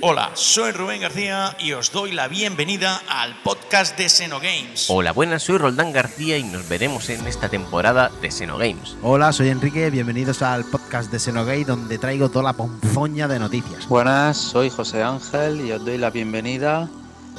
[0.00, 4.86] Hola, soy Rubén García y os doy la bienvenida al podcast de Xenogames.
[4.88, 8.96] Hola, buenas, soy Roldán García y nos veremos en esta temporada de Xenogames.
[9.02, 13.88] Hola, soy Enrique, bienvenidos al podcast de Xenogate donde traigo toda la ponzoña de noticias.
[13.88, 16.88] Buenas, soy José Ángel y os doy la bienvenida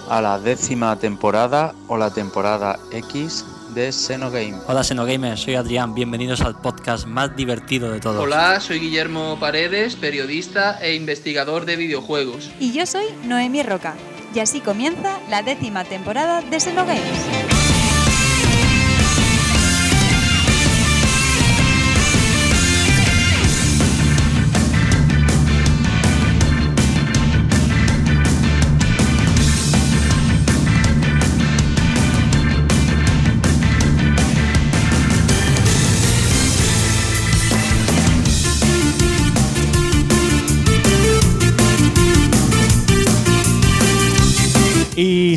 [0.09, 3.45] a la décima temporada o la temporada X
[3.78, 4.55] de Xenogame.
[4.66, 8.20] Hola Xenogamers, soy Adrián, bienvenidos al podcast más divertido de todos.
[8.23, 12.50] Hola, soy Guillermo Paredes, periodista e investigador de videojuegos.
[12.60, 13.93] Y yo soy Noemí Roca.
[14.34, 17.36] Y así comienza la décima temporada de Xenogames.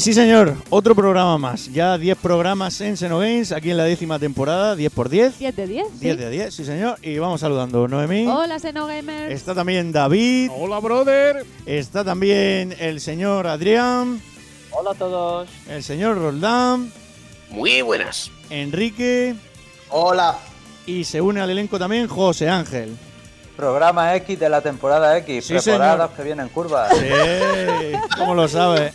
[0.01, 1.71] Y sí, señor, otro programa más.
[1.71, 5.39] Ya 10 programas en Xenogames, aquí en la décima temporada, 10 por 10.
[5.39, 6.01] 10 de 10.
[6.01, 6.97] 10 de 10, sí, señor.
[7.03, 7.87] Y vamos saludando.
[7.87, 8.27] Noemí.
[8.27, 9.31] Hola, Xenogamers.
[9.31, 10.53] Está también David.
[10.57, 11.45] Hola, brother.
[11.67, 14.23] Está también el señor Adrián.
[14.71, 15.51] Hola a todos.
[15.69, 16.91] El señor Roldán.
[17.51, 18.31] Muy buenas.
[18.49, 19.35] Enrique.
[19.91, 20.39] Hola.
[20.87, 22.97] Y se une al elenco también José Ángel.
[23.55, 25.45] Programa X de la temporada X.
[25.45, 26.17] Sí, Preparados señor.
[26.17, 26.91] que vienen curvas.
[26.97, 27.07] Sí,
[28.17, 28.95] ¿cómo lo sabe?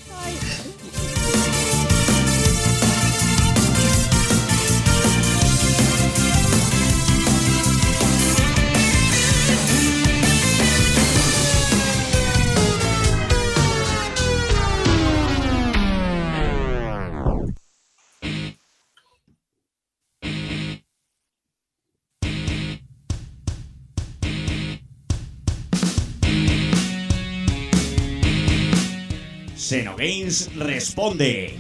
[30.58, 31.54] Responde.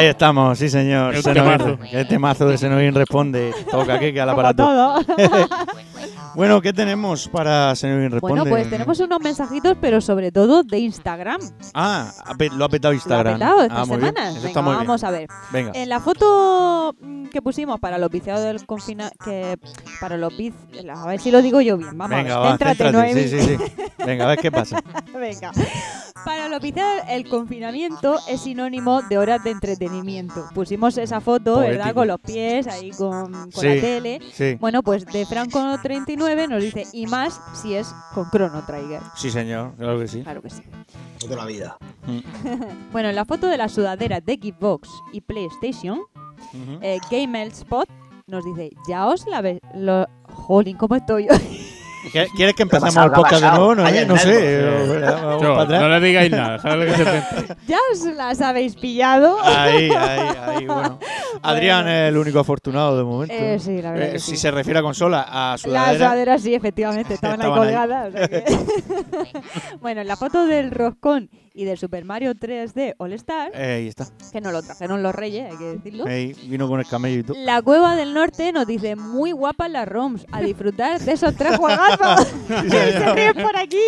[0.00, 1.14] Ahí estamos, sí señor.
[1.14, 1.78] Qué temazo.
[1.90, 3.52] Qué temazo de Xenogames responde.
[3.70, 4.64] Toca que que al aparato.
[4.64, 5.00] todo.
[6.32, 8.40] Bueno, ¿qué tenemos para Xenogames responde?
[8.40, 11.40] bueno, pues tenemos unos mensajitos, pero sobre todo de Instagram.
[11.74, 12.12] Ah,
[12.56, 13.34] lo ha petado Lo ha Instagram.
[13.34, 14.24] petado esta ah, semana.
[14.32, 14.86] Venga, está muy bien.
[14.86, 15.28] vamos a ver.
[15.52, 15.72] Venga.
[15.74, 19.58] En la foto mm, que pusimos para los viciados del confina que
[20.00, 20.54] para los vic,
[20.88, 21.98] a ver si lo digo yo bien.
[21.98, 22.46] Vamos Venga, a ver.
[22.46, 23.12] va, Céntrate, céntrate.
[23.12, 23.28] Noemi.
[23.28, 23.84] Sí, sí, sí.
[24.06, 24.80] Venga, a ver qué pasa.
[25.12, 25.50] Venga.
[26.24, 30.46] Para los viciados, el confinamiento es sinónimo de horas de entretenimiento.
[30.54, 31.76] Pusimos esa foto, ¿verdad?
[31.94, 31.94] Poético.
[31.94, 34.20] Con los pies, ahí con, con Sí, la tele.
[34.32, 39.00] Sí, Bueno, pues de Franco39 nos dice, y más si es con Chrono Trigger.
[39.16, 40.22] sí, señor, claro que sí.
[40.22, 40.62] Claro que sí.
[41.18, 41.76] Toda la vida.
[42.92, 46.00] Bueno, en la foto de la sudadera de Xbox y PlayStation,
[46.80, 47.88] eh, Game El Spot
[48.26, 49.60] nos dice, ya os la ve...
[49.74, 50.06] Lo...
[50.32, 51.34] Jolín, ¿cómo estoy yo?
[52.12, 53.74] ¿Qué- ¿Quieres que empecemos el ¿Qué ha podcast de nuevo?
[53.74, 54.60] No, Eh, no sé.
[54.60, 55.80] eh, vamos Yo, para atrás.
[55.82, 57.04] no le digáis nada, que se.
[57.68, 59.36] ¿Ya os las habéis pillado?
[59.42, 60.98] Ahí, ahí, ahí, bueno.
[61.42, 63.34] Adrián es el único afortunado de momento.
[63.36, 65.94] Eh, sí, la verdad Eh, que si se refiere a consola, a La sudadera.
[65.98, 67.68] sudadera sí, efectivamente, estaban, Estaban ahí.
[67.68, 68.14] ahí colgadas.
[68.14, 68.44] o sea que-
[69.80, 73.88] bueno, en la foto del roscón y del Super Mario 3D All Star, Eh, ahí
[73.88, 74.06] está.
[74.32, 76.06] que nos lo trajeron los reyes, hay que decirlo.
[76.06, 77.36] Ahí, vino con el camello y todo.
[77.38, 81.56] La Cueva del Norte nos dice, muy guapas las ROMs, a disfrutar de esos tres
[81.56, 82.26] juegazos.
[82.48, 83.78] Se ríen por aquí.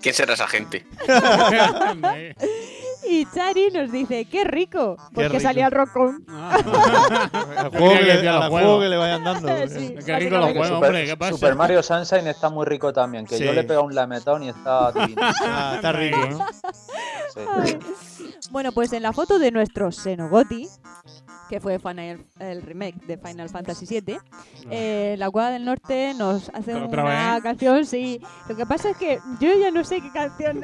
[0.00, 0.86] ¿Quién será esa gente?
[3.06, 5.40] y Chari nos dice, qué rico, porque rico.
[5.40, 6.16] salía el juego,
[7.70, 8.50] que, le, los al juegos.
[8.50, 9.48] juego que le vayan dando.
[9.68, 11.32] Sí, Qué rico los juegos, Super, hombre, ¿qué pasa?
[11.32, 13.44] Super Mario Sunshine está muy rico también, que Sí.
[13.44, 15.22] yo le he pegado un lametón y está divino.
[15.42, 16.38] Ah, está rico, ¿no?
[17.34, 17.40] Sí.
[17.62, 17.78] Ay.
[18.50, 20.68] Bueno, pues en la foto de nuestro Xenogoti,
[21.48, 24.18] que fue Final- el remake de Final Fantasy VII,
[24.70, 27.42] eh, la Cueva del Norte nos hace ¿Otra una vez?
[27.42, 28.20] canción, sí.
[28.48, 30.60] Lo que pasa es que yo ya no sé qué canción...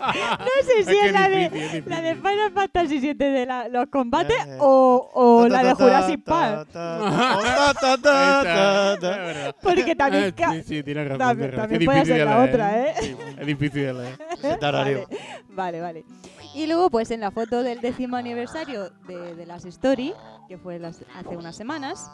[0.00, 3.86] no sé si Es la, de, es la de Final Fantasy VII de la- los
[3.88, 4.58] combates Eh, eh.
[4.60, 6.68] o, o Ta, la ta, de Jurassic Park.
[9.62, 10.24] Porque también...
[10.24, 11.18] Eh, Sí, sí, tienes razón.
[11.18, 12.94] también- también puede difícil ser la leer, otra, ¿eh?
[13.00, 14.18] Sí, es difícil de leer.
[14.32, 15.06] Ese tarario.
[15.50, 16.04] Vale, vale.
[16.54, 20.14] Y luego, pues en la foto del décimo aniversario de, de las Story,
[20.48, 22.10] que fue las- hace unas semanas,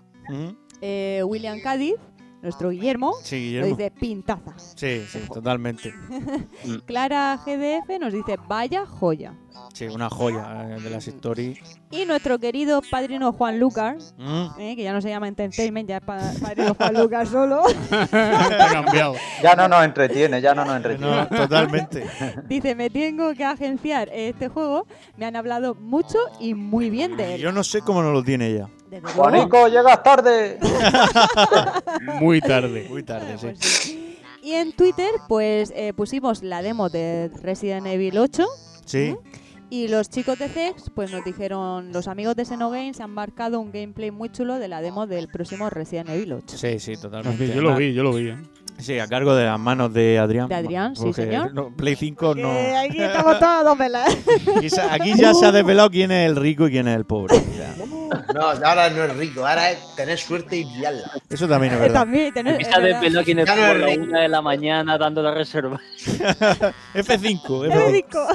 [0.81, 1.95] eh, William Cádiz
[2.45, 4.55] nuestro Guillermo, Sí, nos dice pintaza.
[4.77, 5.93] Sí, sí, totalmente.
[6.87, 9.35] Clara GDF nos dice vaya joya.
[9.73, 11.59] Sí, una joya eh, de las stories.
[11.91, 14.47] Y nuestro querido padrino Juan Lucas, Mm.
[14.61, 17.63] eh, que ya no se llama Entertainment, ya es pa- padrino Juan Lucas solo,
[19.43, 21.17] Ya no nos entretiene, ya no nos entretiene.
[21.17, 22.05] No, totalmente.
[22.49, 24.87] dice, me tengo que agenciar este juego.
[25.17, 27.41] Me han hablado mucho y muy bien de él.
[27.41, 28.69] Yo no sé cómo no lo tiene ella.
[28.95, 29.23] Desde luego.
[29.23, 30.59] Juanico, llegas tarde.
[32.21, 32.87] Muy tarde.
[32.89, 33.47] Muy tarde, sí.
[33.47, 34.19] Pues sí.
[34.43, 38.45] Y en Twitter, pues eh, pusimos la demo de Resident Evil 8
[38.85, 39.17] Sí.
[39.71, 43.73] y los chicos de CEX pues nos dijeron, los amigos de Xenogames han marcado un
[43.73, 46.59] gameplay muy chulo de la demo del próximo Resident Evil 8.
[46.59, 47.49] Sí, sí, totalmente.
[47.55, 48.29] Yo lo vi, yo lo vi.
[48.29, 48.37] ¿eh?
[48.79, 50.49] Sí, a cargo de las manos de Adrián.
[50.49, 51.55] De Adrián, sí, señor.
[51.55, 52.53] no, Play 5 no.
[52.53, 54.05] Que aquí estamos todos, ¿verdad?
[54.91, 57.37] Aquí ya se ha desvelado quién es el rico y quién es el pobre.
[57.57, 57.75] Ya.
[58.35, 61.11] No, ahora no es rico, ahora es tener suerte y pillarla.
[61.29, 62.01] Eso también es verdad.
[62.01, 62.87] También, tener- es es Ya no
[63.81, 65.81] por es la una de la mañana dando la reserva.
[66.95, 67.43] F5.
[67.43, 67.73] F5.
[67.73, 68.27] Es rico.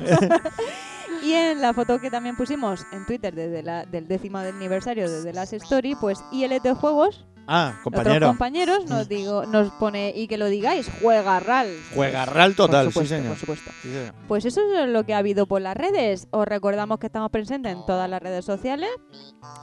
[1.24, 5.24] Y en la foto que también pusimos en Twitter desde la, del décimo aniversario de
[5.24, 8.28] The Last Story, pues ILT Juegos, Ah, otros compañero.
[8.28, 11.68] compañeros, nos digo, nos pone, y que lo digáis, juega RAL.
[11.96, 13.30] Juega RAL total, Por supuesto, sí, señor.
[13.31, 13.72] por supuesto.
[13.81, 14.13] Sí, señor.
[14.28, 16.28] Pues eso es lo que ha habido por las redes.
[16.31, 18.90] Os recordamos que estamos presentes en todas las redes sociales,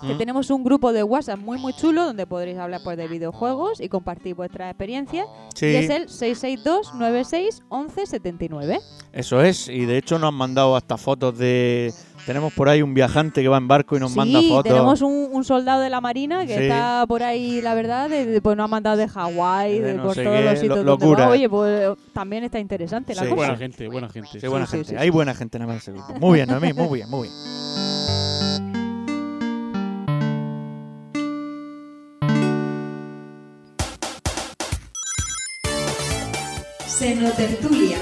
[0.02, 0.18] que Mm.
[0.18, 3.88] tenemos un grupo de WhatsApp muy muy chulo donde podréis hablar pues, de videojuegos y
[3.88, 5.26] compartir vuestras experiencias.
[5.54, 5.66] Sí.
[5.66, 8.80] Y es el 662 96 11 79.
[9.12, 11.92] Eso es, y de hecho nos han mandado hasta fotos de.
[12.26, 14.64] Tenemos por ahí un viajante que va en barco y nos manda Sí, fotos.
[14.72, 16.62] tenemos un, un soldado de la Marina que Sí.
[16.64, 19.94] está por ahí, la verdad, de- de- pues nos ha mandado de Hawái, De de,
[19.94, 21.28] no por todos qué, los sitios lo- donde va.
[21.28, 23.28] Oye, pues también está interesante la Sí.
[23.28, 23.36] cosa.
[23.36, 24.40] Buena gente, buena gente.
[24.40, 24.88] Sí, buena gente.
[24.88, 25.10] sí, Hay sí.
[25.10, 26.20] buena gente nada más en ese grupo.
[26.20, 28.46] Muy bien, Noemí, muy bien, muy bien.
[36.86, 37.98] Senotertulia.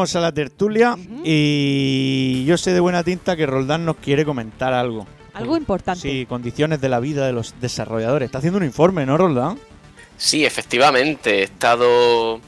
[0.00, 5.06] A la tertulia y yo sé de buena tinta que Roldán nos quiere comentar algo.
[5.34, 6.00] Algo importante.
[6.00, 8.26] Sí, condiciones de la vida de los desarrolladores.
[8.26, 9.58] Está haciendo un informe, ¿no, Roldán?
[10.16, 11.40] Sí, efectivamente.
[11.40, 12.40] He estado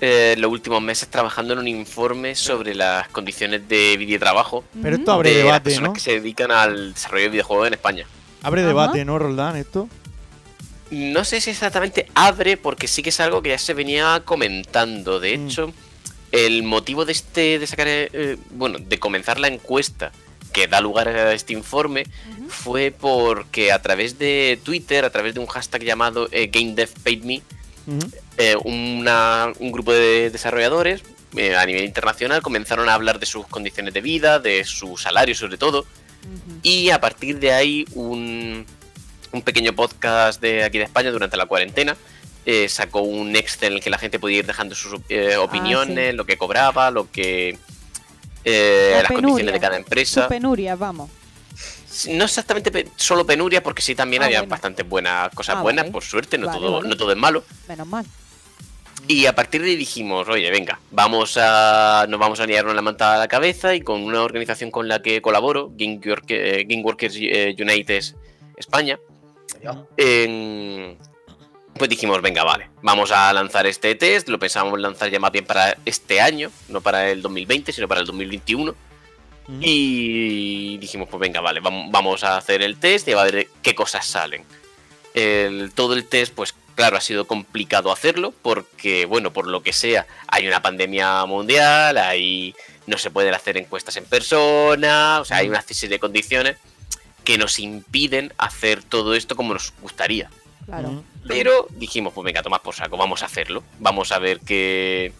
[0.00, 5.12] eh, los últimos meses trabajando en un informe sobre las condiciones de videotrabajo Pero esto
[5.12, 5.94] abre de las debate, personas ¿no?
[5.94, 8.06] que se dedican al desarrollo de videojuegos en España.
[8.42, 8.68] Abre Ajá.
[8.68, 9.56] debate, ¿no, Roldán?
[9.56, 9.88] Esto.
[10.90, 15.20] No sé si exactamente abre, porque sí que es algo que ya se venía comentando.
[15.20, 15.48] De Mm.
[16.32, 20.12] El motivo de este, de sacar, eh, bueno, de comenzar la encuesta
[20.52, 22.06] que da lugar a este informe
[22.48, 27.42] fue porque a través de Twitter, a través de un hashtag llamado eh, GameDevPaidMe,
[28.38, 31.02] eh, una- un grupo de desarrolladores
[31.36, 35.34] eh, a nivel internacional comenzaron a hablar de sus condiciones de vida, de su salario
[35.34, 35.86] sobre todo,
[36.62, 38.66] y a partir de ahí un,
[39.32, 41.96] un pequeño podcast de aquí de España durante la cuarentena
[42.50, 46.14] eh, sacó un Excel en el que la gente podía ir dejando sus eh, opiniones,
[46.14, 47.58] lo que cobraba, lo que...
[48.44, 49.26] eh, La las penuria.
[49.28, 50.22] condiciones de cada empresa.
[50.22, 51.10] Su penuria, vamos.
[52.10, 54.50] No exactamente pe- solo penuria, porque sí también Ah, había bueno.
[54.50, 55.92] bastantes buenas cosas Ah, buenas, vale.
[55.92, 56.88] por suerte, no, Vale, todo, vale.
[56.88, 57.44] no todo es malo.
[57.68, 58.06] Menos mal.
[59.08, 62.82] Y a partir de ahí dijimos, oye, venga, vamos a, nos vamos a liarnos la
[62.82, 66.64] manta a la cabeza y con una organización con la que colaboro, Game, Work- eh,
[66.68, 68.04] Game Workers United
[68.56, 68.98] España,
[69.96, 70.98] en-
[71.78, 75.44] pues dijimos, venga, vale, vamos a lanzar este test, lo pensábamos lanzar ya más bien
[75.46, 78.74] para este año, no para el 2020, sino para el 2021.
[79.60, 83.74] Y dijimos, pues venga, vale, vam- vamos a hacer el test y a ver qué
[83.74, 84.44] cosas salen.
[85.14, 89.72] El- todo el test, pues claro, ha sido complicado hacerlo porque, bueno, por lo que
[89.72, 92.54] sea, hay una pandemia mundial, hay,
[92.86, 96.56] no se pueden hacer encuestas en persona, o sea, hay una serie de condiciones
[97.24, 100.30] que nos impiden hacer todo esto como nos gustaría.
[100.66, 101.02] Claro.
[101.28, 103.62] Pero dijimos, pues venga, toma por saco, vamos a hacerlo.
[103.78, 105.12] Vamos a ver qué.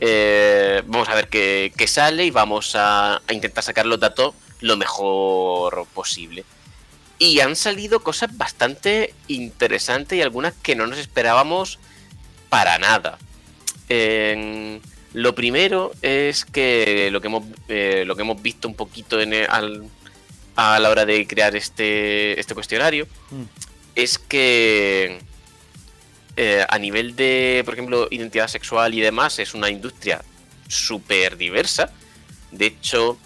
[0.00, 5.86] eh, vamos a ver qué, sale y vamos a, intentar sacar los datos lo mejor
[5.92, 6.44] posible.
[7.18, 11.78] Y han salido cosas bastante interesantes y algunas que no nos esperábamos
[12.48, 13.18] para nada.
[15.14, 19.16] Lo primero es que lo que hemos, eh, lo que hemos visto un poquito
[20.56, 23.44] a la hora de crear este, este cuestionario Mm.
[23.94, 25.18] Es que
[26.36, 30.22] eh, a nivel de, por ejemplo, identidad sexual y demás, es una industria
[30.68, 31.92] súper diversa.
[32.50, 33.16] De hecho,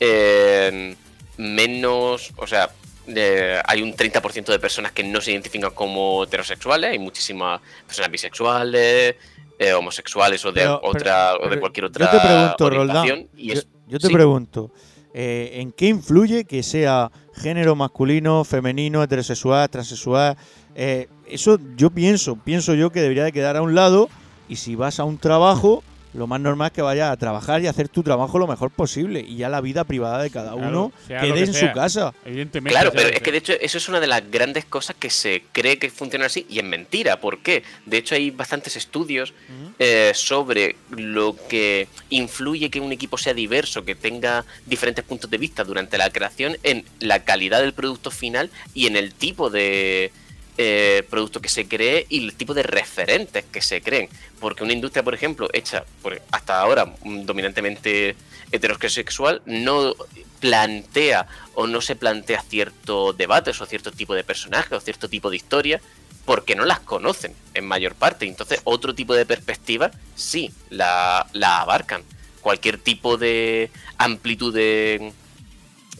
[0.00, 0.94] eh,
[1.38, 2.70] menos, o sea,
[3.06, 8.10] eh, hay un 30% de personas que no se identifican como heterosexuales, hay muchísimas personas
[8.10, 9.16] bisexuales,
[9.58, 13.18] eh, homosexuales o de Pero- otra pero- o de cualquier otra Yo te pregunto, orientación.
[13.18, 13.28] Roldán.
[13.36, 14.12] y yo, es- yo te sí.
[14.12, 14.70] pregunto,
[15.14, 20.36] eh, ¿en qué influye que sea género masculino, femenino, heterosexual, transexual?
[20.74, 24.08] Eh, eso yo pienso, pienso yo que debería de quedar a un lado
[24.48, 25.82] y si vas a un trabajo,
[26.14, 29.20] lo más normal es que vayas a trabajar y hacer tu trabajo lo mejor posible
[29.20, 31.68] y ya la vida privada de cada Claro, uno quede que en sea.
[31.68, 32.14] su casa.
[32.24, 32.70] Evidentemente.
[32.74, 35.42] Claro, pero es que de hecho eso es una de las grandes cosas que se
[35.52, 37.20] cree que funciona así y es mentira.
[37.20, 37.62] ¿Por qué?
[37.86, 39.32] De hecho hay bastantes estudios
[39.78, 45.38] eh, sobre lo que influye que un equipo sea diverso, que tenga diferentes puntos de
[45.38, 50.12] vista durante la creación en la calidad del producto final y en el tipo de
[50.58, 54.08] eh, producto que se cree y el tipo de referentes que se creen.
[54.38, 55.84] Porque una industria, por ejemplo, hecha
[56.30, 58.16] hasta ahora mm, dominantemente
[58.50, 59.94] heterosexual, no
[60.40, 65.30] plantea o no se plantea ciertos debates o cierto tipo de personajes o cierto tipo
[65.30, 65.80] de historia
[66.24, 68.26] porque no las conocen en mayor parte.
[68.26, 72.02] Entonces, otro tipo de perspectiva sí la, la abarcan.
[72.40, 75.12] Cualquier tipo de amplitud de,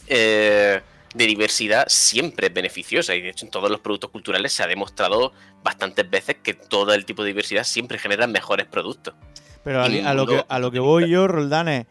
[0.07, 0.81] eh,
[1.13, 4.67] de diversidad siempre es beneficiosa y de hecho en todos los productos culturales se ha
[4.67, 5.31] demostrado
[5.63, 9.13] bastantes veces que todo el tipo de diversidad siempre genera mejores productos.
[9.63, 11.85] Pero a, lo que, a lo que voy yo, Roldán, es.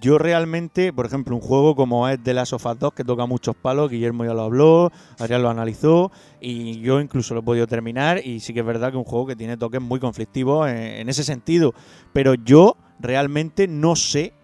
[0.00, 3.24] Yo realmente, por ejemplo, un juego como es The Last of Us 2, que toca
[3.24, 7.66] muchos palos, Guillermo ya lo habló, Adrián lo analizó, y yo incluso lo he podido
[7.66, 10.68] terminar, y sí que es verdad que es un juego que tiene toques muy conflictivos
[10.68, 11.72] en, en ese sentido.
[12.12, 14.34] Pero yo realmente no sé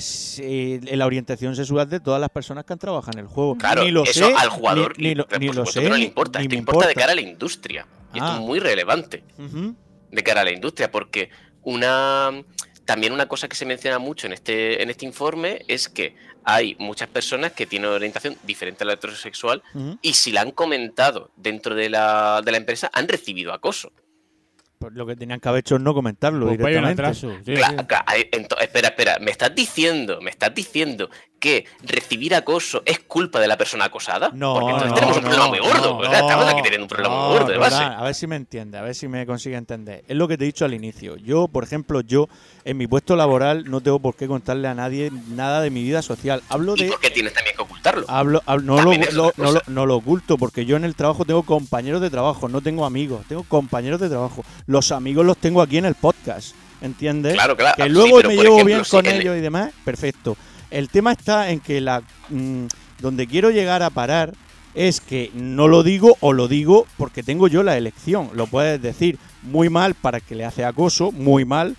[0.00, 3.56] si- eh, la orientación sexual de todas las personas que han trabajado en el juego.
[3.58, 5.96] Claro, ni lo eso sé, al jugador ni, ni lo, ni lo sé, que no
[5.96, 7.86] le importa, ni esto me importa de cara a la industria.
[8.12, 8.34] Y esto Ah.
[8.36, 9.24] es muy relevante.
[10.10, 11.28] De cara a la industria, porque
[11.62, 12.30] una
[12.84, 16.14] también una cosa que se menciona mucho en este, en este informe es que
[16.44, 19.62] hay muchas personas que tienen orientación diferente a la heterosexual
[20.02, 23.90] y si la han comentado dentro de la, de la empresa han recibido acoso.
[24.90, 27.02] Lo que tenían que haber hecho es no comentarlo Pues directamente.
[27.02, 27.30] atraso.
[27.44, 27.62] sí, sí.
[28.60, 31.08] espera, espera, me estás diciendo, me estás diciendo
[31.44, 34.30] que recibir acoso es culpa de la persona acosada?
[34.32, 36.02] No, Porque entonces no, tenemos un no, problema muy gordo.
[36.04, 37.82] estamos aquí teniendo un problema muy gordo de base.
[37.82, 40.02] A ver si me entiende, a ver si me consigue entender.
[40.08, 41.16] Es lo que te he dicho al inicio.
[41.16, 42.28] Yo, por ejemplo, yo
[42.64, 46.00] en mi puesto laboral no tengo por qué contarle a nadie nada de mi vida
[46.00, 46.42] social.
[46.48, 48.06] Hablo ¿Y de por qué tienes también que ocultarlo?
[48.08, 49.62] Hablo, hab- no, lo, no, lo, cosa.
[49.66, 53.26] no lo oculto, porque yo en el trabajo tengo compañeros de trabajo, no tengo amigos,
[53.28, 54.44] tengo compañeros de trabajo.
[54.66, 57.34] Los amigos los tengo aquí en el podcast, ¿entiendes?
[57.34, 60.36] Claro, claro, Que sí, luego me llevo ejemplo, bien con ellos y demás, perfecto.
[60.74, 62.64] El tema está en que la mm,
[63.00, 64.34] donde quiero llegar a parar
[64.74, 68.30] es que no lo digo o lo digo porque tengo yo la elección.
[68.34, 71.76] Lo puedes decir muy mal para que le hace acoso, muy mal,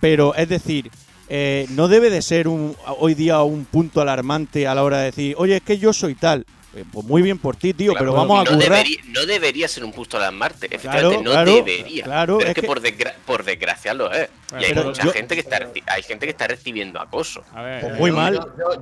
[0.00, 0.90] pero es decir,
[1.28, 5.04] eh, no debe de ser un, hoy día un punto alarmante a la hora de
[5.04, 6.46] decir, oye, es que yo soy tal.
[6.74, 8.70] Eh, pues muy bien por ti, tío, pero Claro, vamos a no currar.
[8.84, 12.04] debería, no debería ser un punto a Marte, efectivamente, no claro, debería.
[12.04, 14.28] claro, pero es, es que, que- por, desgra- por desgracia lo es.
[14.50, 17.42] Bueno, y hay mucha yo- gente que está hay gente que está recibiendo acoso.
[17.54, 18.34] A ver, Pues muy Yo- mal.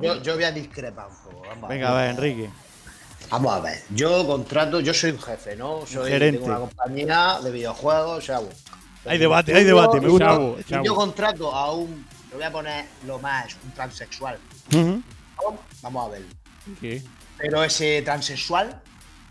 [0.02, 1.42] Yo, yo, voy a discrepar un poco.
[1.48, 2.50] Vamos Venga, a ver, Enrique.
[3.30, 3.82] Vamos a ver.
[3.90, 5.86] Yo contrato, yo soy un jefe, ¿no?
[5.86, 6.38] Soy, gerente.
[6.38, 8.54] Tengo una compañía de videojuegos, o sea, bueno,
[9.04, 10.26] Hay debate, hay debate, me gusta.
[10.26, 10.84] Chavo, y chavo.
[10.84, 14.38] yo contrato a un, le voy a poner lo más, un transexual.
[15.82, 16.26] Vamos a verlo.
[16.80, 17.00] ¿qué?
[17.38, 18.80] Pero ese transexual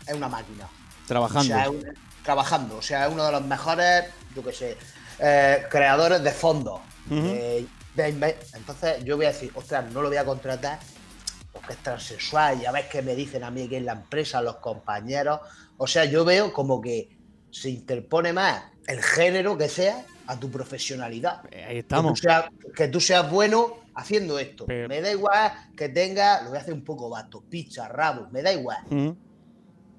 [0.06, 0.68] es una máquina.
[1.06, 1.54] Trabajando.
[1.54, 2.76] O sea, es un- trabajando.
[2.78, 4.76] O sea, es uno de los mejores, yo qué sé,
[5.18, 6.80] eh, creadores de fondos.
[7.10, 10.78] Inve- Entonces yo voy a decir, ostras, no lo voy a contratar
[11.52, 12.60] porque es transexual.
[12.60, 15.40] Ya ves que me dicen a mí que en la empresa, los compañeros.
[15.78, 17.08] O sea, yo veo como que
[17.50, 21.40] se interpone más el género que sea a tu profesionalidad.
[21.50, 22.20] Eh, Ahí Que estamos.
[22.20, 22.44] tú, seas,
[22.74, 24.66] que tú seas bueno haciendo esto.
[24.66, 28.28] Pero- Me da igual que tenga, lo voy a hacer un poco vasto, pizza, rabo,
[28.30, 28.78] me da igual.
[28.90, 29.16] Ujú.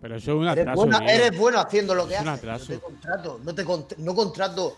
[0.02, 0.76] Pero eso es un Eres atraso.
[0.86, 2.44] bueno, eres bueno haciendo lo que Es haces.
[2.46, 4.78] No te contrato, no te cont- no contrato.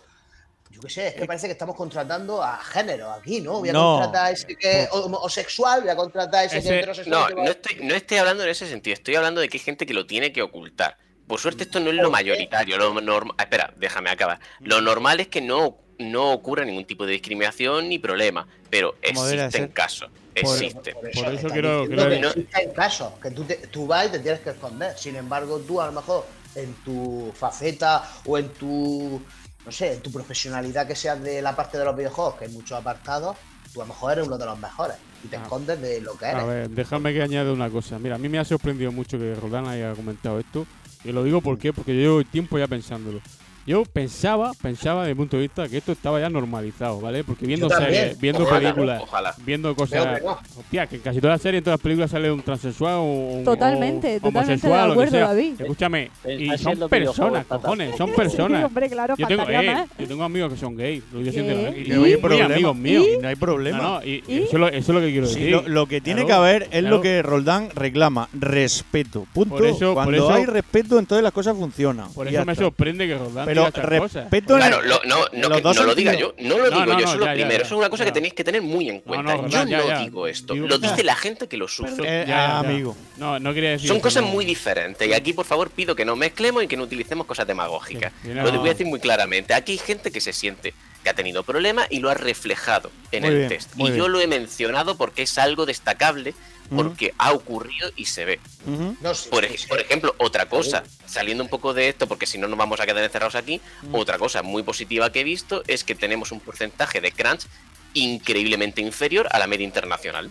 [0.70, 3.58] Yo qué sé, es que parece que estamos contratando a género aquí, ¿no?
[3.58, 3.96] Voy a No.
[3.98, 7.20] contratar a ese que es homosexual, voy a contratar a ese, que Ese- es heterosexual.
[7.20, 9.64] No, que no estoy, no estoy hablando en ese sentido, estoy hablando de que hay
[9.64, 10.96] gente que lo tiene que ocultar.
[11.26, 14.38] Por suerte esto no es lo mayoritario, lo norm- ah, espera, déjame acabar.
[14.60, 19.68] Lo normal es que no, no ocurra ningún tipo de discriminación ni problema, pero existen
[19.68, 20.94] casos, Por- existen.
[20.94, 24.10] Por te eso quiero- diciendo quiero- que existen casos, que tú, te- tú vas y
[24.10, 24.96] te tienes que esconder.
[24.98, 29.20] Sin embargo, tú a lo mejor en tu faceta o en tu,
[29.64, 32.50] no sé, en tu profesionalidad que seas de la parte de los videojuegos, que hay
[32.50, 33.36] muchos apartados,
[33.72, 35.42] tú a lo mejor eres uno de los mejores y te Ah.
[35.42, 36.36] escondes de lo que eres.
[36.42, 37.98] A ver, déjame que añade una cosa.
[37.98, 40.66] Mira, a mí me ha sorprendido mucho que Roldán haya comentado esto.
[41.04, 41.72] Y lo digo ¿por qué?
[41.72, 43.20] porque yo llevo tiempo ya pensándolo.
[43.70, 47.22] Yo pensaba, pensaba desde mi punto de vista que esto estaba ya normalizado, ¿vale?
[47.22, 49.32] Porque viendo series, viendo Ojalá, películas, ojalá.
[49.46, 50.18] viendo cosas.
[50.18, 50.38] que no.
[50.58, 53.02] Hostia, que en casi todas las series, en todas las películas sale un transexual o
[53.04, 55.28] un Totalmente, o totalmente de lo que acuerdo, sea.
[55.28, 55.54] David.
[55.60, 58.64] Escúchame, y son personas, cojones, son Sí, personas.
[58.64, 61.04] hombre, claro, yo, tengo, faltaría eh, yo tengo amigos que son gays.
[61.14, 61.28] ¿Y?
[61.28, 62.46] Y No hay problema.
[62.46, 63.06] amigos míos.
[63.16, 63.78] Y no hay problema.
[63.78, 64.38] No, no, y, ¿Y?
[64.42, 65.50] Eso, es lo, eso es lo que quiero Sí, decir.
[65.52, 66.88] lo, lo que tiene Claro, que haber es claro.
[66.96, 69.26] lo que Roldán reclama, respeto.
[69.32, 69.54] Punto.
[69.56, 72.12] Por eso- por Cuando eso- hay respeto, entonces las cosas funcionan.
[72.12, 73.84] Por eso me sorprende que Roldán Pero cosas.
[73.84, 76.70] respeto Claro, lo- no, no, los que dos no lo diga yo, no lo No,
[76.70, 78.10] digo no, yo, no, eso es lo primero, ya, eso es una cosa ya.
[78.10, 79.36] que tenéis que tener muy en cuenta.
[79.36, 79.98] no, yo ya, no ya.
[80.00, 82.22] digo esto, Digo- lo dice la gente que lo sufre.
[82.22, 82.58] Eh, Ya, ya.
[82.60, 82.96] amigo.
[83.16, 84.28] No, no quería decir Son eso, cosas no.
[84.30, 87.46] muy diferentes y aquí por favor pido que no mezclemos y que no utilicemos cosas
[87.46, 88.12] demagógicas.
[88.22, 89.54] Sí, y no- Lo voy a decir muy claramente.
[89.54, 93.22] Aquí hay gente que se siente que ha tenido problemas y lo ha reflejado en
[93.22, 93.70] Muy el bien, test.
[93.78, 96.34] Y yo lo he mencionado porque es algo destacable,
[96.74, 98.40] porque ha ocurrido y se ve.
[98.66, 98.96] Ujú.
[99.00, 99.66] No, sí, Por, sí, ej- sí.
[99.68, 102.86] por ejemplo, otra cosa, saliendo un poco de esto, porque si no nos vamos a
[102.86, 103.60] quedar encerrados aquí,
[103.92, 107.46] otra cosa muy positiva que he visto es que tenemos un porcentaje de crunch
[107.94, 110.30] increíblemente inferior a la media internacional.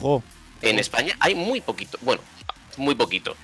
[0.00, 0.22] Jo.
[0.62, 2.22] En España hay muy poquito, bueno,
[2.76, 3.36] muy poquito,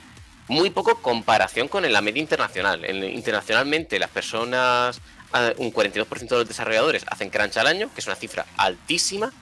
[0.48, 2.84] muy poco comparación con la media internacional.
[2.84, 5.00] En- internacionalmente las personas,
[5.32, 9.32] ah, un 42% de los desarrolladores hacen crunch al año, que es una cifra altísima,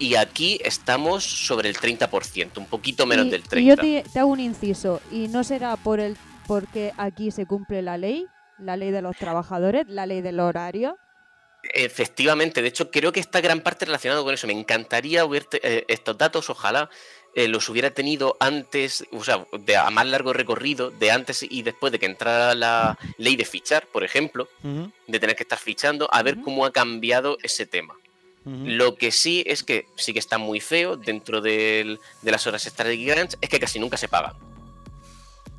[0.00, 3.64] y aquí estamos sobre el 30%, un poquito menos y, del y 30%.
[3.64, 5.00] yo te, te hago un inciso.
[5.12, 6.16] ¿Y no será por el
[6.46, 8.26] porque aquí se cumple la ley?
[8.58, 10.96] La ley de los trabajadores, la ley del horario.
[11.62, 14.46] Efectivamente, de hecho creo que está gran parte relacionado con eso.
[14.46, 16.88] Me encantaría ver eh, estos datos, ojalá
[17.34, 21.62] eh, los hubiera tenido antes, o sea, de, a más largo recorrido, de antes y
[21.62, 26.08] después de que entrara la ley de fichar, por ejemplo, de tener que estar fichando,
[26.10, 27.94] a ver cómo ha cambiado ese tema.
[28.44, 32.66] Lo que sí es que sí que está muy feo dentro del- de las horas
[32.66, 34.34] extra de Grants, es que casi nunca se paga.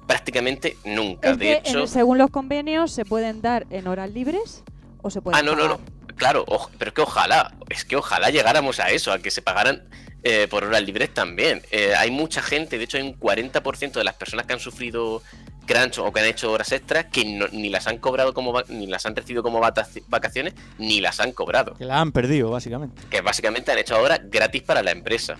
[0.08, 1.32] Prácticamente nunca.
[1.32, 4.64] Es de que hecho, en- según los convenios se pueden dar en horas libres
[5.02, 5.80] o se pueden Ah, no, no, pagar.
[5.80, 6.16] no.
[6.16, 9.42] Claro, oj- pero es que ojalá, es que ojalá llegáramos a eso, a que se
[9.42, 9.88] pagaran
[10.24, 11.64] eh, por horas libres también.
[11.72, 15.24] Eh, hay mucha gente, de hecho hay un 40% de las personas que han sufrido
[15.72, 18.88] crunch o que han hecho horas extras que no- ni las han cobrado como ni
[18.88, 21.76] las han recibido como vacaci- vacaciones ni las han cobrado.
[21.76, 23.02] Que la han perdido, básicamente.
[23.10, 25.38] Que básicamente han hecho ahora gratis para la empresa.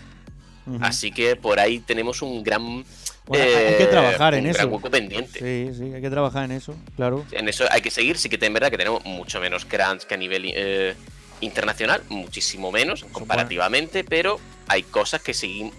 [0.80, 2.86] Así que por ahí tenemos un gran
[3.26, 4.68] Bueno, hay que eh, trabajar en eso.
[4.68, 5.40] hueco pendiente.
[5.40, 7.26] Sí, sí, hay que trabajar en eso, claro.
[7.32, 10.14] En eso hay que seguir, sí que es verdad que tenemos mucho menos crunch que
[10.14, 10.96] a nivel eh,
[11.42, 15.34] internacional, muchísimo menos comparativamente, pero hay cosas que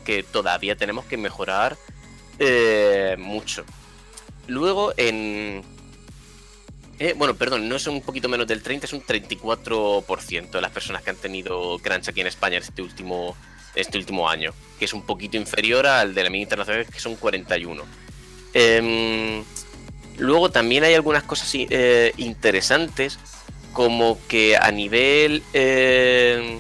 [0.05, 1.77] que todavía tenemos que mejorar
[2.38, 3.65] eh, mucho.
[4.48, 5.62] Luego en...
[6.98, 10.70] eh, bueno, perdón, no es un poquito menos del 30, es un 34% de las
[10.70, 13.37] personas que han tenido crunch aquí en España este último,
[13.74, 17.16] este último año, que es un poquito inferior al de la media internacional, que son
[17.16, 17.83] 41.
[18.55, 19.42] Em,
[20.18, 23.18] luego también hay algunas cosas eh, interesantes,
[23.72, 26.59] como que a nivel eh,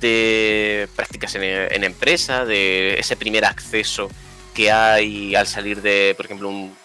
[0.00, 4.08] de prácticas en, en empresa, de ese primer acceso
[4.54, 6.76] que hay al salir de, por ejemplo, un-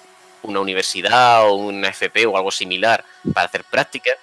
[0.44, 4.16] una universidad o una FP o algo similar para hacer prácticas,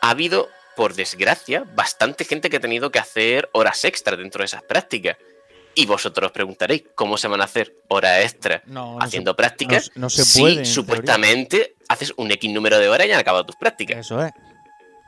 [0.00, 4.46] ha habido, por desgracia, bastante gente que ha tenido que hacer horas extras dentro de
[4.46, 5.16] esas prácticas.
[5.74, 9.36] Y vosotros os preguntaréis, ¿cómo se van a hacer horas extras No, no haciendo se-
[9.36, 9.90] prácticas?
[9.94, 13.46] no- no se si puede, supuestamente haces un X número de horas y han acabado
[13.46, 13.98] tus prácticas.
[13.98, 14.32] Eso es.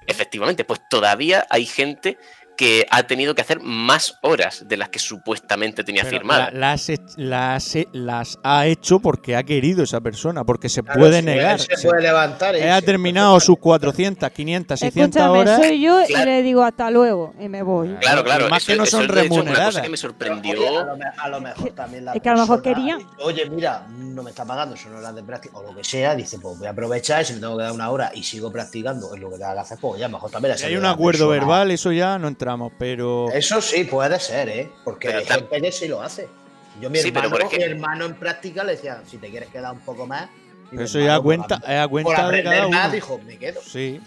[0.07, 2.19] Efectivamente, pues todavía hay gente
[2.61, 6.53] que ha tenido que hacer más horas de las que supuestamente tenía Pero firmadas.
[6.53, 11.21] la- las, las, las ha hecho porque ha querido esa persona, porque se Claro, puede
[11.21, 11.59] sí, negar.
[11.59, 15.57] se puede levantar y Él ha terminado sus 400, 500, 600 Escúchame, horas.
[15.59, 16.23] soy yo Claro.
[16.31, 17.95] y le digo hasta luego y me voy.
[18.01, 18.51] Claro, claro.
[18.51, 19.75] Más eso- que no eso son es, de hecho, Una remuneradas.
[19.75, 20.53] cosa que me sorprendió.
[20.61, 22.99] Oye, a, lo, a lo mejor también la es que a lo mejor quería.
[23.21, 26.15] Oye, mira, no me está pagando, son horas de práctica o lo que sea.
[26.15, 28.53] Dice, pues voy a aprovechar y si me tengo que dar una hora y sigo
[28.53, 31.29] practicando en lo que tenga que hacer, pues ya mejor también Si hay un acuerdo
[31.29, 31.47] persona.
[31.47, 32.29] verbal, eso ya no
[32.79, 33.29] pero.
[33.33, 34.71] Eso sí, puede ser, ¿eh?
[34.85, 36.29] Porque Pero hay tam- gente que sí lo hace.
[36.81, 39.29] Yo, mi, Sí, pero hermano, por ejemplo- mi hermano en práctica le decía, si te
[39.31, 40.29] quieres quedar un poco más.
[40.73, 43.21] Eso hermano, ya por cuenta, aprender- es a por cuenta de aprender cada más, dijo,
[43.27, 43.61] me quedo.
[43.63, 44.01] Sí.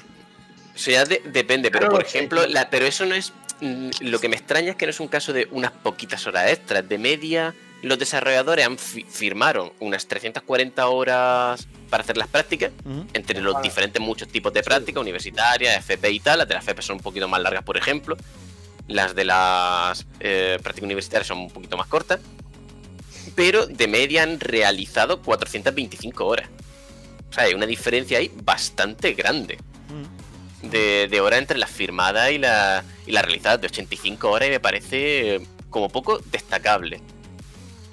[0.75, 2.17] Eso ya de- depende, pero Claro, por sí.
[2.17, 3.31] ejemplo, la- pero eso no es.
[3.61, 6.51] mm, Lo que me extraña es que no es un caso de unas poquitas horas
[6.51, 6.87] extras.
[6.89, 7.53] De media,
[7.83, 12.71] los desarrolladores han fi- firmaron unas 340 horas para hacer las prácticas,
[13.13, 13.63] entre los Vale.
[13.67, 16.39] diferentes muchos tipos de prácticas, universitarias, FP y tal.
[16.39, 18.17] Las de las FP son un poquito más largas, por ejemplo.
[18.87, 22.19] Las de las eh, prácticas universitarias son un poquito más cortas.
[23.35, 26.49] Pero de media han realizado 425 horas.
[27.29, 29.57] O sea, hay una diferencia ahí bastante grande
[30.61, 34.51] de, de hora entre las firmadas y, la, y las realizadas de 85 horas y
[34.51, 37.01] me parece como poco destacable.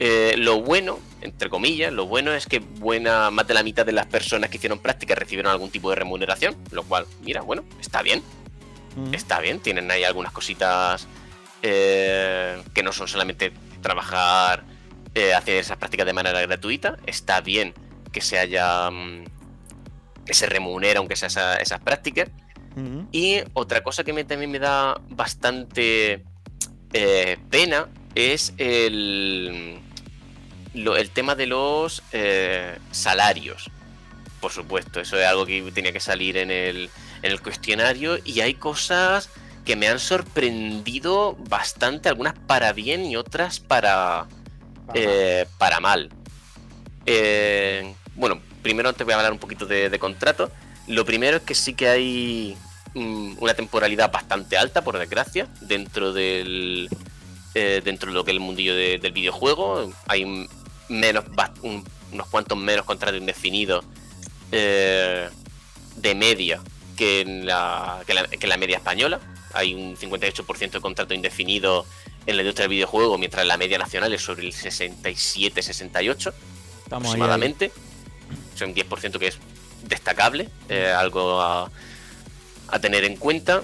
[0.00, 3.92] Eh, lo bueno entre comillas, lo bueno es que buena, más de la mitad de
[3.92, 8.00] las personas que hicieron práctica recibieron algún tipo de remuneración, lo cual, mira, bueno, está
[8.00, 8.22] bien.
[8.96, 9.12] Mm.
[9.12, 11.06] Está bien, tienen ahí algunas cositas
[11.62, 14.64] eh, que no son solamente trabajar,
[15.14, 16.96] eh, hacer esas prácticas de manera gratuita.
[17.06, 17.74] Está bien
[18.12, 18.90] que se haya.
[18.90, 19.24] mm,
[20.24, 22.28] que se remunera aunque sea esa- esas prácticas.
[22.76, 23.06] Ujú.
[23.12, 26.24] Y otra cosa que me- también me da bastante
[27.50, 29.78] pena es el,
[30.74, 33.70] lo- el tema de los eh, salarios.
[34.40, 36.88] Por supuesto, eso es algo que tenía que salir en el,
[37.22, 39.28] en el cuestionario y hay cosas
[39.66, 44.26] que me han sorprendido bastante, algunas para bien y otras para,
[44.94, 46.08] eh, para mal.
[47.06, 50.50] Eh, bueno, primero te voy a hablar un poquito de, de contrato.
[50.86, 52.56] Lo primero es que sí que hay
[52.94, 56.88] mm, una temporalidad bastante alta, por desgracia, dentro del
[57.54, 59.92] eh, dentro de lo que es el mundillo de- del videojuego.
[60.06, 60.24] Hay
[60.90, 61.24] menos
[61.62, 63.84] un- unos cuantos menos contratos indefinidos
[64.52, 65.28] eh,
[65.96, 66.60] de media
[66.96, 69.20] que en la, que la, que en la media española.
[69.52, 71.84] Hay un 58% de contrato indefinido
[72.26, 76.34] en la industria del videojuego, mientras la media nacional es sobre el 67-68 Estamos
[76.88, 77.72] ahí, aproximadamente.
[78.54, 79.38] Es un 10% que es
[79.84, 81.70] destacable, eh, algo a,
[82.68, 83.62] a tener en cuenta.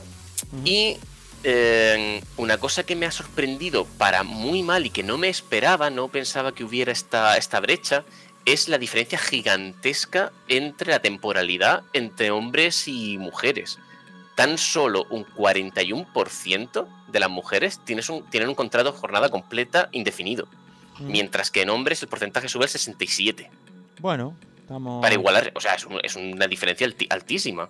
[0.65, 0.97] Y
[1.44, 5.90] eh, una cosa que me ha sorprendido para muy mal y que no me esperaba,
[5.90, 8.05] no pensaba que hubiera esta, esta brecha,
[8.44, 13.79] es la diferencia gigantesca entre la temporalidad entre hombres y mujeres.
[14.37, 19.88] Tan solo un 41% de las mujeres tienes un- tienen un contrato de jornada completa
[19.92, 20.46] indefinido.
[20.99, 21.07] Mm.
[21.11, 23.51] Mientras que en hombres el porcentaje sube al 67.
[24.01, 25.03] Bueno, estamos.
[25.03, 27.68] Para igualar, o sea, es, un- es una diferencia altísima.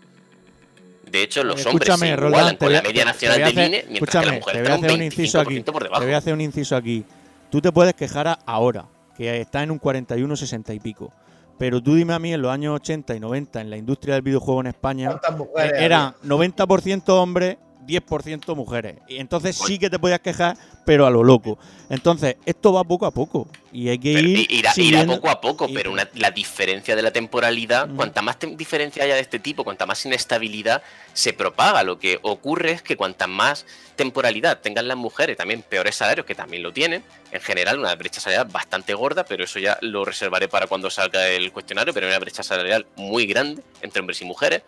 [1.11, 3.47] De hecho, los Eh, hombres se Roldán, te con voy la a- media nacional a
[3.47, 5.03] del hacer- INE, mientras que escúchame, la mujer te voy está a un hacer un
[5.05, 5.55] inciso aquí.
[5.55, 7.05] 25% por Te voy a hacer un inciso aquí.
[7.51, 11.12] Tú te puedes quejar ahora, que está en un 41, 60 y pico.
[11.59, 14.23] Pero tú dime a mí, en los años 80 y 90, en la industria del
[14.23, 18.96] videojuego en España, ¿Cuántas mujeres eh, eran 90% hombres, 10% mujeres.
[19.09, 21.59] Y entonces sí que te podías quejar, pero a lo loco.
[21.88, 23.49] Entonces, esto va poco a poco.
[23.72, 24.46] Y hay que Pero ir.
[24.51, 29.05] irá, poco a poco, pero una- la diferencia de la temporalidad, cuanta más tem- diferencia
[29.05, 31.83] haya de este tipo, cuanta más inestabilidad se propaga.
[31.83, 36.35] Lo que ocurre es que cuanta más temporalidad tengan las mujeres, también peores salarios, que
[36.35, 40.49] también lo tienen, en general una brecha salarial bastante gorda, pero eso ya lo reservaré
[40.49, 44.62] para cuando salga el cuestionario, pero una brecha salarial muy grande entre hombres y mujeres.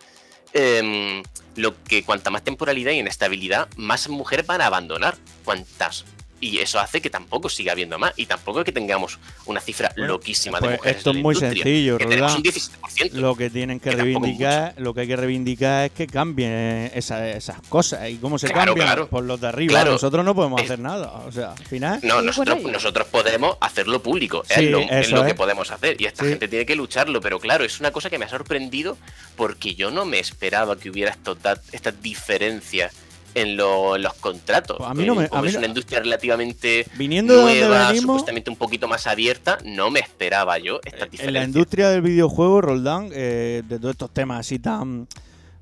[0.53, 1.23] Em,
[1.55, 5.15] lo que cuanta más temporalidad y inestabilidad, más mujeres van a abandonar.
[5.43, 6.05] Cuantas.
[6.41, 8.13] Y eso hace que tampoco siga habiendo más.
[8.15, 10.97] Y tampoco que tengamos una cifra loquísima de Pues mujeres.
[10.97, 12.37] esto en es la muy industria, sencillo, que tenemos Roldán.
[12.37, 13.11] un 17%.
[13.13, 17.27] Lo que tienen que, es reivindicar, lo que hay que reivindicar es que cambien esa-
[17.29, 18.09] esas cosas.
[18.09, 18.87] ¿Y cómo se Claro, cambian?
[18.87, 19.07] claro.
[19.09, 19.71] Por los de arriba.
[19.71, 19.91] Claro.
[19.93, 21.11] Nosotros no podemos hacer nada.
[21.25, 21.99] O sea, al final.
[22.03, 25.33] No, nosotros, nosotros podemos hacerlo público, Sí, es lo, es que es.
[25.33, 26.29] podemos hacer y esta Sí.
[26.29, 28.97] gente tiene que lucharlo, pero claro, es una cosa que me ha sorprendido
[29.35, 31.37] porque yo no me esperaba que hubiera estos
[31.71, 32.93] estas diferencias
[33.35, 34.77] en, lo- en los contratos.
[34.77, 37.39] Pues a mí no me- Eh, a mí es no- una industria relativamente Viniendo de
[37.41, 41.43] donde nueva, venimos- supuestamente un poquito más abierta, no me esperaba yo estas En la
[41.43, 45.07] industria del videojuego, Roldán, eh, de todos estos temas así tan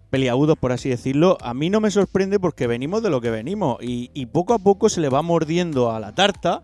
[0.09, 3.77] peliagudos, por así decirlo, a mí no me sorprende porque venimos de lo que venimos
[3.81, 6.61] y, y poco a poco se le va mordiendo a la tarta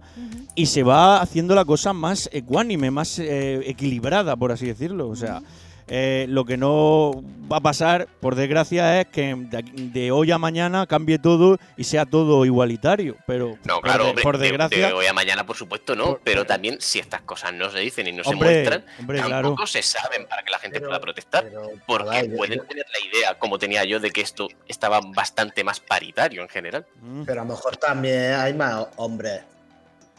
[0.55, 5.09] y se va haciendo la cosa más ecuánime, más eh, equilibrada, por así decirlo.
[5.09, 5.41] O sea,
[5.87, 7.11] eh, lo que no
[7.51, 12.05] va a pasar, por desgracia, es que de, hoy a mañana cambie todo y sea
[12.05, 13.17] todo igualitario.
[13.27, 16.19] Pero No, por claro, hombre, por de- desgracia, de, hoy a mañana, por supuesto, no.
[16.23, 19.55] pero también, si estas cosas no se dicen y no Hombre, se muestran, hombre, tampoco
[19.55, 19.67] claro.
[19.67, 21.45] se saben para que la gente pueda protestar.
[21.85, 25.79] porque pueden yo- tener la idea, como tenía yo, de que esto estaba bastante más
[25.79, 26.85] paritario en general.
[27.25, 29.41] Pero a lo mejor también hay más hombres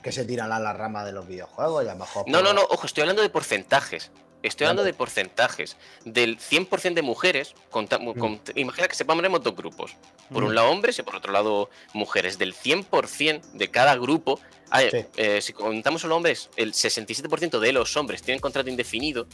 [0.03, 2.25] que se tiran a la rama de los videojuegos y a lo mejor.
[2.29, 4.13] No, no, no, ojo, estoy hablando de porcentajes.
[4.45, 5.77] Estoy hablando de porcentajes.
[6.05, 9.97] Del 100% de mujeres, conta- con- imagina que separamos dos grupos.
[10.33, 10.47] Por Mm.
[10.47, 12.37] un lado hombres y por otro lado mujeres.
[12.39, 14.39] Del 100% de cada grupo,
[14.71, 14.99] hay- Sí.
[15.17, 19.27] eh, si contamos solo hombres, el 67% de los hombres tienen contrato indefinido,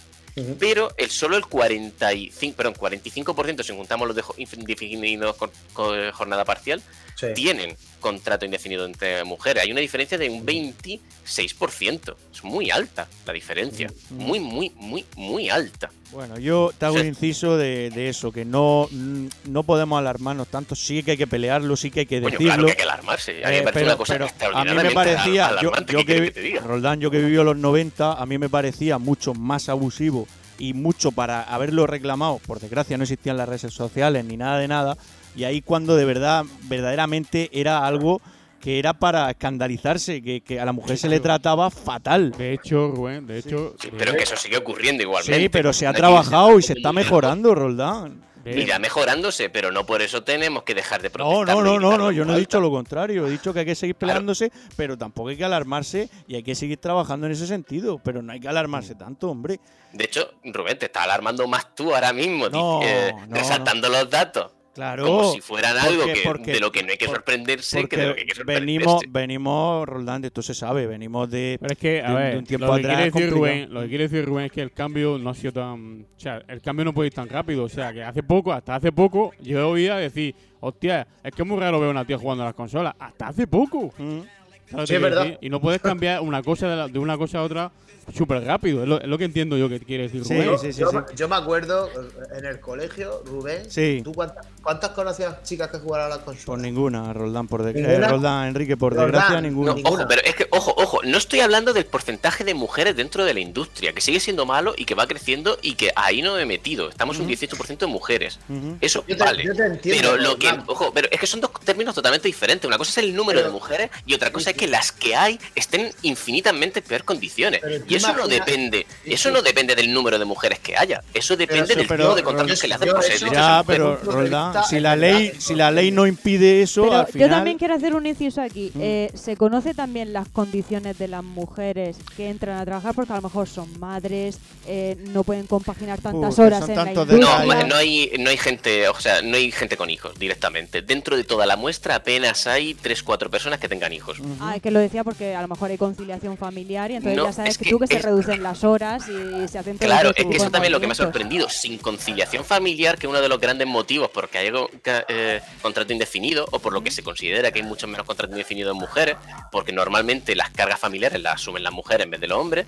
[0.58, 6.44] pero el solo el 45, perdón, 45%, si contamos los de indefinidos con, con jornada
[6.44, 6.82] parcial,
[7.16, 7.26] Sí.
[7.34, 9.62] tienen contrato indefinido entre mujeres.
[9.62, 12.16] Hay una diferencia de un 26%.
[12.32, 13.92] Es muy alta la diferencia.
[14.10, 15.90] Muy, muy, muy, muy alta.
[16.12, 20.48] Bueno, yo te hago un inciso de, de eso, que no, mm, no podemos alarmarnos
[20.48, 22.38] tanto, sí que hay que pelearlo, sí que hay que decirlo.
[22.46, 23.44] claro que hay que alarmarse.
[23.44, 24.90] A mí me Eh, parece pero- una cosa pero a mí me
[25.22, 26.60] parecía, yo, alarmante, yo ¿qué quieres que, que te diga?
[26.62, 30.26] Roldán, yo que vivió los 90, a mí me parecía mucho más abusivo
[30.58, 32.38] y mucho para haberlo reclamado.
[32.46, 34.96] Por desgracia no existían las redes sociales ni nada de nada.
[35.34, 38.20] Y ahí cuando de verdad, verdaderamente era algo
[38.60, 42.32] que era para escandalizarse, que, que a la mujer se le trataba fatal.
[42.32, 43.74] De hecho, Rubén, de hecho.
[43.80, 45.40] Sí, pero que eso sigue ocurriendo igualmente.
[45.40, 48.22] Sí, pero se ha trabajado y se está mejorando, Roldán.
[48.44, 51.56] Irá mejorándose, pero no por eso tenemos que dejar de protestar.
[51.56, 53.26] no, no, no, no, yo no he dicho lo contrario.
[53.26, 56.54] He dicho que hay que seguir peleándose, pero tampoco hay que alarmarse y hay que
[56.54, 58.00] seguir trabajando en ese sentido.
[58.02, 59.60] Pero no hay que alarmarse tanto, hombre.
[59.92, 64.52] De hecho, Rubén, te está alarmando más tú ahora mismo, No, eh, resaltando los datos.
[64.80, 65.04] Claro.
[65.06, 67.96] Como si fueran algo porque- que, porque- de lo que no hay que sorprenderse, que
[67.98, 68.66] de lo que hay que sorprenderse.
[68.78, 72.38] venimos, venimos, Roldán, esto se sabe, venimos de, Pero es que, a de- de ver,
[72.38, 72.96] un tiempo lo que, atrás.
[72.96, 73.30] quiere decir.
[73.30, 76.06] Rubén, lo que quiere decir Rubén es que el cambio no ha sido tan.
[76.16, 77.64] O sea, el cambio no puede ir tan rápido.
[77.64, 81.48] O sea, que hace poco, hasta hace poco, yo oía decir, hostia, es que es
[81.48, 82.94] muy raro ver a una tía jugando a las consolas.
[82.98, 83.92] Hasta hace poco.
[83.98, 84.20] Mm.
[84.70, 85.22] ¿Sabes Sí, qué es verdad.
[85.24, 85.38] decir?
[85.42, 87.70] Y no puedes cambiar una cosa de, la- de una cosa a otra
[88.16, 88.82] súper rápido.
[88.82, 90.58] Es lo, es lo que entiendo yo que quiere decir Rubén.
[90.58, 90.96] sí, sí, yo, sí.
[91.16, 94.00] yo me acuerdo eh, en el colegio, Rubén, Sí.
[94.02, 96.44] ¿tú cuántas, cuántas conocías chicas que jugaran a las consolas?
[96.46, 97.88] Por ninguna, Roldán, por desgracia.
[97.90, 98.08] ¿Ninguna?
[98.08, 99.74] Roldán, Enrique, por Roldán, desgracia, ninguna.
[99.74, 103.24] No, ojo, pero es que, ojo, ojo, no estoy hablando del porcentaje de mujeres dentro
[103.24, 106.34] de la industria, que sigue siendo malo y que va creciendo y que ahí no
[106.34, 106.88] me he metido.
[106.88, 108.40] Estamos un 18% de mujeres.
[108.80, 109.44] Eso Yo te- vale.
[109.44, 112.66] yo te entiendo, pero lo que, ojo, pero es que son dos términos totalmente diferentes.
[112.66, 115.40] Una cosa es el número de mujeres y otra cosa es que las que hay
[115.54, 117.62] estén en infinitamente peor condiciones.
[117.88, 119.34] Y eso no depende, eso sí.
[119.34, 121.02] no depende del número de mujeres que haya.
[121.14, 123.96] Eso depende eso- del tipo de contratos yo- que le hacen yo Ya, a pero
[123.96, 127.30] Roldán, si la ley, si la ley no impide eso, Pero al yo final.
[127.30, 128.70] también quiero hacer un inciso aquí.
[128.74, 128.80] Mm.
[128.82, 132.94] Eh, ¿Se conoce también las condiciones de las mujeres que entran a trabajar?
[132.94, 137.64] Porque a lo mejor son madres, eh, no pueden compaginar tantas horas en la No,
[137.66, 140.82] no hay, no hay gente, o sea, no hay gente con hijos directamente.
[140.82, 144.18] Dentro de toda la muestra apenas hay 3-4 personas que tengan hijos.
[144.50, 147.26] Ah, es que lo decía porque a lo mejor hay conciliación familiar y entonces No,
[147.26, 150.26] ya sabes es que, tú que se reducen las horas y se hacen Claro, es
[150.26, 151.48] que eso también lo que me ha sorprendido.
[151.48, 154.52] Sin conciliación familiar, que es uno de los grandes motivos porque hay
[154.84, 158.74] eh, contrato indefinido o por lo que se considera que hay muchos menos contratos indefinidos
[158.74, 159.16] en mujeres,
[159.52, 162.66] porque normalmente las cargas familiares las asumen las mujeres en vez de los hombres.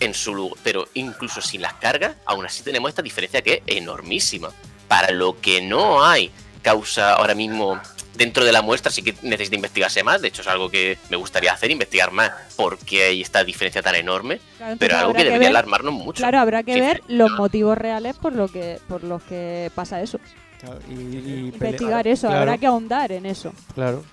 [0.00, 3.76] En su lugar, pero incluso sin las cargas, aún así tenemos esta diferencia que es
[3.78, 4.50] enormísima.
[4.86, 7.80] Para lo que no hay causa ahora mismo
[8.14, 10.20] dentro de la muestra, sí que necesita investigarse más.
[10.22, 13.94] De hecho, es algo que me gustaría hacer, investigar más, porque hay esta diferencia tan
[13.94, 14.40] enorme.
[14.58, 16.18] Claro, pero algo que debería ver- alarmarnos mucho.
[16.22, 20.00] Claro, habrá que Sí, ver los motivos reales por lo que por los que pasa
[20.02, 20.18] eso.
[20.60, 23.52] Claro, y- y Investigar eso, claro, habrá que ahondar en eso.
[23.74, 24.04] Claro.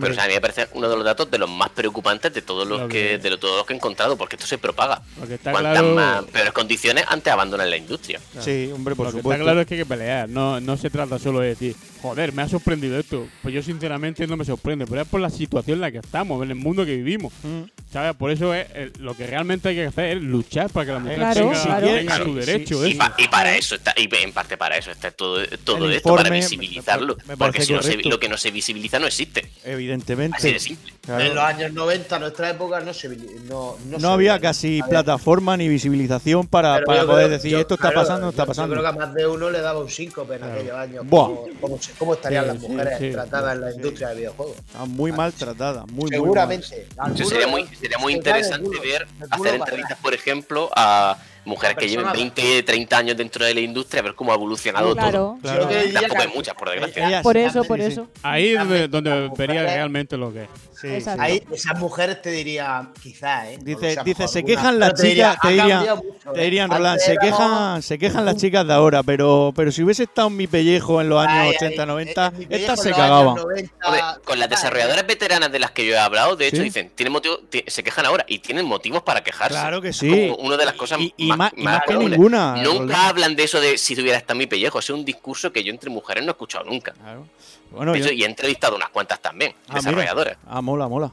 [0.00, 2.32] Pero o sea, a mí me parece uno de los datos de los más preocupantes
[2.32, 4.46] de todos los Lo que, que- de lo- todos los que he encontrado, porque esto
[4.46, 5.02] se propaga.
[5.26, 5.94] Que Cuantas claro.
[5.94, 8.20] más peores condiciones, antes abandonan la industria.
[8.40, 9.32] Sí, hombre, por lo que supuesto.
[9.32, 10.28] está claro es que hay que pelear.
[10.28, 13.26] No, no se trata solo de decir, joder, me ha sorprendido esto.
[13.42, 14.86] Pues yo, sinceramente, no me sorprende.
[14.86, 17.32] Pero es por la situación en la que estamos, en el mundo que vivimos.
[17.42, 17.62] Mm.
[17.92, 18.14] ¿Sabes?
[18.14, 20.98] Por eso es eh, lo que realmente hay que hacer es luchar para que la
[21.00, 22.24] mujer Claro, tenga, claro.
[22.24, 22.86] su sí, derecho.
[22.86, 25.94] Y, pa- y para eso está, y en parte para eso está todo, todo El
[25.94, 27.16] esto, para visibilizarlo.
[27.26, 29.50] me- me porque si no se, lo que no se visibiliza no existe.
[29.72, 30.36] Evidentemente.
[30.36, 30.92] Así de simple.
[31.00, 31.24] Claro.
[31.24, 33.16] En los años 90, en nuestra época, no se no,
[33.48, 37.74] no, No se había casi plataforma ni visibilización para, para poder creo- decir yo- esto
[37.74, 38.74] está pasando, no está pasando.
[38.74, 41.06] Yo creo que a más de uno le daba un síncope en aquellos años.
[41.06, 41.26] Buah.
[41.26, 43.76] Cómo, cómo se- cómo estarían Sí, las mujeres sí, tratadas en la sí.
[43.76, 44.54] industria del videojuego.
[44.58, 46.86] Está muy maltratada, muy, muy Seguramente.
[46.98, 52.06] Algunos sería muy, sería muy interesante ver, hacer entrevistas, por ejemplo, a mujeres que lleven
[52.06, 52.34] personas.
[52.34, 55.10] 20, 30 años dentro de la industria, a ver cómo ha evolucionado Claro.
[55.10, 55.38] todo.
[55.42, 55.66] Claro.
[55.66, 57.06] Diría tampoco hay muchas, por desgracia.
[57.08, 57.86] Ellas- Por eso, sí, por sí.
[57.86, 58.08] eso.
[58.22, 60.48] Ahí es donde, Las donde mujeres- vería realmente lo que es.
[60.80, 61.10] Sí, sí.
[61.18, 63.58] Ahí esas mujeres te dirían, quizás, ¿eh?
[63.60, 66.44] Dice, No dice, se quejan las te diría, chicas, te mucho, te ¿eh?
[66.44, 70.28] dirían, Roland, se quejan, se quejan las chicas de ahora, pero, pero si hubiese estado
[70.28, 72.90] en mi pellejo en los años Ay, ay, 80, 90, en mi pellejo estas se
[72.92, 73.34] cagaban.
[73.34, 76.62] 90, Hombre, con las desarrolladoras veteranas de las que yo he hablado, de hecho, Sí.
[76.62, 79.58] dicen, tienen motivo, ti- se quejan ahora y tienen motivos para quejarse.
[79.58, 80.32] Claro que sí.
[80.38, 83.00] una de las cosas y más, más- y más que ninguna, Nunca Roldán.
[83.08, 84.78] hablan de eso de si tuviera hasta mi pellejo.
[84.78, 86.92] Es un discurso que yo entre mujeres no he escuchado nunca.
[86.92, 87.26] Claro.
[87.70, 89.74] Bueno, De yo- y he entrevistado unas cuantas también, Ah, mira.
[89.80, 90.38] desarrolladoras.
[90.46, 91.12] Ah, mola, mola.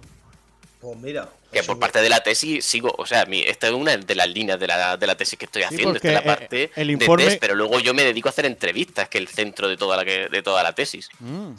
[0.82, 1.30] Pues mira.
[1.52, 4.16] Que eso por parte de la tesis sigo, o sea, mi, esta es una de
[4.16, 6.72] las líneas de la, de la tesis que estoy haciendo, esta es la eh, parte
[6.76, 9.28] el de informe- test, pero luego yo me dedico a hacer entrevistas, que es el
[9.30, 11.08] centro de toda la, que, de toda la tesis.
[11.20, 11.52] Mm,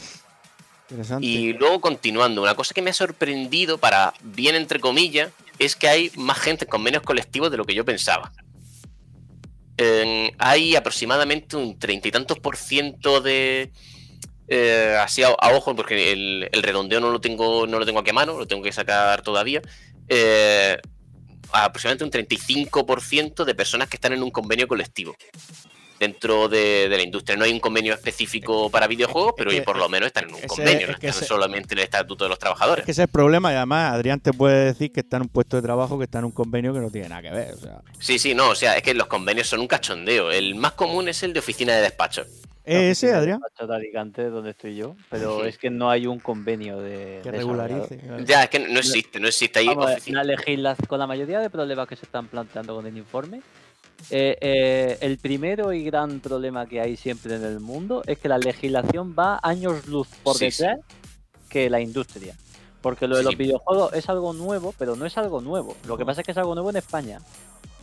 [0.91, 1.27] interesante.
[1.27, 5.89] Y luego continuando, una cosa que me ha sorprendido para bien entre comillas es que
[5.89, 8.31] hay más gente en convenios colectivos de lo que yo pensaba.
[10.39, 13.71] Hay aproximadamente un treinta y tantos por ciento de
[14.49, 18.11] eh, así a, ojo, porque el, el redondeo no lo tengo, no lo tengo aquí
[18.11, 19.61] a mano, lo tengo que sacar todavía.
[20.09, 20.79] eh,
[21.53, 25.17] aproximadamente un 35% de personas que están en un convenio colectivo
[25.99, 27.37] dentro de, de la industria.
[27.37, 30.37] No hay un convenio específico para videojuegos, pero que- por lo menos están en un
[30.39, 32.83] ese- convenio, es no que ese- solamente en el estatuto de los trabajadores.
[32.83, 35.23] Es que ese es el problema y además Adrián te puede decir que está en
[35.25, 37.55] un puesto de trabajo, que está en un convenio que no tiene nada que ver.
[37.55, 40.31] O sea, Sí, sí, no, o sea, es que los convenios son un cachondeo.
[40.31, 42.25] El más común es el de oficina de despacho.
[42.65, 43.41] ¿Es ese, Adrián?
[43.41, 47.21] Pachota Alicante, donde estoy yo, pero es que no hay un convenio de.
[47.23, 47.97] Que regularice.
[47.97, 48.25] claro.
[48.25, 49.61] Ya, es que no existe, no existe.
[49.61, 52.95] Hay Vamos la legisla- con la mayoría de problemas que se están planteando con el
[52.99, 53.41] informe,
[54.11, 58.29] eh, eh, el primero y gran problema que hay siempre en el mundo es que
[58.29, 60.63] la legislación va años luz por Sí, sí.
[60.63, 60.81] detrás
[61.49, 62.35] que la industria.
[62.81, 65.77] Porque lo de Sí, los videojuegos es algo nuevo, pero no es algo nuevo.
[65.87, 67.21] Lo que pasa es que es algo nuevo en España.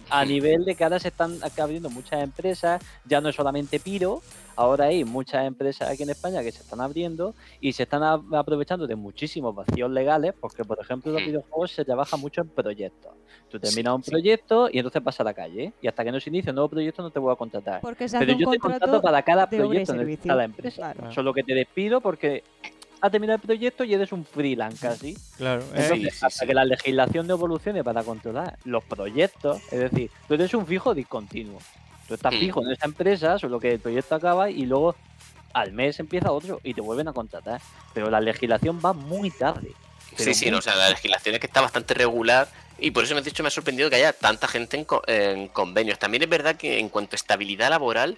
[0.10, 4.22] A nivel de que ahora se están abriendo muchas empresas, ya no es solamente Piro,
[4.56, 8.88] ahora hay muchas empresas aquí en España que se están abriendo y se están aprovechando
[8.88, 11.28] de muchísimos vacíos legales, porque por ejemplo en los Mm.
[11.28, 13.14] videojuegos se trabaja mucho en proyectos.
[13.50, 14.12] Tú Sí, terminas un sí.
[14.12, 16.70] proyecto y entonces vas a la calle, y hasta que no se inicie un nuevo
[16.70, 17.82] proyecto no te voy a contratar.
[17.82, 19.86] Porque se hace Pero un yo te contrato contrato para cada proyecto en el que
[19.86, 20.22] servicio.
[20.22, 20.94] está la empresa.
[20.94, 21.12] Claro.
[21.12, 22.44] Solo que te despido porque
[23.02, 25.16] ha terminado el proyecto y eres un freelance casi.
[25.38, 25.62] Claro.
[25.62, 26.48] eh, Entonces, Sí, sí, hasta sí.
[26.48, 30.94] que la legislación no evolucione para controlar los proyectos, es decir, tú eres un fijo
[30.94, 31.60] discontinuo.
[32.08, 32.40] Tú estás Mm.
[32.40, 34.96] fijo en esa empresa, solo que el proyecto acaba y luego
[35.54, 37.62] al mes empieza otro y te vuelven a contratar.
[37.94, 39.72] Pero la legislación va muy tarde.
[40.18, 43.14] Sí, sí, no, o sea, la legislación es que está bastante regular y por eso
[43.14, 45.98] me has dicho, me ha sorprendido que haya tanta gente en, co- en convenios.
[46.00, 48.18] También es verdad que en cuanto a estabilidad laboral,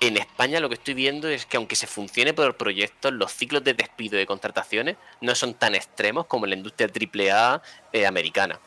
[0.00, 3.64] en España lo que estoy viendo es que aunque se funcione por proyectos, los ciclos
[3.64, 8.06] de despido y de contrataciones no son tan extremos como en la industria AAA eh,
[8.06, 8.58] americana.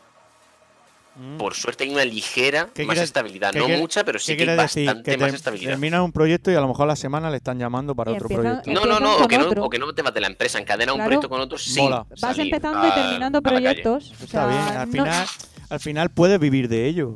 [1.15, 1.37] mm.
[1.37, 4.37] Por suerte hay una ligera ¿Qué más quiere- estabilidad, no quiere- mucha, pero ¿Qué sí
[4.37, 5.71] que hay bastante Que más te- estabilidad.
[5.71, 8.15] terminas un proyecto y a lo mejor a la semana le están llamando para Y
[8.15, 8.85] otro empiezan- proyecto.
[8.87, 9.63] No, no, no, o que no, otro.
[9.65, 12.05] o que no te vas de la empresa, encadenas un proyecto con otro sin Mola.
[12.21, 14.11] Vas empezando y a- terminando proyectos.
[14.19, 15.27] o Está bien, sea, al no- final,
[15.69, 17.15] al final puedes vivir de ello.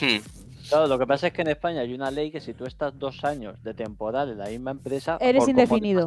[0.00, 0.18] Hmm.
[0.70, 2.96] Claro, lo que pasa es que en España hay una ley que si tú estás
[2.98, 6.06] dos años de temporal en la misma empresa, Eres indefinido.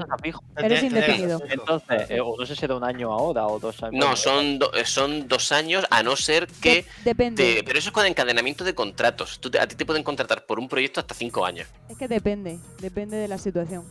[0.57, 1.39] Eres indefinido.
[1.49, 4.03] Entonces, eh, o no sé si era un año ahora o dos años.
[4.03, 6.75] No, son, do- eh, son dos años, a no ser que.
[6.75, 7.55] De- depende.
[7.55, 9.39] te- pero eso es con encadenamiento de contratos.
[9.39, 11.67] Tú te- a ti te pueden contratar por un proyecto hasta cinco años.
[11.89, 12.57] Es que depende.
[12.79, 13.83] Depende de la situación.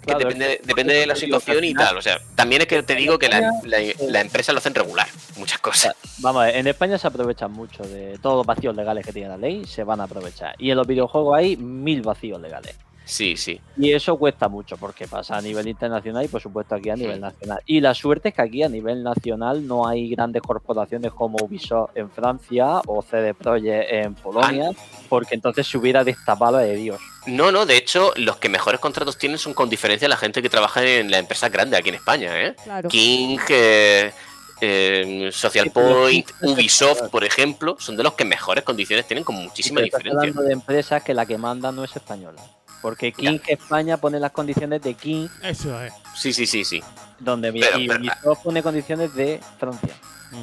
[0.00, 1.96] Que Claro, depende, es que- depende de la situación y tal.
[1.98, 5.06] O sea, también es que te digo que la, la- la empresa lo hacen regular.
[5.36, 5.94] Muchas cosas.
[6.18, 9.28] Vamos a ver, en España se aprovechan mucho de todos los vacíos legales que tiene
[9.28, 10.54] la ley, se van a aprovechar.
[10.58, 12.76] Y en los videojuegos hay mil vacíos legales.
[13.08, 13.58] Sí, sí.
[13.78, 17.18] Y eso cuesta mucho porque pasa a nivel internacional y por supuesto aquí a nivel
[17.18, 17.62] nacional.
[17.64, 21.96] Y la suerte es que aquí a nivel nacional no hay grandes corporaciones como Ubisoft
[21.96, 24.72] en Francia o CD Projekt en Polonia,
[25.08, 27.00] porque entonces se hubiera destapado de Dios.
[27.26, 30.50] No, no, de hecho, los que mejores contratos tienen son con diferencia la gente que
[30.50, 32.56] trabaja en la empresa grande aquí en España, ¿eh?
[32.62, 32.90] Claro.
[32.90, 34.12] King, eh,
[34.60, 39.76] eh, Social Point, Ubisoft, por ejemplo, son de los que mejores condiciones tienen con muchísima
[39.76, 40.28] Pero estás diferencia.
[40.28, 42.42] hablando de empresas que la que manda no es española.
[42.82, 45.92] Porque King España pone las condiciones de King, Eso es.
[46.16, 46.82] Sí, sí, sí, sí.
[47.18, 49.94] donde Pero- y Ubisoft pone condiciones de Francia.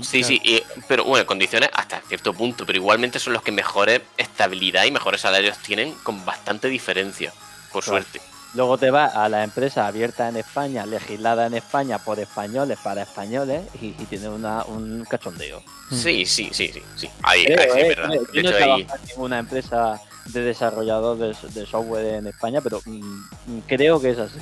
[0.01, 4.01] Sí, sí, y- pero bueno, condiciones hasta cierto punto, pero igualmente son los que mejores
[4.17, 7.31] estabilidad y mejores salarios tienen con bastante diferencia,
[7.71, 8.01] por Claro.
[8.03, 8.19] suerte.
[8.55, 13.03] Luego te vas a las empresas abiertas en España, legisladas en España por españoles para
[13.03, 15.61] españoles y, y tiene una, un cachondeo.
[15.91, 17.09] Sí, sí, sí, sí, sí.
[17.21, 18.13] Ahí, Creo, ahí sí, eh, es verdad.
[18.33, 22.81] Yo no he ahí, en ninguna empresa de desarrollador de, de software en España, pero
[22.85, 24.39] mm, creo que es así.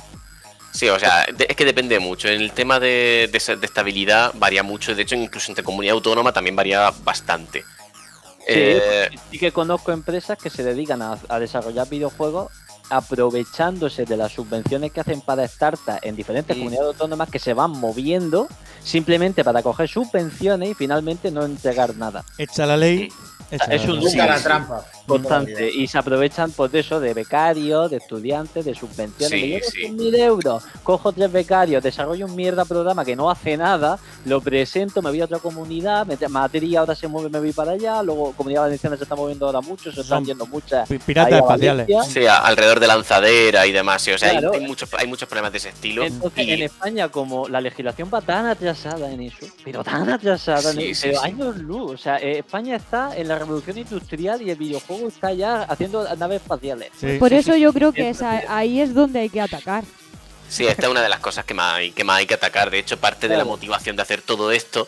[0.72, 2.28] Sí, o sea, de- es que depende mucho.
[2.28, 4.94] En el tema de, de estabilidad varía mucho.
[4.94, 7.60] De hecho, incluso entre comunidad autónoma también varía bastante.
[7.60, 12.50] Sí, Eh, sí que conozco empresas que se dedican a, a desarrollar videojuegos
[12.90, 17.70] aprovechándose de las subvenciones que hacen para startups en diferentes comunidades autónomas que se van
[17.70, 18.46] moviendo
[18.82, 22.24] simplemente para coger subvenciones y finalmente no entregar nada.
[22.36, 23.08] Echa la ley.
[23.50, 24.04] echa Es la un ley.
[24.04, 24.84] loop la trampa.
[25.06, 29.66] Constante y se aprovechan pues de eso, de becarios, de estudiantes, de subvenciones.
[29.70, 29.90] Sí, sí.
[29.92, 35.02] mil euros, cojo tres becarios, desarrollo un mierda programa que no hace nada, lo presento,
[35.02, 38.32] me voy a otra comunidad, me- Madrid ahora se mueve, me voy para allá, luego
[38.32, 40.88] Comunidad Valenciana se está moviendo ahora mucho, se están Son yendo muchas.
[40.88, 41.86] pi- piratas espaciales.
[42.08, 44.02] Sí, alrededor de lanzadera y demás.
[44.02, 44.52] sí, o sea, hay- Claro.
[44.54, 46.02] hay, muchos, hay muchos problemas de ese estilo.
[46.04, 50.70] Entonces, y- en España, como la legislación va tan atrasada en eso, pero tan atrasada,
[50.70, 51.26] en Sí, eso, sí, pero sí.
[51.26, 55.32] años luz, o sea, eh, España está en la revolución industrial y el videojuego está
[55.32, 56.90] ya haciendo naves espaciales.
[56.98, 57.16] Sí.
[57.18, 59.84] Por eso yo creo que es ahí es donde hay que atacar.
[60.48, 62.70] Sí, esta es una de las cosas que más hay que, más hay que atacar.
[62.70, 64.86] De hecho, parte de la motivación de hacer todo esto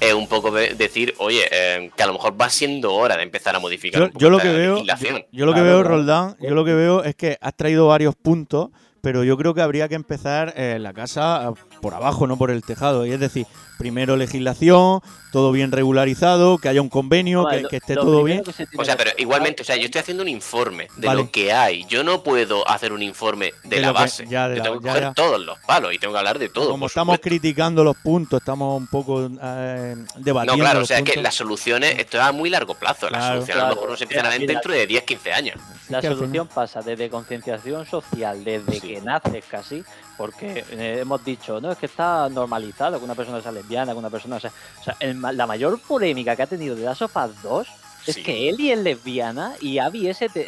[0.00, 3.22] es un poco de- decir, oye, eh, que a lo mejor va siendo hora de
[3.22, 5.24] empezar a modificar Yo, un poco yo lo que veo, legislación.
[5.30, 5.82] yo lo que Claro, veo.
[5.84, 8.70] Roldán, yo lo que veo es que has traído varios puntos
[9.02, 12.52] pero yo creo que habría que empezar eh, la casa ah, por abajo, no por
[12.52, 13.04] el tejado.
[13.04, 13.46] Y es decir,
[13.76, 15.00] primero legislación,
[15.32, 18.44] todo bien regularizado, que haya un convenio, que, esté todo bien.
[18.52, 21.22] se O sea, pero igualmente, o sea, yo estoy haciendo un informe de Vale.
[21.22, 21.84] lo que hay.
[21.86, 24.26] Yo no puedo hacer un informe de, De la que- base.
[24.28, 25.14] ya, de yo la- tengo que ya, coger ya.
[25.14, 26.70] todos los palos y tengo que hablar de todo.
[26.70, 27.28] Como estamos supuesto.
[27.28, 30.62] criticando los puntos, estamos un poco eh, No, debatiendo.
[30.64, 33.10] claro, o sea, es que las soluciones, esto es a muy largo plazo.
[33.10, 33.74] Las Claro, soluciones a lo claro.
[33.74, 35.56] mejor no se empiezan a ver dentro de 10, 15 años.
[35.88, 39.84] La solución pasa desde concienciación social, desde que naces casi,
[40.16, 43.98] porque eh, hemos dicho, no, es que está normalizado que una persona sea lesbiana, que
[43.98, 44.52] una persona sea...
[44.80, 47.68] O sea, el la mayor polémica que ha tenido de Last of Us 2
[48.06, 48.22] es Sí.
[48.22, 50.40] que Ellie es lesbiana y Abby es, es, Y-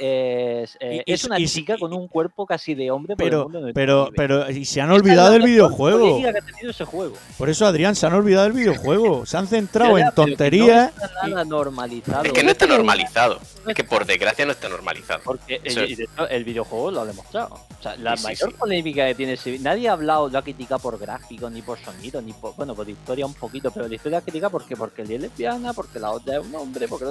[0.96, 3.70] y- es una y- chica con un cuerpo casi de hombre por el Pero, mundo
[3.74, 5.98] pero, pero, y se han olvidado la del videojuego.
[6.00, 7.14] polémica que ha tenido ese juego.
[7.38, 9.24] Por eso, Adrián, se han olvidado del videojuego.
[9.26, 10.92] Se han centrado Ya, en que tonterías.
[10.96, 12.24] No está nada normalizado.
[12.24, 13.38] Es que no está normalizado.
[13.66, 15.20] Es que por desgracia no está normalizado.
[15.24, 17.54] Porque el, el videojuego lo ha demostrado.
[17.78, 18.56] O sea, la Sí, mayor sí.
[18.58, 22.20] polémica que tiene ese nadie ha hablado, lo ha criticado por gráfico, ni por sonido,
[22.22, 22.54] ni por.
[22.56, 25.98] Bueno, por historia un poquito, pero la historia critica porque, porque él es lesbiana, porque
[25.98, 27.04] la otra es un hombre, porque.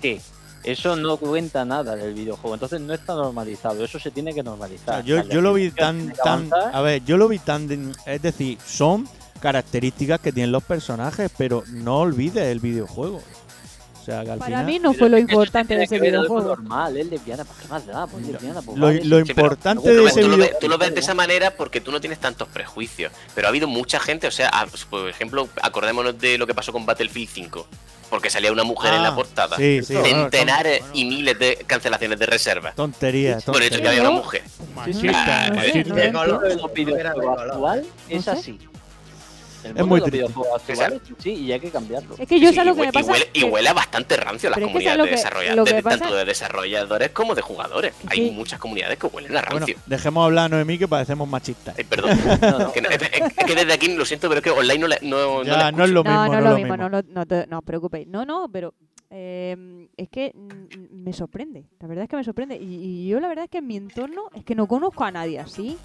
[0.00, 0.20] ¿Qué?
[0.62, 4.44] Eso no cuenta nada del videojuego, entonces no está normalizado, eso se tiene que O
[4.44, 4.96] normalizar.
[4.96, 6.50] sea, yo, yo lo vi tan, tan.
[6.52, 7.66] A ver, yo lo vi tan.
[7.66, 9.08] de- Es decir, son
[9.40, 13.22] características que tienen los personajes, pero no olvides el videojuego.
[14.00, 14.66] O sea, que al Para final.
[14.66, 16.40] mí no fue lo importante de ese videojuego.
[16.48, 18.06] normal, es lesbiana, ¿por qué más da?
[18.06, 19.26] Pues lesbiana, pues Lo, vale, lo sí.
[19.26, 20.48] Sí, pero- importante Pero de ese tú, lo video.
[20.50, 23.12] ves, tú lo ves de esa manera porque tú no tienes tantos prejuicios.
[23.34, 26.72] Pero ha habido mucha gente, o sea, a- por ejemplo, acordémonos de lo que pasó
[26.72, 27.66] con Battlefield 5.
[28.08, 29.56] Porque salía una mujer en Ah, la portada.
[29.56, 30.94] sí, sí, Centenares bueno.
[30.96, 32.74] y miles de cancelaciones de reservas.
[32.74, 33.44] Tonterías.
[33.44, 34.42] Por el hecho de que había una mujer.
[34.74, 36.40] Machista, No sé, no No
[38.08, 38.58] es así.
[39.64, 40.10] El Es muy de los triste.
[40.28, 42.14] videojuegos actuales es así y hay que cambiarlo.
[42.18, 43.12] Es que yo Sí, sé lo que me y pasa.
[43.12, 45.16] huele, y huele a bastante rancio las Pero es que comunidades ¿sabes lo de que-
[45.16, 45.98] desarrolladores, de- pasa?
[45.98, 47.94] tanto de desarrolladores como de jugadores.
[48.06, 48.30] Hay sí.
[48.30, 49.76] muchas comunidades que huelen a Bueno, rancio.
[49.86, 51.74] dejemos hablar a Noemí que parecemos machistas.
[51.76, 52.10] Ay, perdón.
[52.40, 52.72] No, no.
[52.72, 55.70] Que es, que desde aquí lo siento, pero es que online no, le- no, Ya,
[55.70, 56.16] no, no es lo mismo.
[56.18, 56.88] no, no es es lo lo mismo, mismo.
[56.88, 58.06] no, no, te, no os preocupéis.
[58.08, 58.74] No, no, pero
[59.10, 60.32] eh, es que
[60.90, 61.64] me sorprende.
[61.80, 62.56] La verdad es que me sorprende.
[62.56, 65.10] Y, y yo la verdad es que en mi entorno es que no conozco a
[65.10, 65.76] nadie así.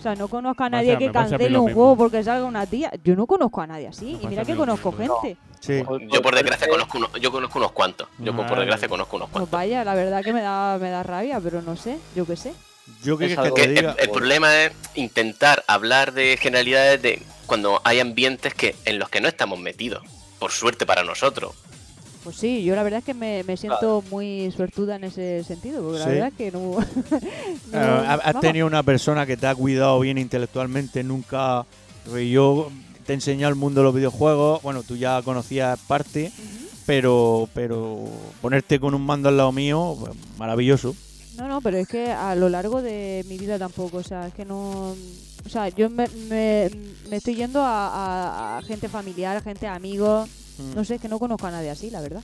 [0.00, 2.90] O sea, no conozco a nadie que cancele un juego porque salga una tía.
[3.04, 4.16] Yo no conozco a nadie así.
[4.16, 5.20] Me Y mira que conozco mismo.
[5.20, 5.38] gente.
[5.60, 5.82] Sí.
[6.10, 8.08] Yo por desgracia conozco unos, yo conozco unos cuantos.
[8.18, 9.50] Yo por desgracia conozco unos Pues cuantos.
[9.50, 12.54] vaya, la verdad que me da, me da rabia, pero no sé, yo qué sé.
[13.04, 17.02] Yo que, Es que algo te Que el, el problema es intentar hablar de generalidades
[17.02, 20.02] de cuando hay ambientes que en los que no estamos metidos.
[20.38, 21.54] Por suerte para nosotros.
[22.22, 25.82] Pues sí, yo la verdad es que me, me siento muy suertuda en ese sentido,
[25.82, 26.60] porque la verdad es que no...
[27.72, 28.40] no- Eh, has vamos.
[28.42, 31.64] tenido una persona que te ha cuidado bien intelectualmente, nunca.
[32.30, 32.70] Yo
[33.06, 36.30] te he enseñado el mundo de los videojuegos, bueno, tú ya conocías parte,
[36.86, 38.04] pero pero
[38.42, 40.94] ponerte con un mando al lado mío, pues, maravilloso.
[41.36, 44.34] No, no, pero es que a lo largo de mi vida tampoco, o sea, es
[44.34, 44.94] que no...
[45.46, 46.70] O sea, yo me, me,
[47.08, 50.28] me estoy yendo a, a- a gente familiar, a gente amigos.
[50.58, 52.20] No sé, es que no conozco a nadie así, la verdad.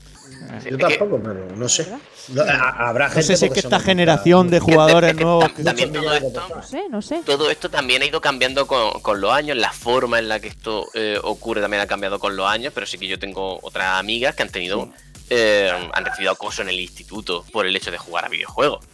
[0.63, 1.87] Sí, Yo tampoco, pero no sé.
[2.29, 5.45] No, habrá No gente sé si es que esta generación de jugadores que nuevos.
[5.45, 7.23] tam- también todo esto, No sé, no sé.
[7.25, 9.57] todo esto también ha ido cambiando con, con los años.
[9.57, 12.73] La forma en la que esto eh, ocurre también ha cambiado con los años.
[12.75, 14.89] Pero sí que yo tengo otras amigas que han tenido.
[15.31, 18.85] eh, han recibido acoso en el instituto por el hecho de jugar a videojuegos.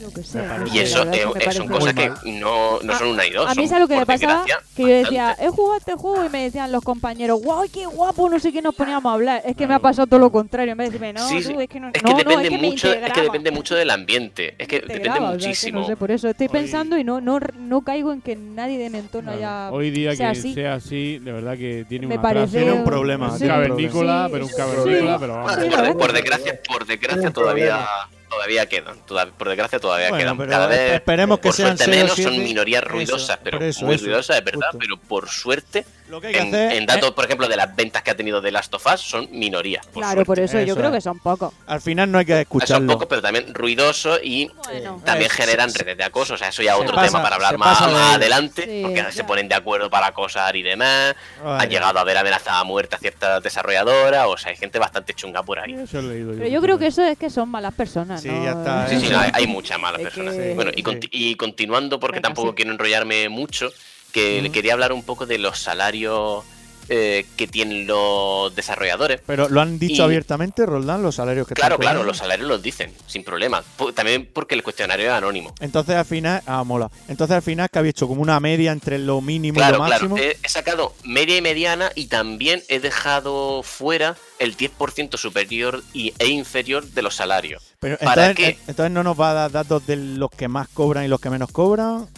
[0.00, 0.42] Yo sé.
[0.72, 3.50] Y eso es son cosas que no, no son una y dos.
[3.50, 4.44] A mí es lo que me pasaba,
[4.76, 8.28] que yo decía, he jugado este juego y me decían los compañeros, guau, qué guapo,
[8.30, 9.42] no sé qué nos poníamos a hablar.
[9.44, 11.48] Es que me ha pasado todo lo contrario, en vez de decirme, no, Sí, tú,
[11.50, 11.54] sí.
[11.58, 13.50] es que no, Es no, que no, depende es que me mucho, es que depende
[13.50, 14.54] mucho del ambiente.
[14.58, 15.80] Es que depende integraba, o sea, que muchísimo.
[15.80, 18.90] no sé, por eso estoy pensando y no, no, no caigo en que nadie de
[18.90, 19.38] mi entorno Claro.
[19.38, 19.70] haya...
[19.72, 20.54] Hoy día sea que así.
[20.54, 24.24] sea así, de verdad que tiene Me una parece frase, Tiene un problema, sí, cavernícola,
[24.26, 24.56] sí, pero un sí.
[24.56, 25.52] cavernícola, pero vamos.
[25.54, 27.86] Sí, por, desgracia, por desgracia todavía.
[28.30, 28.96] Todavía quedan.
[29.06, 30.38] toda- por desgracia todavía Bueno, quedan.
[30.38, 33.84] pero Cada vez, esperemos que por sean suerte menos, son minorías Eso, ruidosas, pero eso,
[33.84, 34.60] muy eso, ruidosas, es verdad.
[34.70, 34.78] justo.
[34.78, 37.56] Pero por suerte, Lo que hay que en, hacer en es- datos, por ejemplo, de
[37.56, 39.86] las ventas que ha tenido The Last of Us, son minorías.
[39.86, 41.52] Por Claro, por eso, yo creo que son pocos.
[41.66, 42.92] al final no hay que Son escucharlo.
[42.92, 46.34] pocos, pero también ruidosos y Bueno, también Eh, generan se- redes de acoso.
[46.34, 49.12] O sea, eso ya otro pasa- tema para hablar más, adelante, Sí, porque ya.
[49.12, 51.14] se ponen de acuerdo para acosar y demás.
[51.44, 54.26] Han llegado a haber amenazado a muerte a ciertas desarrolladoras.
[54.28, 55.74] O sea, hay gente bastante chunga por ahí.
[55.74, 58.44] Eso he leído Pero yo creo que eso es que son malas personas, Sí, ¿no?
[58.44, 60.34] ya está, Sí, sí, no, hay, hay muchas malas Es personas.
[60.34, 60.82] que- Bueno, y, Sí.
[60.82, 62.54] conti- y continuando, porque Venga, tampoco sí.
[62.56, 63.70] quiero enrollarme mucho,
[64.12, 66.44] que le quería hablar un poco de los salarios
[66.92, 69.20] eh, que tienen los desarrolladores.
[69.24, 72.60] Pero lo han dicho Y- abiertamente, Roldán, los salarios que Claro, claro, los salarios los
[72.62, 73.62] dicen, sin problema.
[73.94, 75.54] También porque el cuestionario es anónimo.
[75.60, 76.90] Entonces al final, ah, mola.
[77.06, 79.84] Entonces al final que había hecho como una media entre lo mínimo y Claro, lo
[79.84, 80.08] claro.
[80.08, 80.16] máximo.
[80.18, 86.12] He, he sacado media y mediana y también he dejado fuera el 10% superior y,
[86.18, 87.62] e inferior de los salarios.
[87.78, 88.60] Pero ¿Para entonces, qué?
[88.66, 91.30] entonces no nos va a dar datos de los que más cobran y los que
[91.30, 92.08] menos cobran.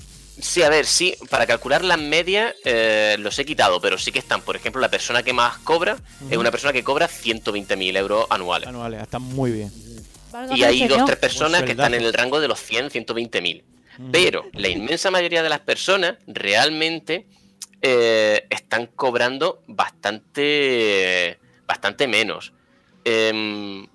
[0.40, 4.18] Sí, a ver, sí, para calcular las medias eh, los he quitado, pero sí que
[4.18, 5.98] están, por ejemplo, la persona que más cobra
[6.30, 8.68] es una persona que cobra 120.000 euros anuales.
[8.68, 9.72] Anuales, están muy bien.
[10.54, 13.62] Y hay dos, tres personas Buen que están en el rango de los 100, 120.000.
[14.10, 17.26] Pero la inmensa mayoría de las personas realmente
[17.82, 22.52] eh, están cobrando bastante, bastante menos.
[23.04, 23.86] Em,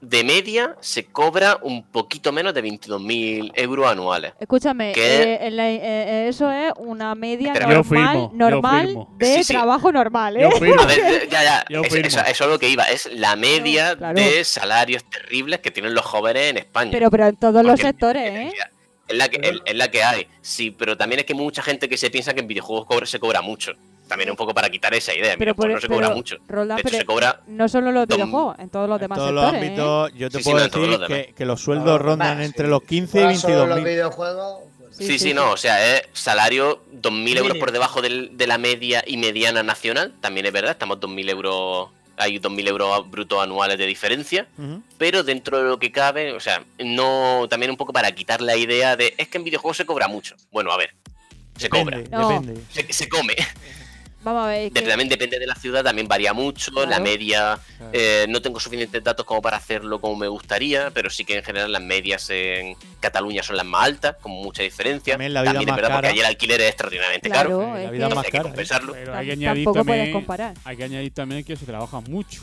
[0.00, 4.32] de media se cobra un poquito menos de 22.000 euros anuales.
[4.38, 5.22] Escúchame, ¿Qué?
[5.34, 9.52] eh, en la- eh, eh, eso es una media normal, firmo, normal de Sí, sí.
[9.54, 10.44] trabajo normal, ¿eh?
[10.44, 12.08] A ver, ya, ya, Yo es, firmo.
[12.08, 14.20] eso, eso es lo que iba, es la media claro.
[14.20, 16.90] de salarios terribles que tienen los jóvenes en España.
[16.92, 18.52] Pero, pero en todos los sectores, ¿eh?
[19.08, 21.88] Es la, que, es, es la que hay, sí, pero también es que mucha gente
[21.88, 23.72] que se piensa que en videojuegos cobra, se cobra mucho.
[24.08, 25.34] También un poco para quitar esa idea.
[25.36, 26.36] Pero videojuegos por- no se cobra pero, mucho.
[26.46, 27.40] Roldán, de hecho, pero se cobra.
[27.48, 29.66] No solo en los videojuegos, en todos los demás todos los sectores, ¿eh?
[29.66, 31.34] ámbitos, yo te Sí, sí, puedo todos decir los que, demás.
[31.34, 33.84] que los sueldos rondan entre los 15 y Ahora solo 22 los mil.
[33.86, 34.60] videojuegos.
[34.78, 38.56] pues, Sí, sí, no, o sea, es salario 2.000 euros por debajo del- de la
[38.58, 43.76] media y mediana nacional, también es verdad, estamos 2.000 euros, hay 2.000 euros brutos anuales
[43.76, 44.46] de diferencia,
[44.96, 48.56] pero dentro de lo que cabe, o sea, no, también un poco para quitar la
[48.56, 50.34] idea de, es que en videojuegos se cobra mucho.
[50.50, 50.94] Bueno, a ver,
[51.58, 52.28] se cobra, No.
[52.40, 52.60] Depende.
[52.70, 53.34] se, se come.
[54.26, 54.62] Vamos a ver.
[54.66, 57.04] es que- También depende de la ciudad, también varía mucho, la Claro.
[57.04, 57.58] media,
[57.92, 61.44] eh, no tengo suficientes datos como para hacerlo como me gustaría, pero sí que en
[61.44, 65.12] general las medias en Cataluña son las más altas, con mucha diferencia.
[65.14, 65.94] También la vida es más verdad cara.
[65.94, 67.76] porque allí el alquiler es extraordinariamente Claro, caro.
[67.76, 68.42] es La vida que- más hay que cara.
[68.50, 68.92] compensarlo.
[68.94, 70.54] Pero hay que añadir tampoco también, puedes comparar.
[70.64, 72.42] Hay que añadir también que se trabaja mucho.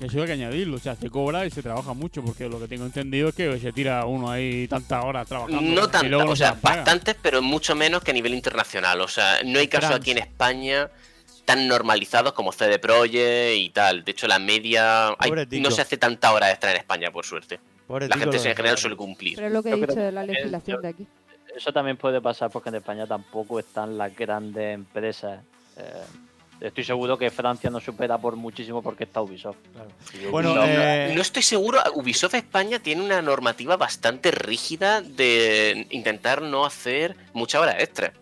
[0.00, 0.78] Eso hay que añadirlo.
[0.78, 2.24] O sea, se cobra y se trabaja mucho.
[2.24, 5.60] Porque lo que tengo entendido es que se tira uno ahí tantas horas trabajando.
[5.62, 9.00] No tantas, o se sea, bastantes, pero mucho menos que a nivel internacional.
[9.00, 9.94] O sea, no hay Trans.
[9.94, 10.90] aquí en España
[11.44, 14.04] tan normalizados como CD Projekt y tal.
[14.04, 15.30] De hecho, la media hay-
[15.60, 17.58] no se hace tanta hora extra en España, por suerte.
[17.86, 19.34] Pobre La gente en general suele cumplir.
[19.36, 21.06] Pero es lo que he dicho de la legislación de aquí.
[21.54, 25.40] Eso también puede pasar porque en España tampoco están las grandes empresas.
[25.76, 25.82] Eh,
[26.62, 29.56] estoy seguro que Francia nos supera por muchísimo porque está Ubisoft.
[30.30, 31.80] Bueno, Ubisoft- eh, No estoy seguro.
[31.94, 38.14] Ubisoft España tiene una normativa bastante rígida de intentar no hacer mucha hora extra.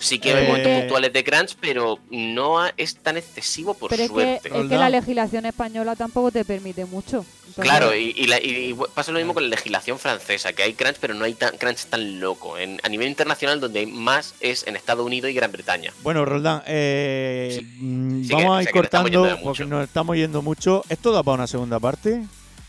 [0.00, 4.02] Sí que hay Eh, momentos puntuales de crunch, pero no es tan excesivo por Pero
[4.04, 4.48] es que, suerte.
[4.60, 7.24] es que la legislación española tampoco te permite mucho.
[7.48, 10.62] Entonces, Claro, y, y la- y- y pasa lo mismo con la legislación francesa, que
[10.62, 12.56] hay crunch, pero no hay tan, crunch tan loco.
[12.58, 15.92] En, a nivel internacional, donde hay más es en Estados Unidos y Gran Bretaña.
[16.04, 20.84] Bueno, Roldán, eh, mm, sí que- vamos a ir cortando porque nos estamos yendo mucho.
[20.88, 22.22] ¿Esto da para una segunda parte?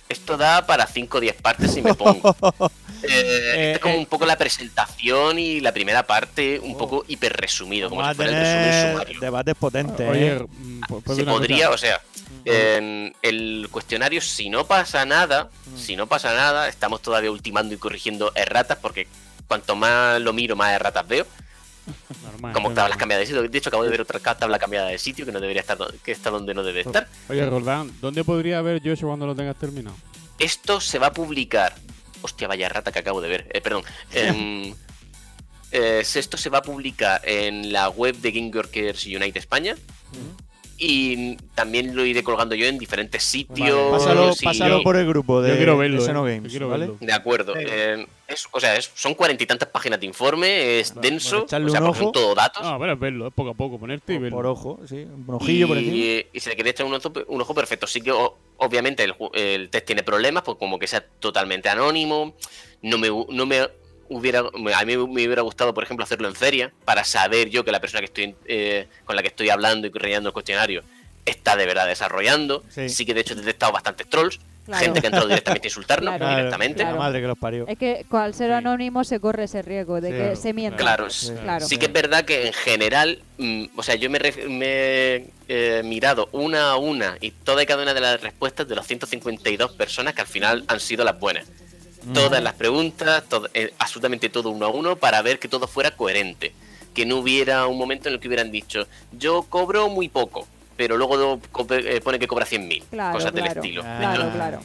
[0.10, 2.36] Esto da para 5 o 10 partes si me pongo.
[3.02, 3.98] Eh, Eh, es como eh.
[4.00, 8.32] un poco la presentación y la primera parte un poco hiper resumido, como si fuera
[8.32, 10.10] el resumen debates potentes.
[10.10, 10.40] Oye, ¿eh?
[10.46, 11.32] mm, pues Se cosa.
[11.32, 12.02] podría, o sea,
[12.44, 17.78] en el cuestionario, si no pasa nada, si no pasa nada, estamos todavía ultimando y
[17.78, 19.08] corrigiendo erratas, porque
[19.48, 21.26] cuanto más lo miro, más erratas veo.
[22.24, 23.50] Normal, Como tablas cambiadas de sitio.
[23.50, 26.12] De hecho, acabo de ver otra tabla cambiada de sitio que no debería estar, que
[26.12, 27.08] está donde no debe estar.
[27.30, 29.96] Oye, Roldán, ¿dónde podría ver yo eso cuando lo tengas terminado?
[30.38, 31.76] Esto se va a publicar.
[32.22, 33.48] Hostia, vaya rata que acabo de ver.
[33.54, 33.84] Eh, perdón.
[34.12, 34.74] Em,
[35.72, 39.76] eh, esto se va a publicar en la web de Game Workers Unite España.
[40.82, 43.92] Y también lo iré colgando yo en diferentes sitios.
[43.92, 46.06] Pásalo, y- pásalo por el grupo de, yo quiero verlo, de eh.
[46.08, 46.86] Xenogames, Yo quiero ¿vale?
[46.88, 46.98] verlo.
[47.02, 47.54] De acuerdo.
[47.58, 51.44] eh, es- o sea, es- son cuarenta y tantas páginas de informe, es denso.
[51.44, 52.12] o sea, son ojo.
[52.14, 52.62] todo datos.
[52.66, 54.38] Ah, es verlo, es poco a poco, ponerte y Por, verlo.
[54.38, 55.06] por ojo, sí.
[55.06, 55.96] Un ojillo por encima.
[55.98, 57.86] y, y si le queréis echar un ojo, un ojo perfecto.
[57.86, 62.36] Sí que o- obviamente el, el test tiene problemas, pues como que sea totalmente anónimo.
[62.82, 63.68] No me, no me
[64.10, 64.44] hubiera.
[64.58, 67.72] me- A mí me hubiera gustado, por ejemplo, hacerlo en feria, para saber yo que
[67.72, 70.84] la persona que estoy eh, con la que estoy hablando y rellenando el cuestionario
[71.26, 72.64] está de verdad desarrollando.
[72.70, 72.90] Sí.
[72.90, 74.40] Sí, que de hecho he detectado bastantes trolls.
[74.66, 74.84] Claro.
[74.86, 76.36] Gente que ha entrado directamente a insultarnos, Claro.
[76.36, 76.84] directamente.
[76.84, 77.68] La madre que los parió.
[77.68, 80.78] Es que al ser anónimo se corre ese riesgo de Sí, que claro, se mienta.
[80.78, 81.08] Claro,
[81.44, 81.66] Claro.
[81.66, 86.30] sí que es verdad que en general, mm, o sea, yo me he eh, mirado
[86.34, 90.14] una a una y toda y cada una de las respuestas de las 152 personas
[90.14, 91.48] que al final han sido las buenas.
[92.14, 95.92] Todas las preguntas, todo- eh, absolutamente todo uno a uno, para ver que todo fuera
[95.92, 96.54] coherente.
[96.94, 100.98] Que no hubiera un momento en el que hubieran dicho, yo cobro muy poco, pero
[100.98, 102.84] luego co- eh, pone que cobra 100.000.
[102.90, 103.62] Claro, cosas del claro.
[103.62, 103.82] estilo.
[103.82, 104.62] Claro, claro.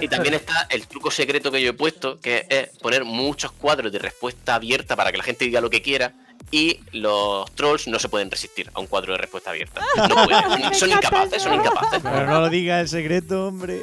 [0.00, 3.92] Y también está el truco secreto que yo he puesto, que es poner muchos cuadros
[3.92, 6.14] de respuesta abierta para que la gente diga lo que quiera
[6.50, 9.80] y los trolls no se pueden resistir a un cuadro de respuesta abierta.
[10.08, 10.74] No pueden.
[10.74, 12.00] son incapaces, son incapaces.
[12.02, 13.82] Pero no lo digas el secreto, hombre.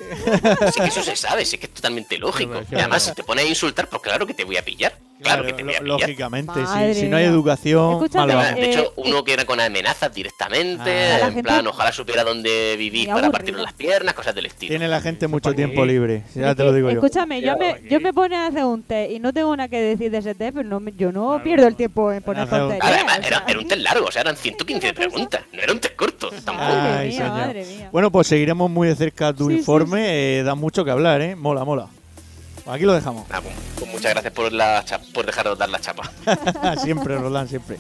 [0.74, 2.62] Sí que eso se sabe, sí que es totalmente lógico.
[2.72, 4.94] Y además, si te pones a insultar, pues claro que te voy a pillar.
[5.22, 6.00] Claro, que te voy a pillar.
[6.00, 6.54] Lógicamente,
[6.94, 8.60] si, no hay educación, Escúchame, mal vamos.
[8.60, 11.28] De hecho, Eh, uno que era con amenazas directamente, Ah.
[11.36, 14.70] En plan, ojalá supiera dónde vivís para partirle las piernas, cosas del estilo.
[14.70, 16.96] Tiene la gente mucho tiempo libre, ya te lo digo yo.
[17.00, 19.80] Escúchame, yo me, yo me pone a hacer un té y no tengo nada que
[19.80, 23.44] decir de ese té, pero no, yo no pierdo el tiempo en poner Era, sea.
[23.48, 26.30] era un test largo, o sea, eran 115 preguntas, no era un test corto.
[26.44, 26.68] Tampoco.
[26.70, 27.90] Ay, mía, madre mía.
[27.92, 31.22] Bueno, pues seguiremos muy de cerca tu Sí, sí, informe, eh, da mucho que hablar,
[31.22, 31.36] ¿eh?
[31.36, 31.88] Mola, mola.
[32.64, 33.28] Pues aquí lo dejamos.
[33.30, 36.10] Nada, pues, pues muchas gracias por, la, cha- por dejaros dar la chapa.
[36.84, 37.78] siempre, Roland, siempre.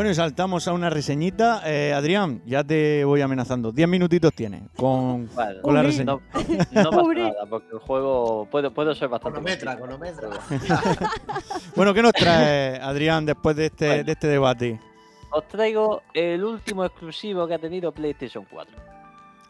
[0.00, 1.60] Bueno, y saltamos a una reseñita.
[1.66, 3.70] Eh, Adrián, ya te voy amenazando.
[3.70, 5.60] Diez minutitos tienes con, Vale.
[5.60, 6.04] con la reseña.
[6.06, 6.22] No,
[6.72, 9.38] no pasa nada, porque el juego puede, puede ser bastante.
[9.42, 10.30] Cronometra, complicado.
[10.48, 11.10] cronometra.
[11.76, 14.04] Bueno, ¿qué nos trae, Adrián, después de este, Bueno.
[14.04, 14.80] de este debate?
[15.32, 18.74] Os traigo el último exclusivo que ha tenido PlayStation 4.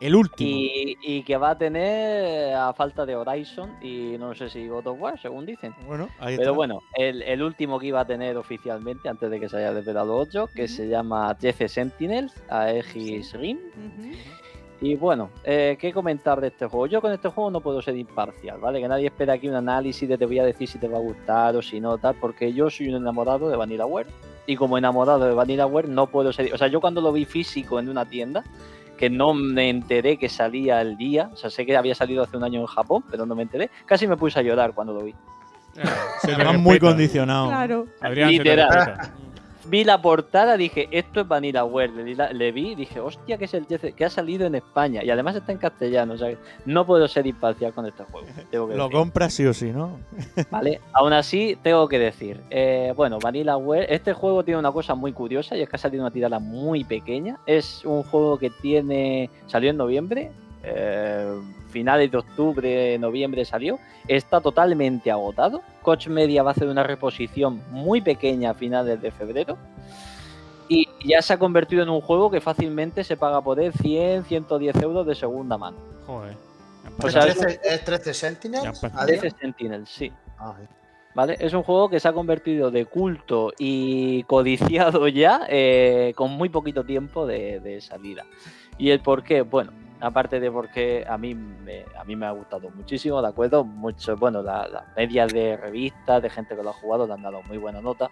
[0.01, 0.51] El último.
[0.51, 4.87] Y, y que va a tener a falta de Horizon y no sé si God
[4.87, 5.75] of War, según dicen.
[5.87, 6.57] Bueno, ahí Pero está.
[6.57, 10.17] bueno, el, el último que iba a tener oficialmente, antes de que se haya desvelado
[10.17, 13.59] otro, que se llama 13 Sentinels, Aegis Rim.
[14.83, 16.87] Y bueno, eh, ¿qué comentar de este juego?
[16.87, 18.81] Yo con este juego no puedo ser imparcial, ¿vale?
[18.81, 21.03] Que nadie espera aquí un análisis de te voy a decir si te va a
[21.03, 24.09] gustar o si no, tal, porque yo soy un enamorado de Vanillaware.
[24.47, 26.55] Y como enamorado de Vanillaware no puedo ser...
[26.55, 28.43] O sea, yo cuando lo vi físico en una tienda,
[29.01, 32.37] que no me enteré que salía el día, o sea, sé que había salido hace
[32.37, 35.05] un año en Japón, pero no me enteré, casi me puse a llorar cuando lo
[35.05, 35.15] vi.
[36.21, 37.49] Se te Además, muy condicionado.
[37.49, 37.87] Claro.
[38.03, 39.13] Adrián, se te Literal.
[39.71, 41.93] Vi la portada, dije, esto es Vanillaware.
[41.93, 44.45] Le, di la- le vi y dije, hostia, que es el 13, que ha salido
[44.47, 46.15] en España y además está en castellano.
[46.15, 46.35] O sea,
[46.67, 48.27] no puedo ser imparcial con este juego.
[48.51, 49.99] Tengo que Lo decir, compras sí o sí, ¿no?
[50.51, 50.81] ¿vale?
[50.93, 55.57] Aún así, tengo que decir, eh, bueno, Vanillaware, este juego tiene una cosa muy curiosa
[55.57, 57.39] y es que ha salido una tirada muy pequeña.
[57.47, 60.33] Es un juego que tiene, salió en noviembre,
[60.63, 61.41] eh,
[61.71, 63.79] finales de octubre, noviembre salió.
[64.09, 65.63] Está totalmente agotado.
[65.83, 69.57] Coach Media va a hacer una reposición muy pequeña a finales de febrero.
[70.69, 74.25] Y ya se ha convertido en un juego que fácilmente se paga por él 100,
[74.25, 75.77] 110 euros de segunda mano.
[76.07, 76.37] Joder.
[76.99, 78.63] Pues ver, ¿13 ¿Es 13 Sentinels?
[78.63, 78.87] Ya empezó.
[78.99, 79.21] Adrián?
[79.21, 80.13] 13 Sentinels, sí.
[80.39, 80.67] Ah, sí.
[81.13, 81.37] ¿Vale?
[81.41, 86.49] Es un juego que se ha convertido de culto y codiciado ya eh, con muy
[86.49, 88.25] poquito tiempo de, de salida.
[88.79, 89.43] ¿Y el por qué?
[89.43, 93.65] Bueno, aparte de porque a mí me, a mí me ha gustado muchísimo, ¿de acuerdo?
[93.65, 97.23] Mucho, bueno, la- las medias de revistas, de gente que lo ha jugado, le han
[97.23, 98.11] dado muy buena nota.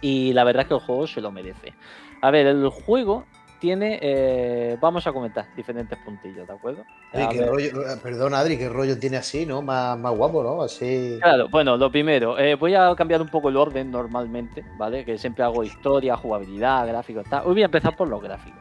[0.00, 1.72] Y la verdad es que el juego se lo merece.
[2.20, 3.24] A ver, el juego
[3.60, 6.84] tiene, eh, vamos a comentar diferentes puntillos, ¿de acuerdo?
[7.12, 7.48] Adri, A qué ver.
[7.48, 9.62] rollo, eh, perdón, Adri, qué rollo tiene así, ¿no?
[9.62, 10.62] Más, más guapo, ¿no?
[10.62, 11.18] Así.
[11.20, 15.04] Claro, bueno, lo primero, eh, voy a cambiar un poco el orden normalmente, ¿vale?
[15.04, 17.42] Que siempre hago historia, jugabilidad, gráficos, tal.
[17.44, 18.60] Hoy voy a empezar por los gráficos.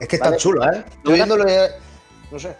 [0.00, 0.40] Es que están Vale.
[0.42, 0.84] chulos, ¿eh?
[1.06, 1.68] Eh,
[2.32, 2.56] no sé.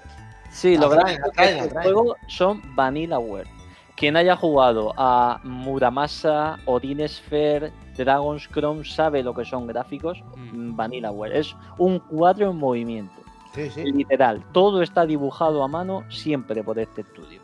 [0.50, 1.94] Sí, los Atraen, gráficos atraen, de este atraen.
[1.94, 3.48] juego son Vanillaware.
[3.96, 10.74] Quien haya jugado a Muramasa, Odin Sphere, Dragon's Crown sabe lo que son gráficos mm,
[10.74, 11.38] Vanillaware.
[11.38, 13.20] Es un cuadro en movimiento.
[13.54, 13.82] Sí, sí.
[13.84, 17.40] Literal, todo está dibujado a mano siempre por este estudio.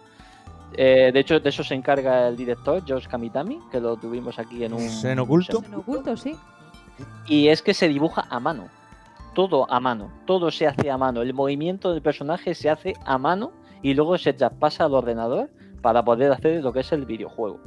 [0.72, 4.64] Eh, de hecho, de eso se encarga el director, George Kamitami, que lo tuvimos aquí
[4.64, 4.88] en un...
[5.04, 5.62] ¿En oculto?
[5.66, 6.36] En oculto, sí.
[7.26, 8.68] Y es que se dibuja a mano.
[9.36, 10.10] Todo a mano.
[10.24, 11.20] Todo se hace a mano.
[11.20, 15.50] El movimiento del personaje se hace a mano y luego se traspasa al ordenador
[15.82, 17.60] para poder hacer lo que es el videojuego.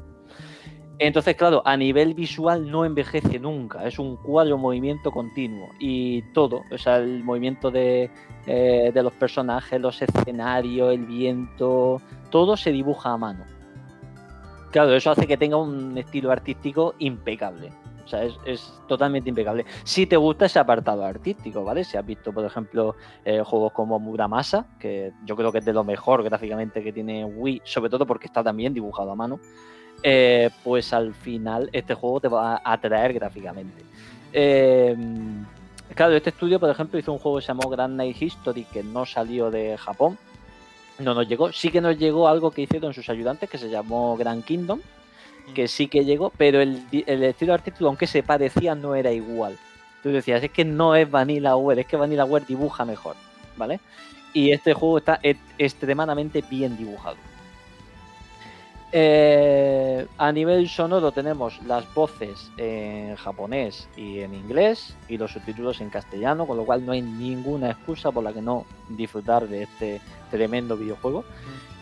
[0.98, 3.86] Entonces, claro, a nivel visual no envejece nunca.
[3.86, 5.70] Es un cuadro movimiento continuo.
[5.80, 8.10] Y todo, o sea, el movimiento de,
[8.48, 12.02] eh, de los personajes, los escenarios, el viento,
[12.32, 13.46] todo se dibuja a mano.
[14.72, 17.70] Claro, eso hace que tenga un estilo artístico impecable.
[18.10, 19.68] O sea, es, totalmente impecable.
[19.84, 21.84] Si te gusta ese apartado artístico, ¿vale?
[21.84, 25.74] Si has visto, por ejemplo, eh, juegos como Muramasa, que yo creo que es de
[25.74, 29.40] lo mejor gráficamente que tiene Wii, sobre todo porque está también dibujado a mano,
[30.02, 33.84] eh, pues al final este juego te va a atraer gráficamente.
[34.34, 34.98] Eh,
[35.94, 38.82] claro, este estudio, por ejemplo, hizo un juego que se llamó Grand Night History, que
[38.82, 40.18] no salió de Japón,
[40.98, 41.52] no nos llegó.
[41.52, 44.80] Sí que nos llegó algo que hicieron sus ayudantes, que se llamó Grand Kingdom,
[45.54, 49.58] que sí que llegó, pero el, el estilo artístico, aunque se parecía, no era igual.
[50.04, 53.16] Tú decías, es que no es Vanilla Ware, es que Vanilla Ware dibuja mejor.
[53.60, 53.80] ¿vale?
[54.34, 57.18] Y este juego está e- extremadamente bien dibujado.
[58.92, 65.80] Eh, a nivel sonoro tenemos las voces en japonés y en inglés y los subtítulos
[65.80, 69.64] en castellano, con lo cual no hay ninguna excusa por la que no disfrutar de
[69.64, 71.24] este tremendo videojuego.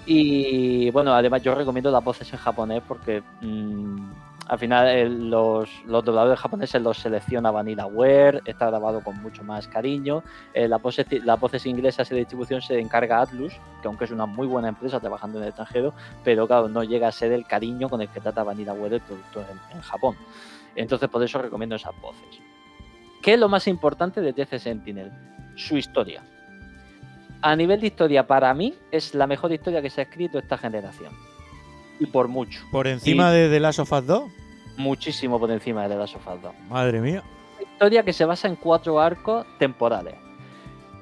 [0.09, 4.09] Y bueno, además yo recomiendo las voces en japonés porque mm,
[4.47, 9.67] al final eh, los, los dobladores japoneses los selecciona VanillaWare, está grabado con mucho más
[9.67, 10.23] cariño.
[10.53, 11.05] Eh, las, voces,
[11.41, 15.01] voces inglesas y de distribución se encarga Atlus, que aunque es una muy buena empresa
[15.01, 15.93] trabajando en el extranjero,
[16.23, 19.41] pero claro, no llega a ser el cariño con el que trata VanillaWare el producto
[19.41, 20.15] en, en Japón.
[20.73, 22.39] Entonces por eso recomiendo esas voces.
[23.21, 25.11] ¿Qué es lo más importante de TC Sentinel?
[25.55, 26.23] Su historia.
[27.41, 30.57] A nivel de historia, para mí, es la mejor historia que se ha escrito esta
[30.57, 31.13] generación.
[31.99, 32.59] Y por mucho.
[32.71, 34.23] ¿Por encima de The Last of Us 2?
[34.77, 36.53] Muchísimo por encima de The Last of Us 2.
[36.69, 37.23] Madre mía.
[37.59, 40.15] Una historia que se basa en cuatro arcos temporales.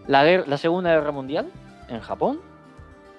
[0.07, 1.49] La, guer- la Segunda Guerra Mundial
[1.89, 2.39] en Japón,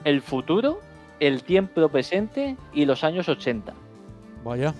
[0.05, 0.81] el futuro,
[1.21, 3.75] el tiempo presente y los años 80.
[4.45, 4.75] Vaya.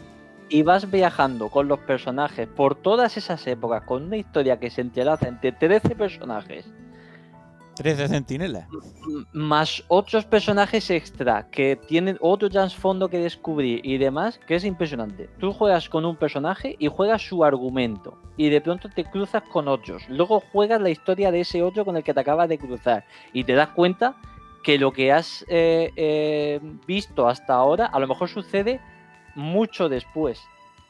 [0.49, 4.81] Y vas viajando con los personajes por todas esas épocas con una historia que se
[4.83, 6.65] entrelaza entre 13 personajes
[7.77, 8.67] 13 centinelas.
[9.33, 15.29] más otros personajes extra que tienen otro trasfondo que descubrir y demás, que es impresionante.
[15.39, 19.69] Tú juegas con un personaje y juegas su argumento y de pronto te cruzas con
[19.69, 20.09] otros.
[20.09, 23.45] Luego juegas la historia de ese otro con el que te acabas de cruzar y
[23.45, 24.17] te das cuenta
[24.65, 28.81] que lo que has eh, eh, visto hasta ahora a lo mejor sucede
[29.37, 30.41] mucho después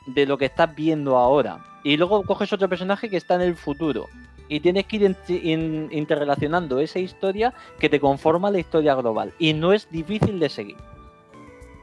[0.06, 1.58] de lo que estás viendo ahora.
[1.84, 4.06] Y luego coges otro personaje que está en el futuro.
[4.48, 9.32] Y tienes que ir int- in- interrelacionando esa historia que te conforma la historia global.
[9.38, 10.76] Y no es difícil de seguir.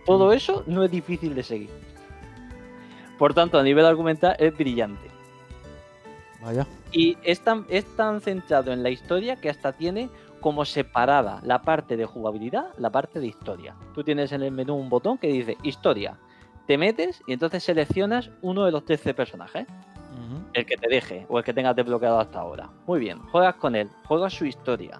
[0.06, 1.70] Todo eso no es difícil de seguir.
[3.18, 5.08] Por tanto, a nivel argumental es brillante.
[6.42, 6.68] Vaya.
[6.92, 10.10] Y es tan, es tan centrado en la historia que hasta tiene
[10.42, 13.76] como separada la parte de jugabilidad, la parte de historia.
[13.96, 16.18] Tú tienes en el menú un botón que dice historia.
[16.68, 19.68] Te metes y entonces seleccionas uno de los 13 personajes.
[20.54, 22.70] El que te deje o el que tengas desbloqueado hasta ahora.
[22.86, 25.00] Muy bien, juegas con él, juegas su historia.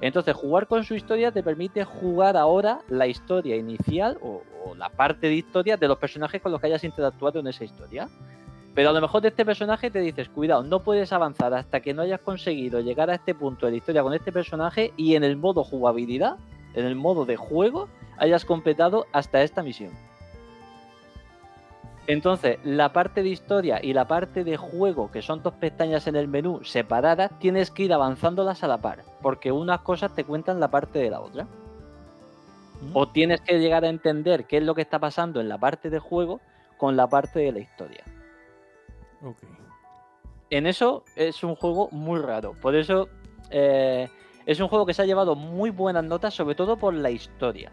[0.00, 4.88] Entonces, jugar con su historia te permite jugar ahora la historia inicial o, o la
[4.88, 8.08] parte de historia de los personajes con los que hayas interactuado en esa historia.
[8.74, 11.92] Pero a lo mejor de este personaje te dices, cuidado, no puedes avanzar hasta que
[11.92, 15.24] no hayas conseguido llegar a este punto de la historia con este personaje y en
[15.24, 16.36] el modo jugabilidad,
[16.74, 19.92] en el modo de juego, hayas completado hasta esta misión.
[22.10, 26.16] Entonces, la parte de historia y la parte de juego, que son dos pestañas en
[26.16, 30.58] el menú separadas, tienes que ir avanzándolas a la par, porque unas cosas te cuentan
[30.58, 31.46] la parte de la otra.
[32.94, 35.88] O tienes que llegar a entender qué es lo que está pasando en la parte
[35.88, 36.40] de juego
[36.78, 38.02] con la parte de la historia.
[39.22, 39.44] Ok.
[40.50, 42.54] En eso es un juego muy raro.
[42.60, 43.08] Por eso
[43.50, 44.08] eh,
[44.46, 47.70] es un juego que se ha llevado muy buenas notas, sobre todo por la historia.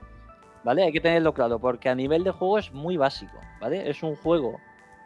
[0.68, 0.84] ¿Vale?
[0.84, 3.89] Hay que tenerlo claro, porque a nivel de juego es muy básico, ¿vale?
[3.89, 4.59] Es un juego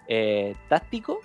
[0.08, 1.20] eh, táctico,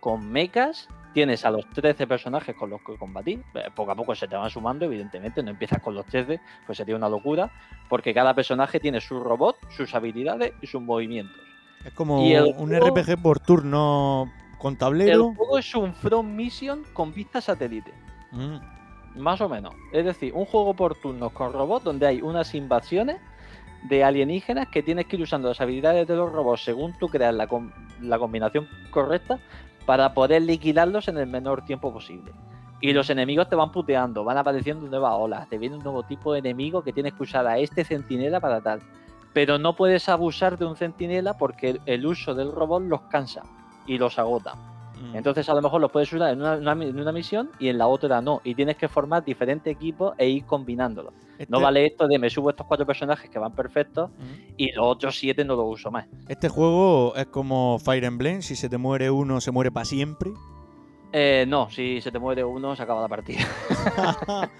[0.00, 4.16] con mechas, tienes a los 13 personajes con los que combatir, eh, poco a poco
[4.16, 7.52] se te van sumando, evidentemente, no empiezas con los 13, pues sería una locura,
[7.88, 11.40] porque cada personaje tiene su robot, sus habilidades y sus movimientos.
[11.84, 15.28] Es como un juego- RPG por turno con tablero.
[15.28, 17.92] El juego es un front mission con vista satélite.
[18.32, 18.56] Mm.
[19.20, 19.72] Más o menos.
[19.92, 23.18] Es decir, un juego por turnos con robots donde hay unas invasiones
[23.82, 27.34] de alienígenas que tienes que ir usando las habilidades de los robots según tú creas
[27.34, 27.70] la, com-
[28.00, 29.38] la combinación correcta
[29.86, 32.32] para poder liquidarlos en el menor tiempo posible.
[32.80, 36.32] Y los enemigos te van puteando, van apareciendo nuevas olas, te viene un nuevo tipo
[36.32, 38.80] de enemigo que tienes que usar a este centinela para tal.
[39.32, 43.42] Pero no puedes abusar de un centinela porque el- el uso del robot los cansa
[43.86, 44.54] y los agota.
[45.14, 47.68] Entonces a lo mejor los puedes usar en una, una mi- en una misión y
[47.68, 48.40] en la otra no.
[48.44, 51.12] Y tienes que formar diferentes equipos e ir combinándolos.
[51.12, 54.10] No Este- vale esto de me subo estos cuatro personajes que van perfectos
[54.56, 56.06] y los otros siete no los uso más.
[56.28, 58.42] Este juego es como Fire Emblem.
[58.42, 60.32] Si se te muere uno, se muere para siempre.
[61.12, 63.40] Eh, no, si se te muere uno, se acaba la partida.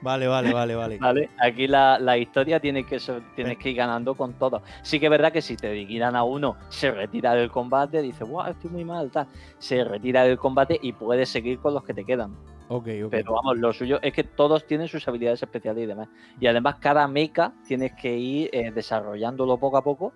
[0.00, 0.98] Vale, vale, vale, vale.
[0.98, 1.30] ¿Vale?
[1.38, 4.62] Aquí la, la historia tiene que, ser- tienes que ir ganando con todo.
[4.82, 8.22] Sí que es verdad que si te liquidan a uno, se retira del combate, dice,
[8.24, 9.26] wow, estoy muy mal, tal.
[9.58, 12.32] Se retira del combate y puedes seguir con los que te quedan.
[12.68, 13.10] Ok, ok.
[13.10, 16.08] Pero vamos, lo suyo es que todos tienen sus habilidades especiales y demás.
[16.38, 20.12] Y además cada mecha tienes que ir eh, desarrollándolo poco a poco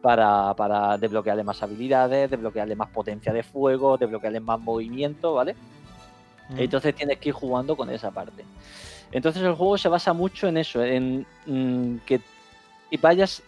[0.00, 5.54] para, para desbloquearle más habilidades, desbloquearle más potencia de fuego, desbloquearle más movimiento, ¿vale?
[6.56, 8.44] Entonces tienes que ir jugando con esa parte.
[9.12, 12.20] Entonces el juego se basa mucho en eso, en mm, que
[13.00, 13.42] vayas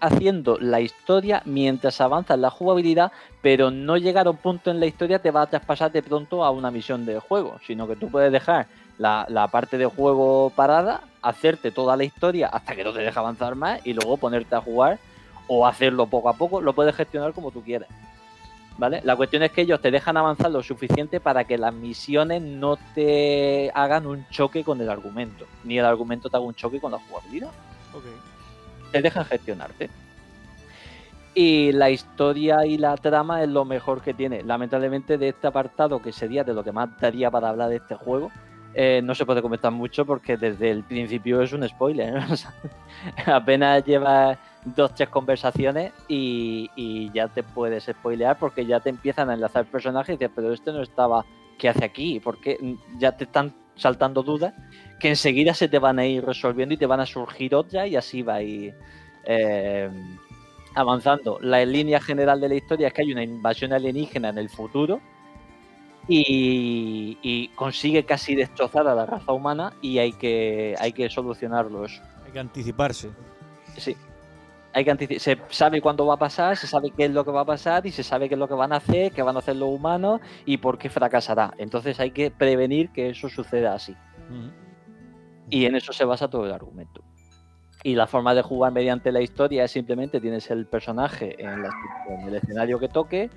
[0.00, 4.86] haciendo la historia mientras avanzas la jugabilidad, pero no llegar a un punto en la
[4.86, 8.08] historia te va a traspasar de pronto a una misión de juego, sino que tú
[8.10, 8.66] puedes dejar
[8.98, 13.20] la, la parte de juego parada, hacerte toda la historia hasta que no te deja
[13.20, 14.98] avanzar más y luego ponerte a jugar
[15.48, 17.88] o hacerlo poco a poco, lo puedes gestionar como tú quieras.
[18.78, 19.00] ¿Vale?
[19.02, 22.78] La cuestión es que ellos te dejan avanzar lo suficiente para que las misiones no
[22.94, 26.92] te hagan un choque con el argumento, ni el argumento te haga un choque con
[26.92, 27.50] la jugabilidad.
[28.92, 29.90] Te dejan gestionarte.
[31.34, 34.42] Y la historia y la trama es lo mejor que tiene.
[34.42, 37.96] Lamentablemente de este apartado, que sería de lo que más daría para hablar de este
[37.96, 38.30] juego,
[38.74, 42.22] eh, no se puede comentar mucho porque desde el principio es un spoiler.
[42.30, 42.54] O sea,
[43.36, 49.30] apenas llevas dos, tres conversaciones y, y ya te puedes spoilear porque ya te empiezan
[49.30, 51.24] a enlazar personajes y dices, pero este no estaba,
[51.58, 52.20] ¿qué hace aquí?
[52.20, 54.54] Porque ya te están saltando dudas
[54.98, 57.96] que enseguida se te van a ir resolviendo y te van a surgir otras y
[57.96, 58.74] así va a ir
[59.24, 59.88] eh,
[60.74, 61.38] avanzando.
[61.40, 65.00] La línea general de la historia es que hay una invasión alienígena en el futuro
[66.08, 71.84] y, y consigue casi destrozar a la raza humana y hay que, hay que solucionarlo
[71.84, 72.02] eso.
[72.26, 73.10] Hay que anticiparse.
[73.76, 73.96] Sí.
[74.78, 77.40] Hay que se sabe cuándo va a pasar, se sabe qué es lo que va
[77.40, 79.40] a pasar y se sabe qué es lo que van a hacer, qué van a
[79.40, 81.52] hacer los humanos y por qué fracasará.
[81.58, 83.96] Entonces hay que prevenir que eso suceda así.
[85.50, 87.02] Y en eso se basa todo el argumento.
[87.82, 91.70] Y la forma de jugar mediante la historia es simplemente tienes el personaje en, la-
[92.10, 93.30] en el escenario que toque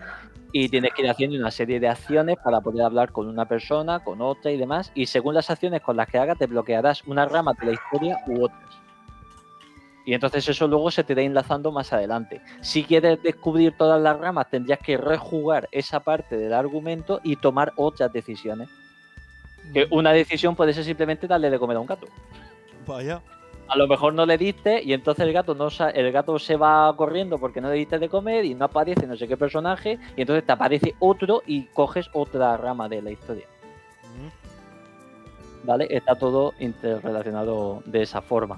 [0.51, 3.99] y tienes que ir haciendo una serie de acciones para poder hablar con una persona,
[3.99, 4.91] con otra y demás.
[4.93, 8.17] Y según las acciones con las que hagas, te bloquearás una rama de la historia
[8.27, 8.80] u otras.
[10.05, 12.41] Y entonces eso luego se te irá enlazando más adelante.
[12.61, 17.73] Si quieres descubrir todas las ramas, tendrías que rejugar esa parte del argumento y tomar
[17.75, 18.69] otras decisiones.
[19.73, 22.07] Que una decisión puede ser simplemente darle de comer a un gato.
[22.87, 23.21] Vaya.
[23.67, 26.93] A lo mejor no le diste y entonces el gato no el gato se va
[26.97, 30.21] corriendo porque no le diste de comer y no aparece no sé qué personaje y
[30.21, 33.45] entonces te aparece otro y coges otra rama de la historia.
[35.63, 35.87] ¿Vale?
[35.89, 38.57] Está todo interrelacionado de esa forma.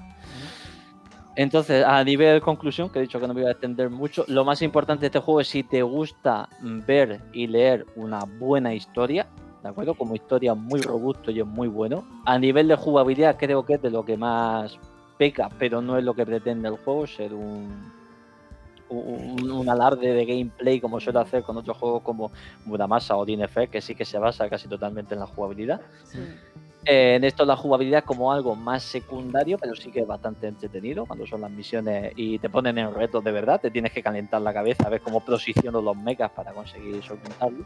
[1.36, 4.44] Entonces, a nivel conclusión, que he dicho que no me iba a extender mucho, lo
[4.44, 9.26] más importante de este juego es si te gusta ver y leer una buena historia,
[9.62, 9.94] ¿de acuerdo?
[9.94, 12.04] Como historia muy robusto y es muy bueno.
[12.24, 14.78] A nivel de jugabilidad creo que es de lo que más
[15.18, 17.94] peca, pero no es lo que pretende el juego, ser un,
[19.68, 22.30] alarde de gameplay como suele hacer con otros juegos como
[22.64, 25.80] Muramasa o DNF, que sí que se basa casi totalmente en la jugabilidad.
[26.86, 31.06] Eh, en esto la jugabilidad como algo más secundario, pero sí que es bastante entretenido
[31.06, 34.42] cuando son las misiones y te ponen en retos de verdad, te tienes que calentar
[34.42, 37.64] la cabeza, a ver cómo posiciono los mechas para conseguir solventarlo.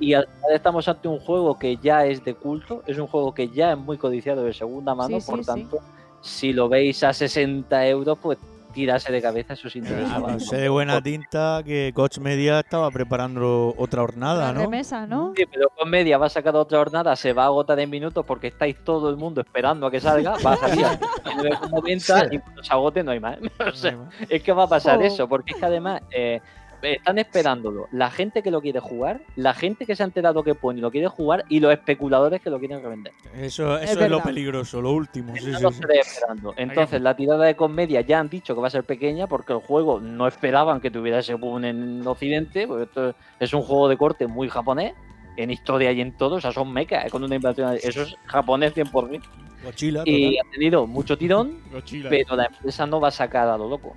[0.00, 3.34] Y al final estamos ante un juego que ya es de culto, es un juego
[3.34, 5.46] que ya es muy codiciado de segunda mano, Sí, por sí.
[5.46, 5.78] tanto,
[6.22, 8.38] si lo veis a 60 euros, pues
[8.72, 10.16] tirarse de cabeza, eso sí interesa.
[10.16, 14.60] Ah, pues sé de buena tinta que Coach Media estaba preparando otra hornada, ¿no?
[14.60, 15.32] remesa, ¿no?
[15.36, 18.24] Sí, pero con media va a sacar otra jornada, se va a agotar en minutos
[18.26, 20.84] porque estáis todo el mundo esperando a que salga, va a salir
[21.62, 23.38] a 90 y cuando se agote no hay más.
[23.68, 23.96] O sea,
[24.28, 25.02] es que va a pasar Oh.
[25.02, 26.40] eso, porque es que además eh,
[26.82, 30.54] están esperándolo la gente que lo quiere jugar, la gente que se ha enterado que
[30.54, 33.12] pone y lo quiere jugar y los especuladores que lo quieren revender.
[33.34, 35.34] Eso, Es eso es, lo peligroso, lo último.
[35.36, 36.54] Sí, esperando.
[36.56, 39.58] Entonces, la tirada de comedia ya han dicho que va a ser pequeña porque el
[39.60, 42.66] juego no esperaban que tuviera ese boom en Occidente.
[42.66, 44.94] Porque esto es un juego de corte muy japonés,
[45.36, 46.36] en historia y en todo.
[46.36, 47.76] O sea, son mechas, es con una invasión.
[47.82, 49.22] Eso es japonés 100%.
[49.64, 50.46] Godzilla, Y total.
[50.46, 52.08] ha tenido mucho tirón, Godzilla.
[52.08, 53.94] pero la empresa no va a sacar a lo loco.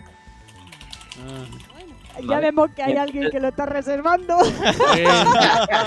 [2.19, 2.41] Ya Vale.
[2.47, 4.35] vemos que hay alguien que lo está reservando.
[4.97, 5.07] Eh,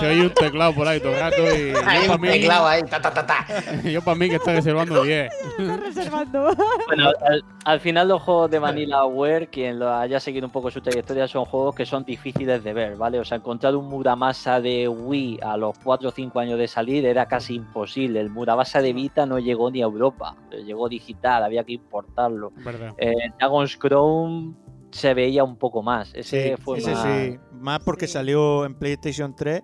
[0.01, 3.01] soy un teclado por ahí todo el rato y Hay un mí, teclado ahí, ta,
[3.01, 3.47] ta, ta, ta.
[3.85, 5.31] yo para mí que está reservando 10.
[5.59, 6.55] está reservando.
[6.87, 10.71] Bueno, al, al final los juegos de Vanilla Ware, quien lo haya seguido un poco
[10.71, 13.21] su trayectoria, son juegos que son difíciles de ver, ¿vale?
[13.21, 17.05] O sea, encontrar un Muramasa de Wii a los 4 o 5 años de salir
[17.05, 18.21] era casi imposible.
[18.21, 22.53] El Muramasa de Vita no llegó ni a Europa, llegó digital, había que importarlo.
[22.99, 24.57] Eh, Dragon's Crown
[24.95, 26.13] se veía un poco más.
[26.15, 27.03] Ese Sí, fue ese más...
[27.03, 27.39] sí.
[27.53, 29.63] Más porque salió en PlayStation 3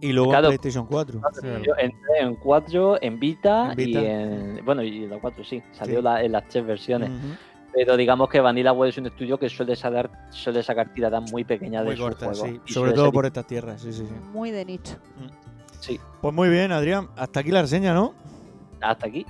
[0.00, 0.46] y luego Claro.
[0.50, 1.20] en PlayStation 4.
[1.64, 4.00] Yo entré en 4, en Vita, En Vita.
[4.00, 4.64] y en.
[4.64, 6.02] Bueno, y en la 4 sí, salió Sí.
[6.02, 7.10] la- en las tres versiones.
[7.74, 11.44] Pero digamos que Vanilla Ware es un estudio que suele sacar, suele sacar tiradas muy
[11.44, 12.48] pequeñas Muy de sus corta, juegos.
[12.66, 12.72] sí.
[12.72, 14.14] Sobre todo por estas tierras, sí, sí, sí.
[14.32, 14.96] Muy de nicho.
[15.80, 17.08] Sí, Pues muy bien, Adrián.
[17.16, 18.14] Hasta aquí la reseña, ¿no?
[18.80, 19.24] hasta aquí.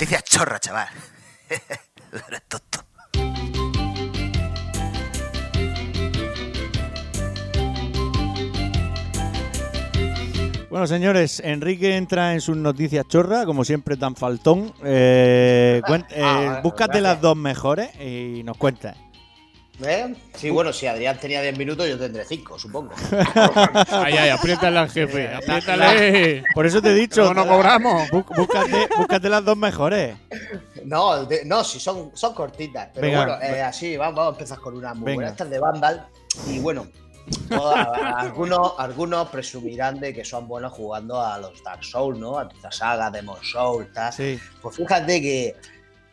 [0.00, 0.88] Noticias chorra, chaval.
[2.26, 2.80] Eres tonto.
[10.70, 14.72] Bueno, señores, Enrique entra en sus noticias chorra, como siempre tan faltón.
[14.84, 17.02] Eh, cuen- eh, Ah, búscate gracias.
[17.02, 18.96] las dos mejores y nos cuentas.
[19.82, 20.14] ¿Eh?
[20.34, 22.92] Sí, bueno, si Adrián tenía 10 minutos, yo tendré 5, supongo.
[23.90, 26.44] Ay, ay, apriétale al jefe, apriétale.
[26.54, 27.32] Por eso te he dicho.
[27.32, 28.08] No, no cobramos.
[28.10, 30.16] bú- Búscate, búscate las dos mejores.
[30.84, 32.88] No, de- no, sí, son, son cortitas.
[32.94, 33.38] Pero Venga.
[33.38, 35.14] bueno, eh, así, vamos, vamos a empezar con una muy Venga.
[35.16, 35.30] buena.
[35.30, 36.06] Esta es de Vandal.
[36.48, 36.86] Y bueno,
[37.48, 42.38] toda- algunos, algunos presumirán de que son buenos jugando a los Dark Souls, ¿no?
[42.38, 44.12] A esta saga, Demon Souls, tal.
[44.12, 44.38] Sí.
[44.60, 45.56] Pues fíjate que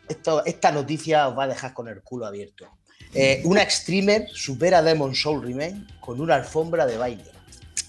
[0.08, 2.66] esto, esta noticia os va a dejar con el culo abierto.
[3.14, 7.24] Eh, una streamer supera Demon Soul Remain con una alfombra de baile.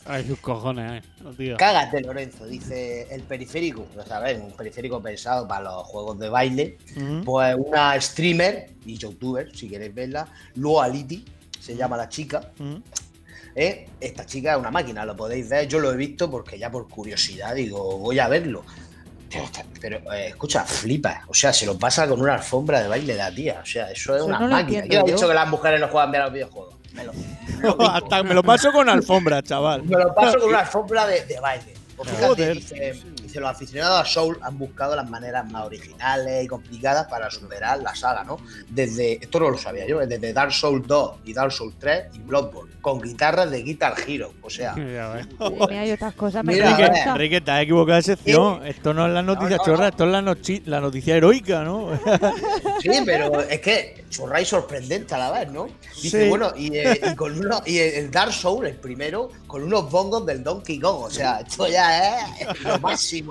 [0.06, 1.08] Ay, sus cojones, eh.
[1.38, 1.58] Tío.
[1.58, 3.88] Cágate, Lorenzo, dice el periférico.
[3.96, 6.78] Ya sabes, un periférico pensado para los juegos de baile.
[7.24, 11.24] Pues una streamer y youtuber, si queréis verla, Luality,
[11.60, 12.52] se llama la chica.
[13.56, 13.88] ¿eh?
[14.00, 15.68] Esta chica es una máquina, lo podéis ver.
[15.68, 18.64] Yo lo he visto porque ya por curiosidad digo, voy a verlo.
[19.30, 19.46] Pero,
[19.80, 21.24] pero, eh, escucha, flipa.
[21.28, 23.60] O sea, se lo pasa con una alfombra de baile la tía.
[23.62, 24.80] O sea, eso es Eso una no lo máquina.
[24.80, 26.76] entiendo Yo he dicho que las mujeres no juegan bien a los videojuegos.
[26.94, 27.12] Me lo,
[27.92, 29.84] Hasta me lo paso con alfombra, chaval.
[29.84, 31.74] me lo paso con una alfombra de, de baile.
[31.96, 32.56] Pues fíjate, Joder.
[32.56, 37.30] dice, dice, los aficionados a Soul han buscado las maneras más originales y complicadas para
[37.32, 38.38] superar la saga, ¿no?
[38.70, 42.20] Desde, esto no lo sabía yo, desde Dark Souls 2 y Dark Souls 3 y
[42.20, 44.34] Bloodborne, con guitarras de Guitar Hero.
[44.42, 44.74] O sea.
[44.74, 46.70] Mira, yo estas cosas Mira.
[47.06, 48.66] Enrique, te has equivocado de sección.
[48.66, 49.88] Esto no es la noticia No, no, chorra, no.
[49.90, 51.90] esto es la, nochi- la noticia heroica, ¿no?
[52.82, 55.68] sí, pero es que chorra y sorprendente a la vez, ¿no?
[56.02, 56.30] Dice, Sí.
[56.30, 60.26] bueno, y, eh, y con uno, y el Dark Souls, el primero, con unos bongos
[60.26, 61.04] del Donkey Kong.
[61.04, 63.29] O sea, esto ya es lo máximo.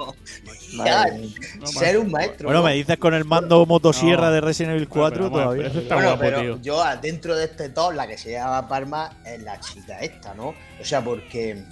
[1.65, 2.47] Ser un maestro.
[2.49, 2.67] Bueno, ¿no?
[2.67, 4.33] me dices con el mando motosierra No.
[4.33, 5.63] de Resident Evil 4 Pero, vamos, todavía.
[5.65, 6.59] pero eso está Bueno, guapo, pero tío.
[6.63, 10.49] yo dentro de este top, la que se llama Palma es la chica esta, ¿no?
[10.81, 11.63] O sea, porque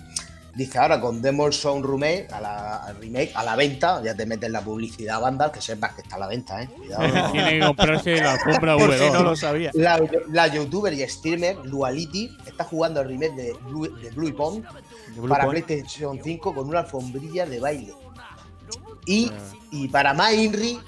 [0.55, 4.25] dice ahora con Demon Sound Remake a la, al remake a la venta, ya te
[4.25, 6.69] meten la publicidad Vandal, que sepas que está a la venta, ¿eh?
[6.75, 7.31] Cuidado.
[7.33, 9.13] Tiene que comprarse la si V2.
[9.13, 9.71] no lo sabía.
[9.75, 10.01] La,
[10.31, 14.33] la youtuber y streamer Luality está jugando el remake de Blue, de Blue
[15.15, 15.65] Blue para Point.
[15.67, 17.93] PlayStation 5 con una alfombrilla de baile.
[19.07, 19.55] Y, Ah.
[19.71, 20.79] y para más Inri,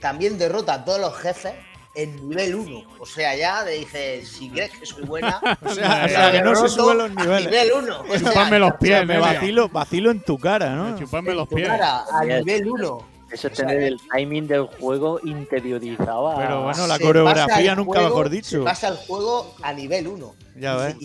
[0.00, 1.52] también derrota a todos los jefes
[1.96, 2.82] en nivel 1.
[2.98, 6.42] O sea, ya le dije, si crees que soy buena, O sea, o sea, que
[6.42, 7.44] no se suben los niveles.
[7.50, 8.00] nivel 1.
[8.08, 10.98] O sea, Chupadme los O sea, pies, me vacilo, vacilo en tu cara, ¿no?
[10.98, 11.68] Chupadme los pies.
[11.68, 13.14] cara, a nivel 1.
[13.32, 16.28] Eso es tener el timing del juego interiorizado.
[16.30, 18.64] a- Pero bueno, la Se coreografía nunca juego- mejor Se dicho.
[18.64, 20.34] pasa el juego a nivel 1.
[20.56, 20.96] Ya ves.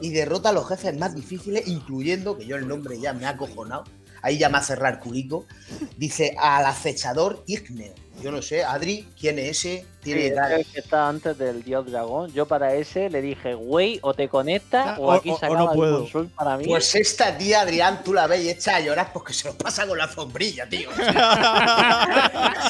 [0.00, 3.30] Y derrota a los jefes más difíciles, incluyendo, que yo el nombre ya me ha
[3.30, 3.84] acojonado,
[4.26, 5.46] ahí ya me hace cerrar el culico,
[5.96, 7.94] dice al acechador Igneo.
[8.20, 9.86] Yo no sé, Adri, ¿quién es ese?
[10.06, 12.32] Sí, Tiene el que está antes del dios dragón.
[12.32, 15.72] Yo para ese le dije, güey, o te conectas Ah, o o- aquí se no
[15.72, 16.06] puedo.
[16.36, 16.64] para mí.
[16.66, 19.86] Pues esta tía, Adrián, tú la ves y echa a llorar porque se lo pasa
[19.86, 20.88] con la sombrilla, tío.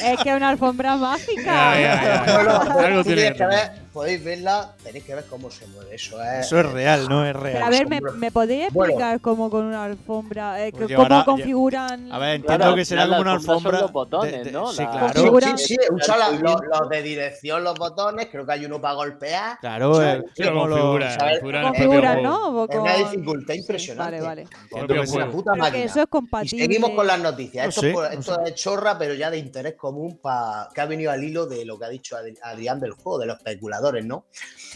[0.03, 1.43] Es que es una alfombra mágica.
[1.45, 2.27] Ya, ya, ya.
[2.27, 3.49] No, no, pero Algo tú tiene tienes que que tener.
[3.71, 5.95] ver, podéis verla, tenéis que ver cómo se mueve.
[5.95, 6.47] Eso es.
[6.47, 7.71] Eso es real, no es Pero a real.
[7.71, 8.93] ver, ¿me, me podéis Bueno.
[8.93, 12.13] explicar cómo con una alfombra, eh, Pues cómo llevará- configuran?
[12.13, 14.71] A ver, entiendo Claro, que será como una alfombra son los botones, de- de- ¿no?
[14.73, 15.13] Sí, claro.
[15.57, 18.95] Sí, sí, usa la- los, los de dirección, los botones, creo que hay uno para
[18.95, 19.59] golpear.
[19.61, 20.23] Claro, Es
[22.79, 24.21] una dificultad impresionante.
[24.21, 25.03] Vale, vale.
[25.03, 25.85] Es una puta máquina.
[25.85, 26.65] eso es Y compatible.
[26.65, 27.65] seguimos con las noticias.
[27.65, 27.81] No Esto,
[28.23, 31.47] sé, no es chorra, pero ya de interés común para que ha venido al hilo
[31.47, 34.27] de lo que ha dicho Adri- Adrián del juego, de los especuladores, ¿no?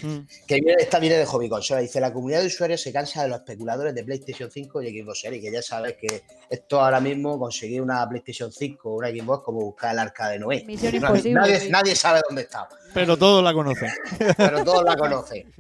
[0.03, 0.19] Mm.
[0.47, 1.81] Que viene, esta viene de Hobby Consola.
[1.81, 5.21] Dice, la comunidad de usuarios se cansa de los especuladores de PlayStation 5 y Xbox
[5.21, 9.45] Series, que ya sabes que esto ahora mismo conseguir una PlayStation 5 o una Xbox
[9.45, 10.65] como buscar el arca de Noé.
[10.67, 11.71] Misión Nadie- imposible, Nadie, sí.
[11.71, 13.91] nadie sabe dónde está, Pero todos la conocen.
[14.37, 15.53] pero todos la conocen.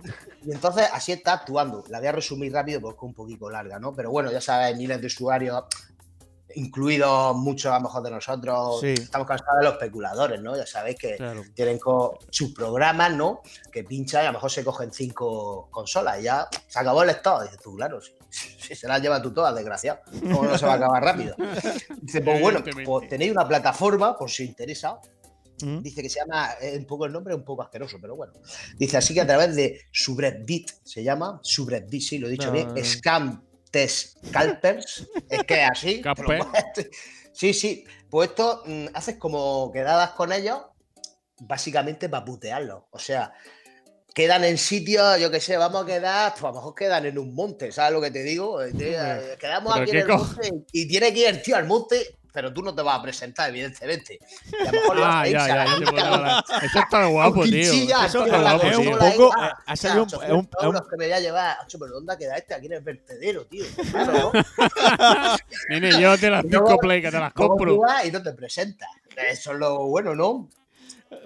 [0.44, 1.84] Y entonces así está actuando.
[1.88, 3.92] La voy a resumir rápido porque es un poquito larga, ¿no?
[3.94, 5.64] Pero bueno, ya sabes, miles de usuarios,
[6.54, 8.94] incluidos muchos a lo mejor de nosotros, Sí.
[8.94, 10.56] estamos cansados de los especuladores, ¿no?
[10.56, 11.42] Ya sabéis que Claro.
[11.54, 11.78] tienen
[12.30, 13.40] sus programas, ¿no?
[13.70, 17.10] Que pinchan y a lo mejor se cogen cinco consolas y ya se acabó el
[17.10, 17.42] stock.
[17.42, 18.12] Dices tú, claro, si,
[18.58, 20.00] si se las lleva tú todas, desgraciado.
[20.22, 21.36] ¿Cómo no se va a acabar rápido?
[22.02, 24.98] Dice, pues bueno, pues tenéis una plataforma, por si os interesa.
[25.62, 25.82] Mm.
[25.82, 28.32] Dice que se llama, eh, un poco el nombre es un poco asqueroso, pero bueno.
[28.78, 32.52] Dice así que a través de Subreddit, se llama Subreddit, sí, lo he dicho No,
[32.52, 32.84] bien.
[32.84, 36.02] Scam Test Scalpers, es que es así.
[37.32, 40.60] Sí, sí, pues esto mm, haces como quedadas con ellos,
[41.38, 42.82] básicamente para putearlos.
[42.90, 43.32] O sea,
[44.14, 47.18] quedan en sitios, yo qué sé, vamos a quedar, pues a lo mejor quedan en
[47.18, 48.62] un monte, ¿sabes lo que te digo?
[48.62, 52.52] Eh, Quedamos aquí en el monte y tiene que ir el tío al monte, pero
[52.52, 54.18] tú no te vas a presentar, evidentemente.
[54.52, 56.44] Y a lo mejor Ah, ya, ya, la te.
[56.62, 57.72] Eso está guapo, tío.
[57.72, 60.96] Eso está un poco- eh, ha salido un- 800 es un- es un- euros que
[60.96, 61.56] me voy a llevar.
[61.64, 62.54] Ocho, pero ¿dónde queda este?
[62.54, 63.64] Aquí en el vertedero, tío.
[63.90, 64.32] Claro, ¿no?
[65.68, 67.80] Nene, llévate las Y luego- cinco play que te las compro.
[68.04, 68.88] y no te presentas.
[69.16, 70.48] Eso es lo bueno, ¿no?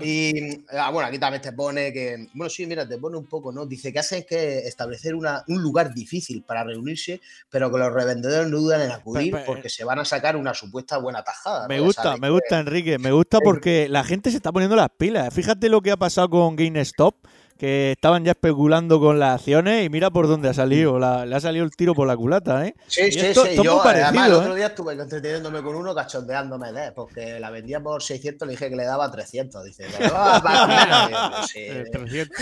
[0.01, 3.53] Y ah, bueno, aquí también te pone que, bueno, sí, mira, te pone un poco,
[3.53, 3.66] ¿no?
[3.66, 7.20] Dice que hacen que establecer una, un lugar difícil para reunirse,
[7.51, 10.97] pero que los revendedores no dudan en acudir porque se van a sacar una supuesta
[10.99, 11.68] buena tajada.
[11.68, 11.85] Me ¿no?
[11.85, 12.99] Gusta, me que- gusta, Enrique.
[12.99, 15.32] Me gusta porque la gente se está poniendo las pilas.
[15.35, 17.16] Fíjate lo que ha pasado con GameStop,
[17.59, 20.99] que estaban ya especulando con las acciones y mira por dónde ha salido.
[20.99, 22.75] La- le ha salido el tiro por la culata, ¿eh?
[22.87, 23.51] Sí, Y sí, esto, sí.
[23.51, 24.57] esto es Yo, muy además, el parecido, otro ¿eh?
[24.57, 28.77] día estuve entreteniéndome con uno cachondeándome de porque la vendía por 600, le dije que
[28.77, 29.65] le daba 300.
[29.65, 29.85] Dice.
[29.87, 30.15] Digo, pues
[31.53, 31.61] sí.
[31.61, 32.39] Eh, 300.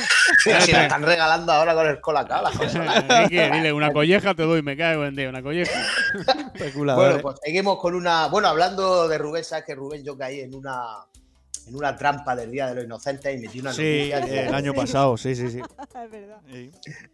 [0.64, 2.52] Si la están regalando ahora con el consolas.
[3.08, 5.80] Enrique, dile, una colleja te doy, me cago en Dios, una colleja.
[6.74, 7.18] Bueno, ¿eh?
[7.22, 8.28] pues seguimos con una.
[8.28, 10.80] Bueno, hablando de Rubén, sabes que Rubén yo caí en una
[11.66, 14.54] en una trampa del Día de los Inocentes y metí una Sí, noticia que- el
[14.54, 15.60] año pasado, sí, sí, sí.
[16.04, 16.40] es verdad.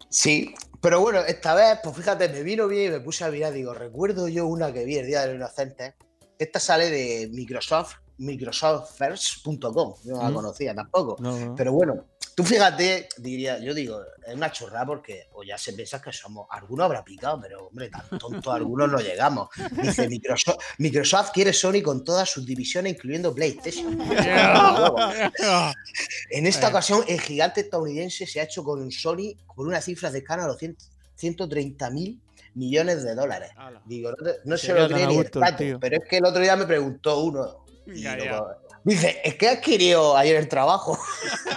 [0.09, 3.53] Sí, pero bueno, esta vez, pues fíjate, me vino bien y me puse a mirar,
[3.53, 5.95] digo, recuerdo yo una que vi el Día de los Inocentes.
[6.39, 9.95] Esta sale de Microsoft, microsoftfirst.com.
[10.05, 10.35] Yo no la Mm.
[10.35, 11.17] conocía tampoco.
[11.21, 11.55] No, no.
[11.55, 12.05] Pero bueno,
[12.39, 16.47] tú fíjate, diría, yo digo, es una chorrada porque o ya se piensa que somos,
[16.53, 19.49] alguno habrá picado, pero hombre, tan tontos algunos no llegamos.
[19.73, 23.99] Dice Microsoft, Microsoft quiere Sony con todas sus divisiones, incluyendo PlayStation.
[26.31, 30.45] En esta ocasión, el gigante estadounidense se ha hecho con Sony por una cifra cercana
[30.45, 30.77] a los 100
[31.17, 32.21] 130 mil
[32.55, 33.51] millones de dólares.
[33.85, 36.41] Digo, no, te- no se lo cree ni el pato, pero es que el otro
[36.41, 37.65] día me preguntó uno.
[37.87, 38.41] y Ya, lo- ya.
[38.89, 40.99] Dice, es que he adquirido ayer el trabajo.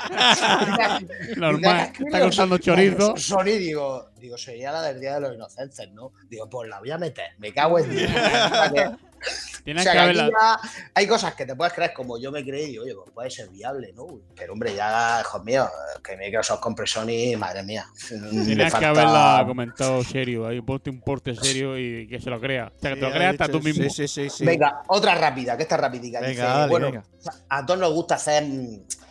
[1.37, 3.15] Normal, está cortando chorizo.
[3.15, 6.11] Sony, digo, digo, sería la del Día de los Inocentes, ¿no?
[6.29, 8.11] Digo, pues la voy a meter, me cago en Dios.
[9.21, 10.29] O sea, que que aquí haberla.
[10.31, 10.59] ya
[10.95, 13.93] hay cosas que te puedes creer como yo me creí, oye, pues puede ser viable,
[13.93, 14.07] ¿no?
[14.35, 15.69] Pero hombre, ya, hijos míos,
[16.03, 17.85] que Microsoft compre Sony, madre mía.
[18.09, 22.71] Tienes que haberla comentado serio, ahí ponte un porte serio y que se lo crea.
[22.75, 23.83] O sea, que te lo Sí, creas ha hasta dicho- tú mismo.
[23.83, 24.29] Sí, sí, sí.
[24.29, 24.45] sí.
[24.45, 26.01] Venga, otra rápida, que esta rápida.
[26.19, 27.03] Venga, Dice, dale, bueno, venga.
[27.49, 28.43] a todos nos gusta hacer,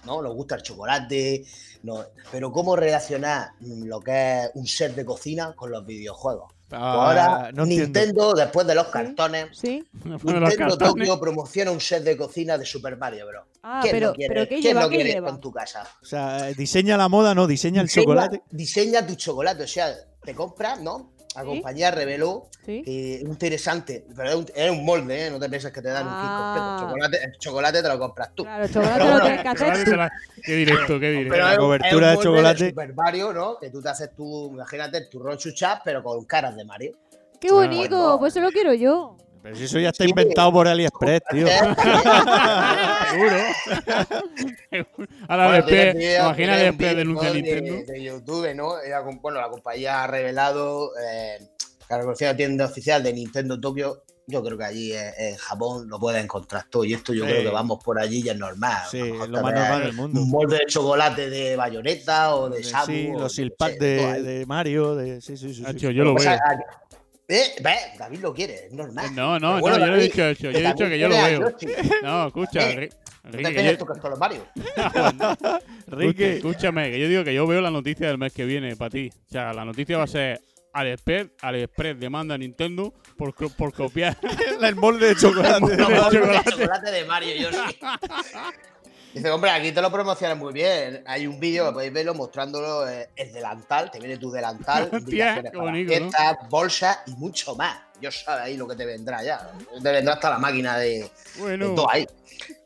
[0.05, 0.21] ¿no?
[0.23, 1.45] Nos gusta el chocolate,
[1.85, 6.53] no, pero ¿cómo relacionar lo que es un set de cocina con los videojuegos?
[6.71, 7.67] Pues Ah, ahora no.
[7.67, 9.85] Nintendo, después de los cartones, Sí.
[10.05, 10.79] Los Nintendo cartones.
[10.79, 13.45] Tokio promociona un set de cocina de Super Mario Bros.
[13.65, 15.29] Ah, ¿Quién pero, no quiere, pero ¿qué ¿quién lleva?
[15.31, 15.83] en tu casa?
[16.01, 18.43] O sea, diseña la moda, no, diseña el Diseña- chocolate.
[18.51, 19.93] Diseña tu chocolate, o sea,
[20.23, 21.11] te compras, ¿no?
[21.37, 22.83] La compañía reveló Sí.
[22.83, 25.31] que interesante, pero es un, es un molde, ¿eh?
[25.31, 26.77] No te pienses que te dan un kit Ah.
[26.81, 26.97] completo.
[26.97, 28.43] El chocolate, el chocolate te lo compras tú.
[28.43, 29.91] Claro, el chocolate Pero lo tienes que hacer tú.
[30.43, 31.33] Qué directo, qué directo.
[31.33, 32.69] Pero La es un- cobertura es un de chocolate.
[32.71, 33.59] Super Mario, ¿no?
[33.59, 36.93] Que tú te haces tu, imagínate, el turrón chuchap, pero con caras de Mario.
[37.41, 37.97] ¡Qué bonito!
[37.97, 38.19] Bueno.
[38.19, 39.17] Pues eso lo quiero yo.
[39.43, 40.11] Pero si eso ya está Sí.
[40.11, 41.47] inventado por AliExpress, tío.
[43.11, 43.37] Seguro.
[45.29, 47.93] Ahora después, imagina después denuncia de, Nintendo.
[47.93, 48.75] de YouTube, ¿no?
[49.23, 54.03] Bueno, la compañía ha revelado eh, que la reconocida tienda oficial de Nintendo Tokio.
[54.27, 56.85] Yo creo que allí en, en Japón lo puedes encontrar todo.
[56.85, 57.31] Y esto yo Sí.
[57.31, 58.83] creo que vamos por allí y es normal.
[58.89, 60.21] Sí, es lo más normal del mundo.
[60.21, 62.87] Un molde de chocolate de bayoneta o de Sabu.
[62.87, 65.21] Sí, los todo de, Mario, de.
[65.21, 65.65] Sí, sí, sí.
[65.77, 66.31] yo lo veo.
[67.33, 67.55] ¿Eh?
[67.63, 67.99] ¿Ves?
[67.99, 69.15] David lo quiere, es normal.
[69.15, 70.51] No, no, bueno, no, yo no he David, dicho eso.
[70.51, 71.51] Yo he dicho que yo lo veo.
[71.51, 71.67] Yoshi.
[72.03, 72.91] No, escucha, Eh, Enri-
[73.23, 74.47] ¿No te Enrique, que tienes yo- es con los Mario?
[75.87, 76.25] Ricky.
[76.25, 79.11] escúchame, que yo digo que yo veo la noticia del mes que viene para ti.
[79.27, 80.41] O sea, la noticia va a ser
[80.73, 84.17] AliExpress, AliExpress demanda a Nintendo por, por copiar.
[84.63, 85.77] el molde de chocolate.
[85.77, 86.51] De molde de chocolate.
[86.51, 87.77] chocolate de Mario, yo sí.
[89.13, 91.03] Dice, hombre, aquí te lo promocionan muy bien.
[91.07, 93.91] Hay un vídeo que podéis verlo mostrándolo eh, el delantal.
[93.91, 97.81] Te viene tu delantal, fiestas, bolsas y mucho más.
[98.01, 99.51] Yo sabes ahí lo que te vendrá ya.
[99.83, 102.07] Te vendrá hasta la máquina de, todo ahí.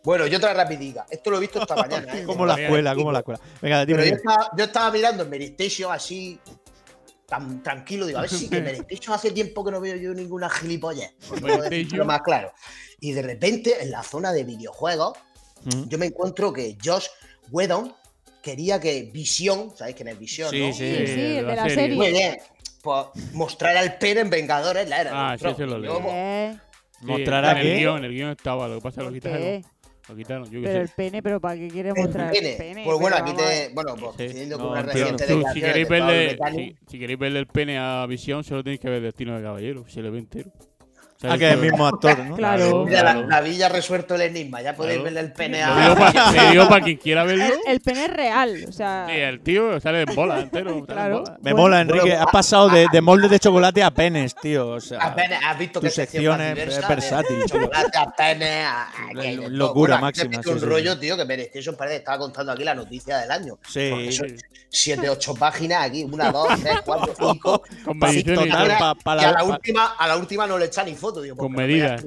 [0.04, 1.06] Bueno, yo otra rapidica.
[1.10, 2.12] Esto lo he visto esta mañana.
[2.18, 2.24] ¿eh?
[2.24, 3.40] Como la escuela, como la escuela.
[3.62, 4.02] Venga, dime.
[4.02, 6.38] Pero yo estaba, yo estaba mirando en Meristation así,
[7.26, 8.06] tan tranquilo.
[8.06, 11.14] Digo, a ver si que en Meristation hace tiempo que no veo yo ninguna gilipollez.
[11.26, 12.52] por no decirlo más claro.
[13.00, 15.14] Y de repente, en la zona de videojuegos,
[15.64, 15.88] Mm.
[15.88, 17.06] yo me encuentro que Josh
[17.50, 17.92] Whedon
[18.42, 20.50] quería que Visión, ¿sabéis quién es Visión?
[20.50, 20.72] Sí, no?
[20.72, 21.06] sí.
[21.06, 21.96] Sí, de la serie.
[21.96, 22.36] Muy bien.
[22.82, 25.10] Pues mostrar al pene en Vengadores la era.
[25.30, 26.54] Ah, sí, sí lo ¿Qué?
[27.00, 29.06] sí, ¿Mostrará en el guion, en el guion estaba, lo que pasa es que lo
[29.06, 29.74] ¿Por quitaron.
[30.06, 32.50] Lo quitaron, yo qué Pero el pene, pero ¿para qué quiere el mostrar pene.
[32.52, 32.84] el pene?
[32.84, 33.70] Pues bueno, aquí te.
[33.72, 34.26] Bueno, pues Sí.
[34.28, 37.78] teniendo No, con una reciente Tú, si, queréis verle, si, si queréis verle el pene
[37.78, 39.88] a Visión, solo tenéis que ver Destino de Caballero.
[39.88, 40.52] Se le ve entero.
[41.22, 42.36] Ah, que es el mismo actor, ¿no?
[42.36, 42.84] Claro.
[42.84, 44.60] Mira, la, la villa ha resuelto el enigma.
[44.60, 45.14] Ya podéis claro.
[45.14, 46.32] ver el pene a.
[46.32, 47.44] Te digo para quien quiera verlo.
[47.44, 48.64] El, el, pene es real.
[48.68, 49.06] O sea.
[49.08, 50.84] Sí, el tío sale en bola entero.
[50.84, 51.18] Claro.
[51.18, 51.38] En bola.
[51.40, 52.00] Me mola, Enrique.
[52.00, 54.68] Bueno, has pasado de, ah, de, moldes de chocolate a penes, tío.
[54.68, 57.38] O sea, a penes, has visto que sección es versátil.
[57.40, 58.66] De chocolate a penes.
[58.66, 60.40] A, a, locura máxima.
[60.40, 61.58] Es un rollo, tío, que merece.
[61.58, 63.58] Eso parece que estaba contando aquí la noticia del año.
[63.66, 64.10] Sí.
[64.74, 67.62] 7, 8 páginas aquí, 1, 2, 3, 4, 5.
[67.84, 71.22] Con medición y para a, la última, a la última no le echa ni foto,
[71.22, 72.04] digo, Con medidas.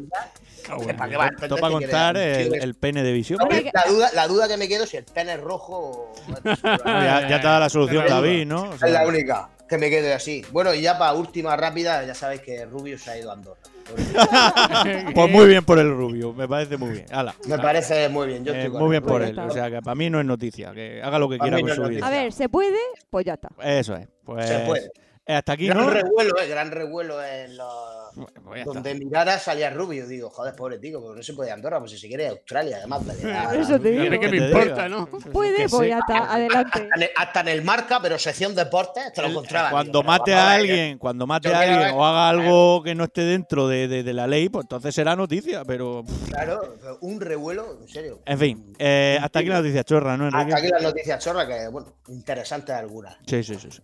[0.98, 3.39] Para contar el, pene de visión.
[3.73, 6.14] La, duda, la duda que me quedo es si el pene es rojo o.
[6.44, 8.73] ya, ya te da la solución, David, ¿no?
[8.73, 10.44] Es la única que me quede así.
[10.52, 13.61] Bueno, y ya para última rápida, ya sabéis que Rubio se ha ido a Andorra.
[15.16, 17.06] pues muy bien por el rubio, me parece muy bien.
[17.48, 18.44] Me parece muy bien.
[18.46, 19.08] Yo Eh, con muy bien él.
[19.08, 19.36] por Pues él.
[19.36, 20.72] ya O sea que para mí no es noticia.
[20.74, 22.08] Que haga lo que Para quiera con no su vida.
[22.08, 22.78] A ver, ¿se puede?
[23.10, 23.50] Pues ya está.
[23.64, 24.08] Eso es.
[24.24, 24.92] Pues Se puede.
[25.28, 25.90] Eh, hasta aquí, gran ¿no?
[25.90, 27.98] revuelo, eh, gran revuelo en los.
[28.44, 28.66] Pues.
[28.66, 30.08] Donde mirara salía Rubio.
[30.08, 32.24] Digo, joder, pobre tío, porque no se puede ir a Andorra, pues si se quiere
[32.24, 33.06] ir a Australia, además.
[33.06, 34.20] vale, eso te digo.
[34.20, 34.90] que me importa.
[34.90, 35.06] ¿no?
[35.08, 35.90] Puede, pues sí.
[35.90, 36.34] ya está.
[36.34, 36.90] Adelante.
[37.16, 39.70] Hasta en el- Hasta marca, pero sección deportes, te lo encontraba.
[39.70, 43.22] cuando mate a alguien, cuando mate a alguien ver- o haga algo que no esté
[43.22, 45.64] dentro de, de- de la ley, pues entonces será noticia.
[45.66, 48.20] Pero, Claro, un revuelo, en serio.
[48.26, 50.44] en fin, eh, hasta aquí la noticia chorra, ¿no, Enrique?
[50.54, 53.16] Hasta aquí las noticias chorras, que, bueno, interesantes algunas.
[53.28, 53.70] Sí, sí, sí.
[53.70, 53.82] sí.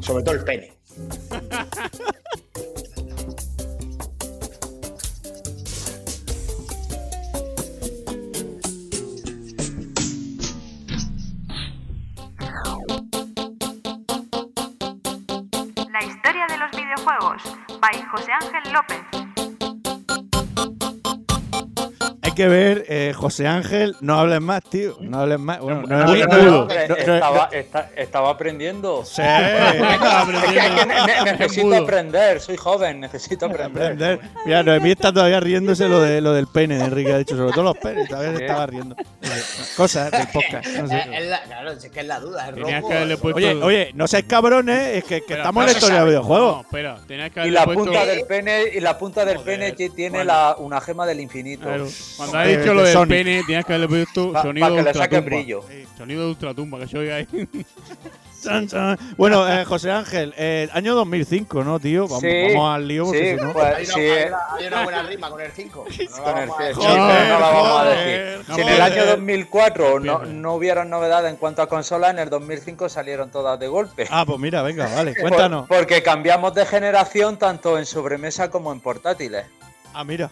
[0.00, 0.69] Sobre todo el pene.
[15.90, 17.42] La historia de los videojuegos,
[17.80, 19.19] by José Ángel López.
[22.40, 24.96] Que ver, eh, José Ángel, no hables más, tío.
[25.00, 25.58] No hables más.
[25.60, 26.68] Bueno, no, Muy no- no- mudo.
[26.68, 29.04] no- no- estaba, esta- estaba aprendiendo.
[29.04, 29.20] Sí.
[30.40, 30.94] Es que hay que- ne-
[31.24, 33.82] ne- necesito aprender, soy joven, necesito aprender.
[33.92, 34.20] aprender.
[34.46, 37.52] Mira, Noemí está todavía riéndose lo de lo del pene de Enrique, ha dicho, sobre
[37.52, 38.96] todo los penes, todavía se estaba riendo.
[39.76, 40.66] Cosas del podcast.
[40.66, 40.98] no sé.
[40.98, 43.18] Es- es la- claro, es que es la duda, es rojo.
[43.20, 46.00] puesto- Oye, oye, no seáis cabrones, es que, estamos en la historia de sabe.
[46.00, 46.64] No, videojuegos.
[46.64, 47.84] espera, tenías que Y la puesto.
[47.84, 50.32] punta del pene, y la punta del Joder, pene que tiene bueno.
[50.32, 51.64] la, una gema del infinito.
[51.64, 51.86] Claro,
[52.16, 53.08] Cuando De- has dicho de lo del Sonic.
[53.08, 55.20] pene, tenías que haberle puesto Pa- sonido pa' que de ultratumba.
[55.26, 55.64] brillo.
[55.68, 57.26] Sí, Sonido de ultratumba, que se oiga ahí.
[58.42, 58.98] Chan, chan.
[59.18, 62.04] Bueno, eh, José Ángel, eh, año 2005, ¿no, tío?
[62.08, 63.52] Vamos, Sí, vamos al lío porque sí, si no.
[63.52, 65.84] pues, Hay una, sí, hay una- hay una buena rima con el 5.
[66.24, 68.44] con el C, sí, Joder, pero no la vamos a decir.
[68.54, 72.30] Si en el año 2004 no, no hubieron novedades en cuanto a consolas, en el
[72.30, 74.06] 2005 salieron todas de golpe.
[74.10, 75.68] Ah, pues mira, venga, vale, Por- cuéntanos.
[75.68, 79.44] porque cambiamos de generación tanto en sobremesa como en portátiles.
[79.92, 80.30] Ah, mira,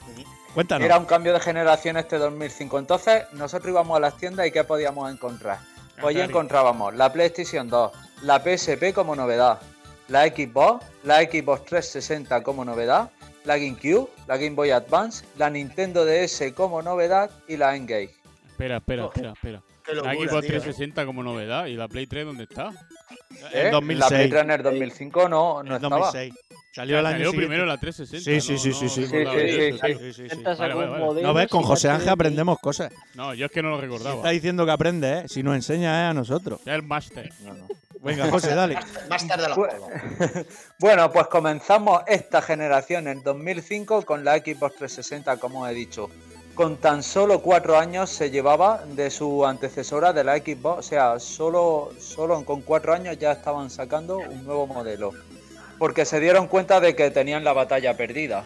[0.59, 0.85] cuéntanos.
[0.85, 2.81] Era un cambio de generación este 2005.
[2.81, 5.59] Entonces, nosotros íbamos a las tiendas y ¿qué podíamos encontrar?
[6.01, 9.61] Pues ya encontrábamos la PlayStation 2, la PSP como novedad,
[10.09, 13.13] la Xbox, la Xbox 360 como novedad,
[13.45, 18.17] la GameCube, la Game Boy Advance, la Nintendo DS como novedad y la Engage.
[18.49, 19.63] espera, espera, espera, espera.
[19.87, 20.61] La Xbox tío.
[20.61, 21.67] 360 como novedad.
[21.67, 22.71] ¿Y la Play 3 dónde está?
[23.53, 23.67] ¿Eh?
[23.67, 24.01] En 2006.
[24.01, 25.99] La Play 3 en el 2005 no, no En estaba.
[25.99, 26.35] 2006.
[26.73, 27.47] Salió el año Salió siguiente.
[27.49, 28.25] primero la 360.
[28.25, 29.01] Sí, sí, sí, no sí, sí.
[29.13, 31.05] Vale, algún vale, vale.
[31.05, 32.93] modelo, No ves, con si José Ángel aprendemos cosas.
[33.15, 34.17] No, yo es que no lo recordaba.
[34.17, 35.25] Está diciendo que aprende, ¿eh?
[35.29, 36.11] Si nos enseña, ¿eh?
[36.11, 36.61] A nosotros.
[36.67, 37.33] El Master.
[37.43, 37.67] No, no.
[38.01, 38.79] Venga, José, dale.
[39.11, 39.91] Más tarde a los Pues- juegos.
[40.79, 46.09] Bueno, pues comenzamos esta generación en 2005 con la Xbox 360, como he dicho.
[46.59, 51.21] Con tan solo cuatro años se llevaba de su antecesora de la Xbox, o sea,
[51.21, 55.13] solo, solo con cuatro años ya estaban sacando un nuevo modelo.
[55.79, 58.43] Porque se dieron cuenta de que tenían la batalla perdida.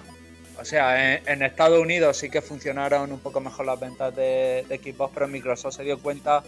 [0.60, 4.76] O sea, en, Estados Unidos sí que funcionaron un poco mejor las ventas de, de
[4.76, 6.42] Xbox, pero Microsoft se dio cuenta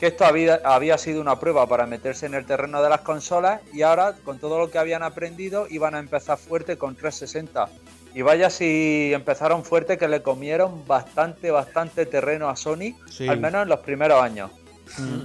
[0.00, 3.60] que esto había, había sido una prueba para meterse en el terreno de las consolas
[3.72, 7.68] y ahora con todo lo que habían aprendido iban a empezar fuerte con 360.
[8.14, 13.28] Y vaya si empezaron fuerte que le comieron bastante, bastante terreno a Sony, Sí.
[13.28, 14.50] al menos en los primeros años.
[14.98, 15.22] Mm.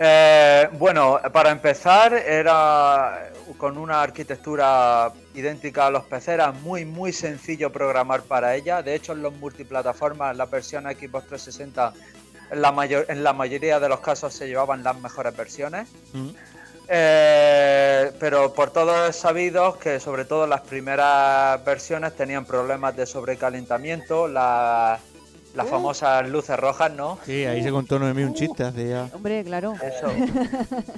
[0.00, 7.12] Eh, bueno, para empezar era con una arquitectura idéntica a los PC, era muy muy
[7.12, 8.82] sencillo programar para ella.
[8.82, 11.92] De hecho, en los multiplataformas, la versión Xbox 360
[12.50, 15.88] en la, mayor, en la mayoría de los casos se llevaban las mejores versiones.
[16.12, 16.28] Mm.
[16.94, 23.06] Eh, pero por todos es sabido que sobre todo las primeras versiones tenían problemas de
[23.06, 24.98] sobrecalentamiento, la-
[25.54, 27.18] las famosas luces rojas, ¿no?
[27.24, 29.08] Sí, ahí se contó Noemí un chiste hace ya.
[29.14, 29.74] Hombre, claro.
[29.82, 30.06] Eso,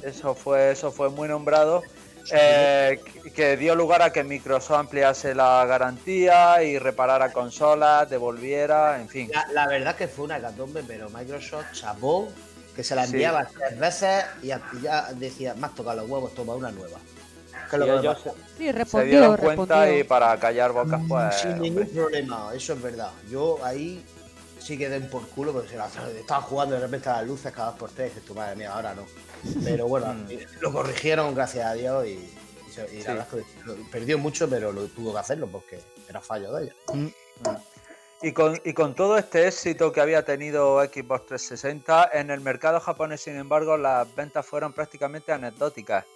[0.03, 1.83] eso fue, eso fue muy nombrado.
[2.33, 8.99] eh, que- que dio lugar a que Microsoft ampliase la garantía y reparara consolas, devolviera,
[8.99, 9.31] en fin.
[9.31, 12.29] La, la verdad que fue una hecatombe, pero Microsoft chapó
[12.75, 13.13] que se la Sí.
[13.13, 16.99] enviaba tres veces y ya decía, más toca los huevos, toma una nueva.
[17.71, 18.09] Que lo que.
[18.59, 19.99] Sí, se respondió, dieron cuenta respondió.
[19.99, 21.35] y para callar bocas, pues.
[21.37, 21.95] Sin ningún hombre.
[21.95, 23.11] problema, eso es verdad.
[23.31, 24.05] Yo ahí
[24.61, 25.87] sí que den por culo, porque se la,
[26.19, 28.57] estaba jugando de repente a las luces cada dos por tres, y dices, tu madre
[28.57, 29.07] mía, ahora no.
[29.63, 30.27] Pero bueno, Mm.
[30.61, 33.07] lo corrigieron, gracias a Dios, y, y se- y la Sí.
[33.09, 36.65] verdad es que lo- perdió mucho, pero lo tuvo que hacerlo porque era fallo de
[36.65, 36.75] ella.
[38.25, 42.81] Y con, y con todo este éxito que había tenido Xbox 360, en el mercado
[42.81, 46.07] japonés, sin embargo, las ventas fueron prácticamente anecdóticas.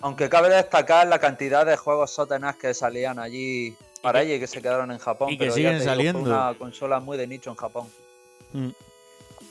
[0.00, 4.46] Aunque cabe destacar la cantidad de juegos sótenas que salían allí para ella y que
[4.46, 5.28] se quedaron en Japón.
[5.30, 6.20] y que pero ya siguen te digo, fue saliendo.
[6.20, 7.86] una consola muy de nicho en Japón.
[8.54, 8.70] Mm.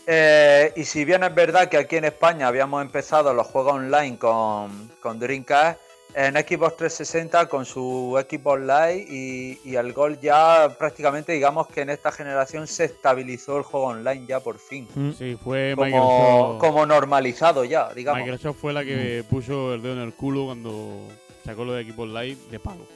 [0.08, 4.18] Eh, y si bien es verdad que aquí en España habíamos empezado los juegos online
[4.18, 5.80] con, con Dreamcast,
[6.14, 11.82] en Xbox 360 con su Xbox Live y, y el Gol ya prácticamente digamos que
[11.82, 14.88] en esta generación se estabilizó el juego online ya por fin.
[15.18, 16.60] Sí, fue Como, Microsoft.
[16.60, 18.22] como normalizado ya, digamos.
[18.22, 21.02] Microsoft fue la que puso el dedo en el culo cuando
[21.46, 22.88] sacó lo de Xbox Live de pago.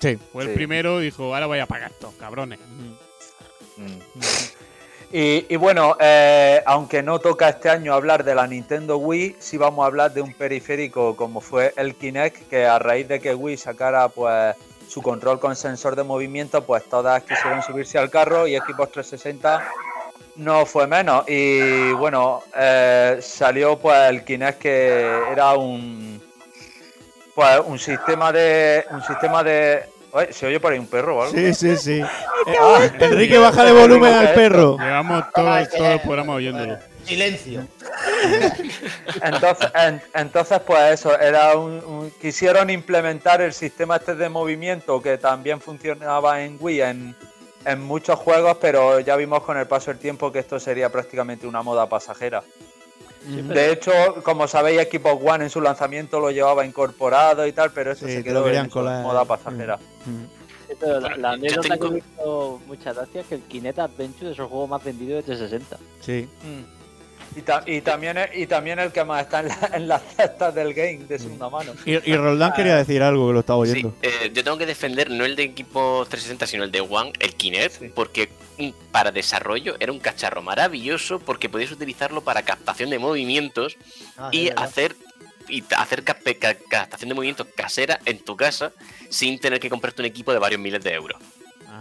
[0.00, 0.16] Sí.
[0.32, 2.58] Fue el primero dijo, ahora voy a pagar estos cabrones.
[5.10, 9.82] Y, bueno, eh, aunque no toca este año hablar de la Nintendo Wii, sí vamos
[9.82, 13.56] a hablar de un periférico como fue el Kinect, que a raíz de que Wii
[13.56, 14.54] sacara pues
[14.86, 19.66] su control con sensor de movimiento, pues todas quisieron subirse al carro y Xbox 360
[20.36, 21.24] no fue menos.
[21.26, 26.22] Y bueno, eh, salió pues el Kinect que era un
[27.34, 31.22] pues un sistema de un sistema de Oye, se oye por ahí un perro o
[31.22, 31.34] algo.
[31.36, 32.00] Sí, sí, sí.
[32.46, 34.78] Eh, ah, Enrique, bájale volumen al perro.
[34.78, 36.78] Llevamos todo, todo el programa oyéndolo.
[37.04, 37.66] Silencio.
[39.22, 45.02] Entonces, en- entonces, pues eso, era un, un- quisieron implementar el sistema este de movimiento
[45.02, 47.16] que también funcionaba en Wii en,
[47.64, 51.46] en muchos juegos, pero ya vimos con el paso del tiempo que esto sería prácticamente
[51.46, 52.42] una moda pasajera.
[53.26, 53.90] De hecho,
[54.22, 58.14] como sabéis, Xbox One en su lanzamiento lo llevaba incorporado y tal, pero eso Sí,
[58.14, 59.02] se quedó querían en colar.
[59.02, 59.76] moda pasajera.
[59.76, 60.24] Mm.
[60.80, 64.38] Pero la, la anécdota tengo- que he visto muchas gracias que el Kinect Adventure es
[64.38, 65.76] el juego más vendido de 360.
[66.00, 66.28] Sí.
[67.36, 70.54] Y, ta- y también, y también el que más está en, la- en las cestas
[70.54, 71.72] del game de segunda mano.
[71.84, 73.94] Y, y Roldán quería decir algo que lo estaba oyendo.
[74.02, 77.34] Eh, yo tengo que defender no el de equipo 360, sino el de One, el
[77.34, 78.28] Kinect, porque
[78.58, 83.76] mm, para desarrollo era un cacharro maravilloso porque podías utilizarlo para captación de movimientos
[84.16, 84.96] Ah, y hacer
[85.50, 88.72] y hacer cap- ca- captación de movimientos casera en tu casa
[89.08, 91.18] sin tener que comprarte un equipo de varios miles de euros.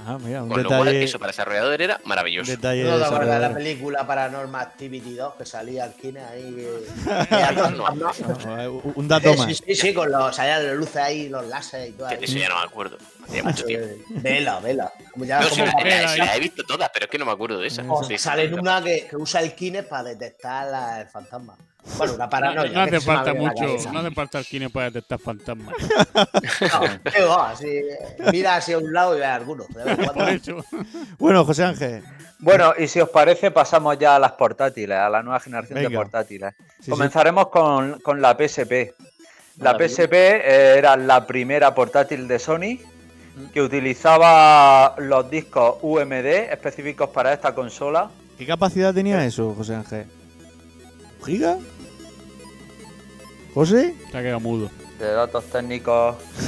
[0.08, 1.04] Ajá, mira, un Con lo cual, detalle.
[1.04, 2.50] eso para desarrollador era maravilloso.
[2.50, 6.56] detalle ¿No te acuerdas de la película Paranormal Activity 2 que salía al kine ahí?
[6.56, 6.78] que-
[7.76, 8.12] No, no,
[8.46, 9.48] No, eh, un dato más.
[9.48, 12.08] sí, sí, sí, con los, salían las luces ahí, los láser y todo.
[12.10, 12.98] Eso ya no me acuerdo.
[13.28, 13.88] Hacía mucho tiempo.
[14.10, 14.92] Vela, vela.
[15.12, 15.62] Como ya, No, sí,
[16.18, 17.84] la- he visto todas, pero es que no me acuerdo de esa.
[17.88, 21.56] o Sí, sale en una que, que usa el kine para detectar la- el fantasma.
[21.98, 22.72] Bueno, una No, paranoia.
[22.72, 25.74] no hace falta la mucho, no hace falta el Kinect para detectar fantasmas.
[26.62, 27.82] No, qué va, así,
[28.32, 29.68] mira hacia un lado y ve a algunos.
[31.18, 32.04] Bueno, José Ángel.
[32.40, 35.90] Bueno, y si os parece, pasamos ya a las portátiles, a la nueva generación de
[35.90, 36.54] portátiles.
[36.82, 38.94] Sí, Comenzaremos Con, con la PSP.
[39.58, 39.76] La.
[39.78, 42.78] PSP eh, era la primera portátil de Sony
[43.54, 48.10] que utilizaba los discos UMD específicos para esta consola.
[48.38, 50.06] ¿Qué capacidad tenía eso, José Ángel?
[51.20, 51.58] ¿Un ¿Giga?
[53.54, 53.96] ¿José?
[54.12, 54.70] Se ha quedado mudo.
[55.00, 56.16] De datos técnicos.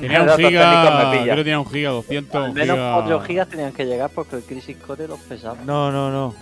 [0.00, 2.34] Tenía un giga, creo que tenía un giga 200.
[2.44, 5.56] Al menos giga- 4 gigas tenían que llegar porque el Crisis Core los pesaba.
[5.64, 6.34] No, no, no.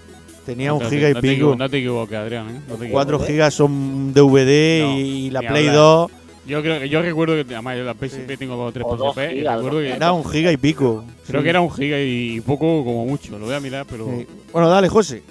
[0.44, 1.54] Tenía un No giga y no pico.
[1.56, 2.48] No te equivoques, Adrián.
[2.50, 2.60] ¿eh?
[2.68, 3.26] No te 4 equivoques.
[3.34, 5.74] gigas son DVD No, y la Play hablar.
[5.74, 6.10] 2
[6.46, 8.96] Yo creo que yo recuerdo que además yo la PSP tengo dos o tres O
[8.96, 11.04] dos PSP y gigas, recuerdo que era un giga y pico.
[11.26, 11.44] creo Sí.
[11.44, 13.36] que era un giga y poco como mucho.
[13.38, 14.26] Lo voy a mirar, pero Sí.
[14.52, 15.22] Bueno, dale, José.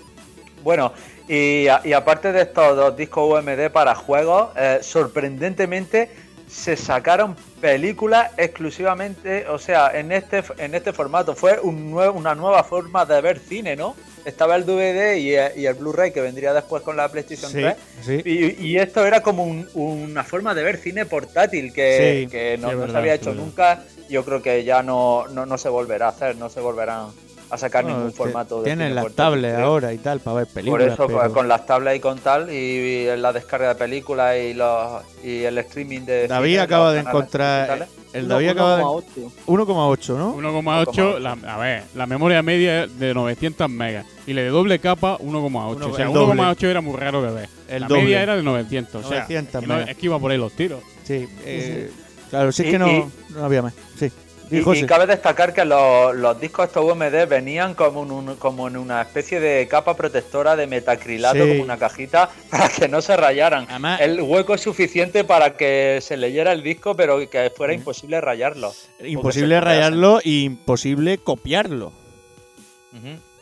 [0.63, 0.91] Bueno,
[1.29, 6.09] y, a- y aparte de estos dos discos UMD para juegos, eh, sorprendentemente
[6.55, 11.35] se sacaron películas exclusivamente, o sea, en este en este formato.
[11.35, 13.95] Fue un nue- una nueva forma de ver cine, ¿no?
[14.23, 17.75] Estaba el DVD y, y el Blu-ray que vendría después con la PlayStation Sí, 3.
[18.01, 18.21] sí.
[18.25, 22.57] Y, y esto era como un- una forma de ver cine portátil que, Sí, que
[22.57, 23.83] no, verdad, se había hecho nunca.
[24.09, 27.07] Yo creo que ya no, no, no se volverá a hacer, no se volverán
[27.55, 30.53] a sacar Bueno, ningún formato de Tienen las tablets ahora y tal para ver Por
[30.53, 30.93] películas.
[30.93, 34.53] eso, pero- con las tablets y con tal, y, y la descarga de películas y,
[34.53, 36.27] los, y el streaming de.
[36.27, 37.87] David cine, acaba de encontrar.
[38.13, 38.83] El David acaba de.
[38.83, 39.31] 1,8.
[39.47, 40.35] 1,8, ¿no?
[40.35, 41.19] 1,8.
[41.19, 45.17] la- A ver, la memoria media es de 900 megas y la de doble capa
[45.19, 45.75] 1,8.
[45.75, 46.41] Uno- O sea, el doble.
[46.41, 47.49] 1,8 era muy raro de ver.
[47.67, 48.03] El la doble.
[48.03, 49.03] media era de 900.
[49.03, 49.89] O sea, 900 que no- megas.
[49.89, 50.81] es que iba por ahí los tiros.
[51.03, 51.91] Sí, eh,
[52.29, 53.73] claro, si es que no, no había más.
[53.99, 54.09] Sí.
[54.51, 58.35] Y, Y, y cabe destacar que los, los discos estos UMD venían como en, un-
[58.35, 61.49] como en una especie de capa protectora de metacrilato, Sí.
[61.49, 63.65] como una cajita, para que no se rayaran.
[63.69, 68.21] Además- el hueco es suficiente para que se leyera el disco, pero que fuera imposible
[68.21, 68.71] rayarlo.
[69.03, 71.91] imposible rayarlo e imposible copiarlo.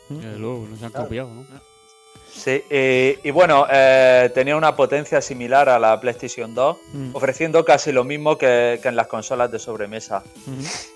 [0.09, 1.05] Desde luego, no se han Claro.
[1.05, 1.45] copiado, ¿no?
[2.43, 7.09] Sí, y, y bueno, eh, tenía una potencia similar a la PlayStation 2, Mm.
[7.15, 10.23] ofreciendo casi lo mismo que, que en las consolas de sobremesa.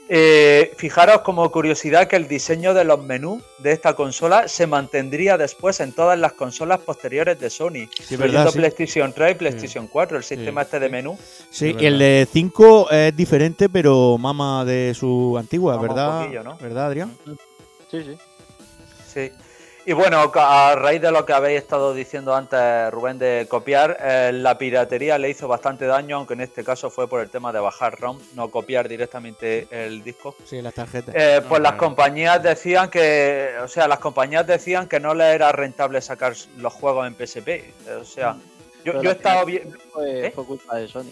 [0.09, 5.37] Eh, fijaros como curiosidad que el diseño de los menús de esta consola se mantendría
[5.37, 8.57] después en todas las consolas posteriores de Sony, incluyendo verdad, sí.
[8.57, 11.17] PlayStation 3 y PlayStation 4, el sistema este de menú.
[11.49, 16.21] Sí, y el de 5 es diferente, pero mama de su antigua, Mama un ¿verdad?
[16.23, 16.57] poquillo, ¿no?
[16.57, 17.17] ¿Verdad, Adrián?
[17.89, 18.17] Sí, sí.
[19.13, 19.31] Sí.
[19.89, 24.31] Y bueno, a raíz de lo que habéis estado diciendo antes, Rubén, de copiar, eh,
[24.33, 27.61] la piratería le hizo bastante daño, aunque en este caso fue por el tema de
[27.61, 30.35] bajar ROM, no copiar directamente el disco.
[30.43, 31.15] Sí, las tarjetas.
[31.15, 35.33] Eh, Ah, pues las compañías decían que, o sea, las compañías decían que no les
[35.33, 37.47] era rentable sacar los juegos en PSP.
[37.47, 38.35] eh, O sea,
[38.83, 39.77] yo, he estado final viendo.
[39.93, 41.03] Fue, fue culpa de Sony.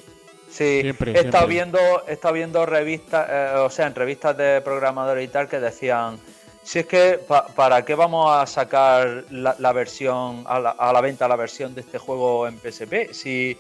[0.50, 1.54] Sí, Siempre, he estado siempre.
[1.80, 5.62] viendo, he estado viendo revistas, eh, o sea, en revistas de programadores y tal que
[5.62, 6.20] decían,
[6.66, 10.92] si es que pa- para qué vamos a sacar la, la versión a la, a
[10.92, 13.58] la venta la versión de este juego en PSP, si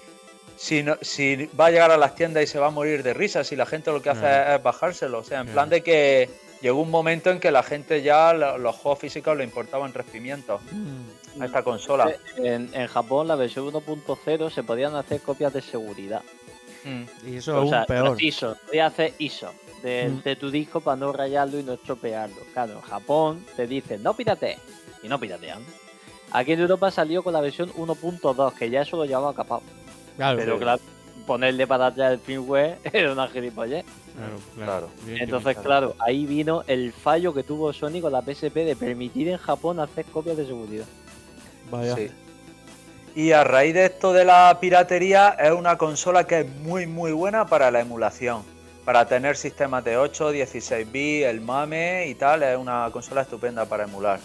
[0.57, 3.13] si, no- si va a llegar a las tiendas y se va a morir de
[3.13, 6.29] risa, si la gente lo que hace es bajárselo, o sea, en plan de que
[6.61, 10.05] llegó un momento en que la gente ya lo- los juegos físicos le importaban tres
[10.11, 11.41] pimientos Mm.
[11.41, 12.09] a esta consola.
[12.37, 16.21] En, en Japón, la versión 1.0 se podían hacer copias de seguridad.
[16.85, 17.03] Mm.
[17.27, 18.15] Y eso o aún sea, peor.
[18.23, 19.51] ISO, podía hacer ISO
[19.85, 20.23] de, Mm.
[20.23, 22.35] de tu disco para no rayarlo y no estropearlo.
[22.53, 24.57] Claro, en Japón te dicen no piratees
[25.03, 25.61] y no piratean.
[26.31, 29.61] Aquí en Europa salió con la versión 1.2, que ya eso lo llevaba capaz.
[30.17, 30.37] Claro.
[30.39, 30.81] Pero claro,
[31.27, 33.85] ponerle para atrás el firmware era una gilipollez.
[34.15, 34.89] Claro, claro.
[35.05, 35.17] Claro.
[35.23, 39.37] Entonces, claro, ahí vino el fallo que tuvo Sony con la PSP de permitir en
[39.37, 40.85] Japón hacer copias de seguridad.
[41.69, 41.95] Vaya.
[41.95, 42.09] Sí.
[43.15, 47.11] Y a raíz de esto de la piratería, es una consola que es muy muy
[47.13, 48.43] buena para la emulación.
[48.85, 53.65] Para tener sistemas de 8, 16 bits, el MAME y tal, es una consola estupenda
[53.65, 54.19] para emular.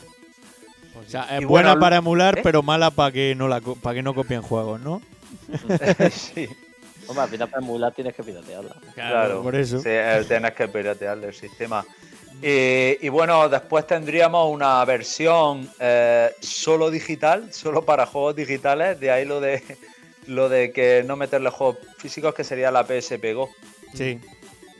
[0.95, 2.41] O sea, es Y buena bueno, para emular, ¿eh?
[2.43, 5.01] pero mala para que no la para que no copien juegos, ¿no?
[6.11, 6.47] sí,
[7.07, 8.77] Hombre, al final para emular tienes que piratearla.
[8.95, 9.43] claro.
[9.43, 9.78] por eso.
[9.78, 11.85] Sí, eh, tienes que piratearle el sistema.
[12.43, 19.11] Y, y bueno, después tendríamos una versión eh, solo digital, solo para juegos digitales, de
[19.11, 19.62] ahí lo de
[20.27, 23.51] lo de que no meterle juegos físicos, que sería la PSP Go.
[23.95, 24.20] Sí.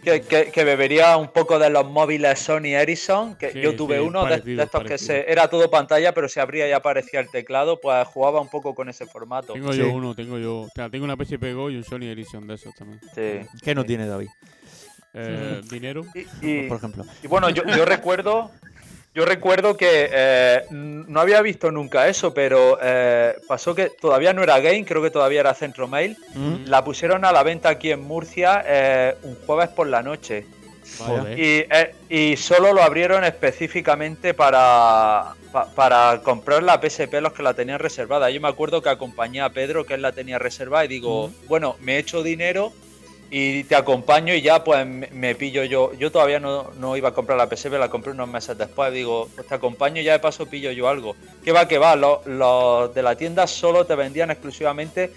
[0.03, 3.97] Que, que- que bebería un poco de los móviles Sony Ericsson, que Sí, yo tuve
[3.99, 6.73] sí, uno de- parecido, de, estos que se era todo pantalla, pero se abría y
[6.73, 9.53] aparecía el teclado, pues jugaba un poco con ese formato.
[9.53, 9.79] Tengo Sí.
[9.81, 10.61] yo uno, tengo yo.
[10.63, 12.99] O sea, tengo una PSP Go y un Sony Ericsson de esos también.
[13.15, 13.47] Sí.
[13.63, 13.89] ¿Qué no Sí.
[13.89, 14.29] tiene David?
[15.13, 16.05] Eh, dinero.
[16.15, 17.05] Y, y- Por ejemplo.
[17.23, 18.51] y bueno, yo, yo recuerdo,
[19.15, 24.43] yo recuerdo que eh, no había visto nunca eso, pero eh, pasó que todavía no
[24.43, 26.17] era Game, creo que todavía era Centro Mail.
[26.35, 26.67] Mm.
[26.67, 30.47] La pusieron a la venta aquí en Murcia eh, un jueves por la noche.
[31.37, 37.43] Y, eh, y solo lo abrieron específicamente para, pa- para comprar la PSP los que
[37.45, 38.29] la tenían reservada.
[38.31, 41.77] Yo me acuerdo que acompañé a Pedro, que él la tenía reservada, y digo, bueno,
[41.81, 42.73] me echo dinero
[43.31, 45.93] y te acompaño y ya pues me, pillo yo.
[45.95, 48.93] Yo todavía no, no iba a comprar la PSP, la compré unos meses después.
[48.93, 51.15] Digo, pues te acompaño y ya de paso pillo yo algo.
[51.45, 55.13] Que va, que va, los, los de la tienda solo te vendían exclusivamente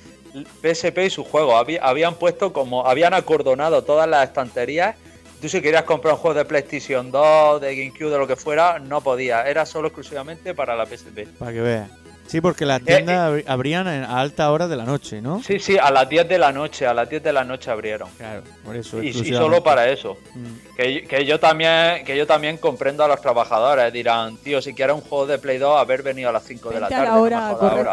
[0.62, 1.56] PSP y sus juegos.
[1.56, 4.96] Habí- habían puesto como, habían acordonado todas las estanterías.
[5.42, 8.80] Tú si querías comprar un juego de PlayStation 2, de GameCube, de lo que fuera,
[8.80, 9.46] no podías.
[9.48, 11.28] Era solo exclusivamente para la PSP.
[11.40, 11.90] Para que veas.
[12.28, 15.42] Sí, porque Eh, las tiendas abri- abrían en- a alta hora de la noche, ¿no?
[15.44, 18.10] Sí, sí, a las 10 de la noche, a las 10 de la noche abrieron.
[18.18, 19.04] Claro, por eso.
[19.04, 20.18] Y, y solo para eso.
[20.34, 20.76] Mm.
[20.76, 23.94] Que, que yo también que yo también comprendo a los trabajadores.
[23.94, 26.80] Dirán, tío, si quieres un juego de Play 2, haber venido a las 5 de
[26.80, 27.10] la Vente a tarde.
[27.12, 27.92] la no hora me jodas correcta.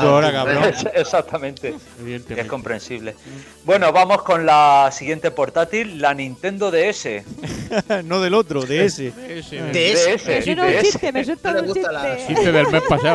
[0.00, 0.30] ahora.
[0.30, 0.68] Claro, me.
[1.00, 1.74] Exactamente.
[2.36, 3.14] Es comprensible.
[3.64, 7.24] Bueno, vamos con la siguiente portátil, la Nintendo DS.
[8.04, 9.08] no del otro, de ese.
[9.28, 10.12] Ese, De ese.
[10.16, 10.82] DS, Eso no es un DS.
[10.82, 12.34] chiste, me suelta No le un gusta la- chiste.
[12.34, 13.13] Chiste del mes pasado.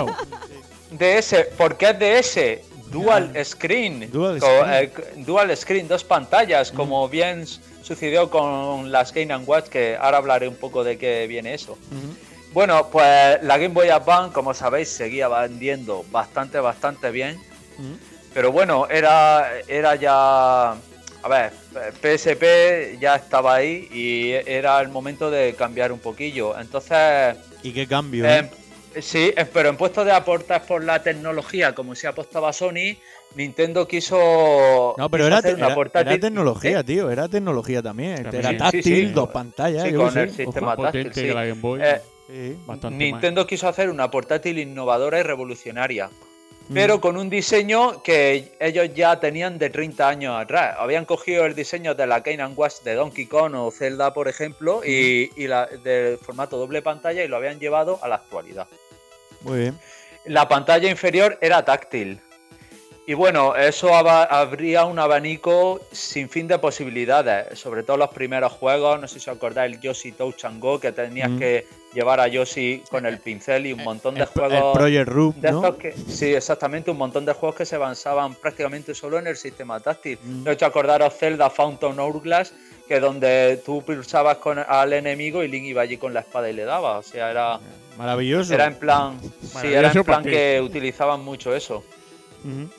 [0.91, 2.61] DS, ¿por qué DS?
[2.91, 4.09] Dual screen.
[4.11, 4.65] Dual screen.
[4.73, 10.17] eh, dual screen, dos pantallas, como bien s- sucedió con las Game Watch, que ahora
[10.17, 11.77] hablaré un poco de qué viene eso.
[12.51, 17.39] Bueno, pues la Game Boy Advance, como sabéis, seguía vendiendo bastante, bastante bien.
[18.33, 20.71] Pero bueno, era, era ya.
[21.21, 21.51] A ver,
[22.01, 26.57] PSP ya estaba ahí y era el momento de cambiar un poquillo.
[26.57, 27.35] Entonces.
[27.61, 28.25] ¿Y qué cambio?
[28.25, 28.39] eh?
[28.39, 28.49] eh,
[28.99, 32.97] sí, eh, pero en puesto de aportar por la tecnología, como se apostaba Sony,
[33.35, 34.95] Nintendo quiso.
[34.97, 36.83] No, pero quiso era, hacer te- una era- portátil- era tecnología, ¿Eh?
[36.83, 37.09] tío.
[37.11, 38.23] Era tecnología también.
[38.23, 38.45] También.
[38.45, 39.05] Era táctil, sí, sí.
[39.13, 39.83] dos pantallas.
[39.83, 41.11] Sí, con el sistema táctil.
[41.11, 41.81] que la Game Boy.
[41.83, 42.55] Eh, Sí.
[42.67, 46.11] Bastante Nintendo quiso hacer una portátil innovadora y revolucionaria.
[46.73, 50.75] Pero con un diseño que ellos ya tenían de 30 años atrás.
[50.77, 54.81] Habían cogido el diseño de la Game Watch de Donkey Kong o Zelda, por ejemplo,
[54.85, 58.67] y, y la, del formato doble pantalla y lo habían llevado a la actualidad.
[59.41, 59.79] Muy bien.
[60.25, 62.21] La pantalla inferior era táctil.
[63.09, 68.51] Y bueno, eso aba- abría un abanico sin fin de posibilidades, sobre todo los primeros
[68.51, 71.39] juegos, no sé si os acordáis, el Yoshi Touch and Go, que tenías Mm.
[71.39, 71.65] que
[71.95, 74.77] llevar a Yoshi con el pincel y un montón de El juegos...
[74.77, 75.75] Project Room, de ¿no?
[75.75, 79.79] que- sí, exactamente, un montón de juegos que se avanzaban prácticamente solo en el sistema
[79.79, 80.19] táctil.
[80.21, 80.43] Mm.
[80.43, 82.53] De hecho, acordaros Zelda Fountain Hourglass,
[82.87, 86.53] que donde tú pulsabas con, al enemigo y Link iba allí con la espada y
[86.53, 86.99] le daba.
[86.99, 87.59] O sea, era,
[87.97, 88.53] Maravilloso.
[88.53, 91.83] era en plan, sí, era en plan que utilizaban mucho eso.
[92.45, 92.69] Ujú.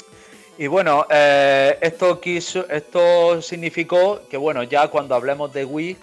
[0.60, 5.96] Y bueno, eh, esto quiso, esto significó que bueno, ya cuando hablemos de Wii,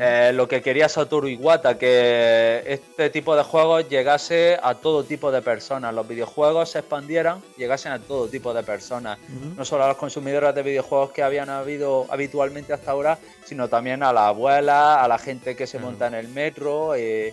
[0.00, 5.30] eh, lo que quería Satoru Iwata, que este tipo de juegos llegase a todo tipo
[5.30, 9.16] de personas, los videojuegos se expandieran, llegasen a todo tipo de personas,
[9.56, 14.02] no solo a los consumidores de videojuegos que habían habido habitualmente hasta ahora, sino también
[14.02, 17.32] a la abuela, a la gente que se monta en el metro, eh,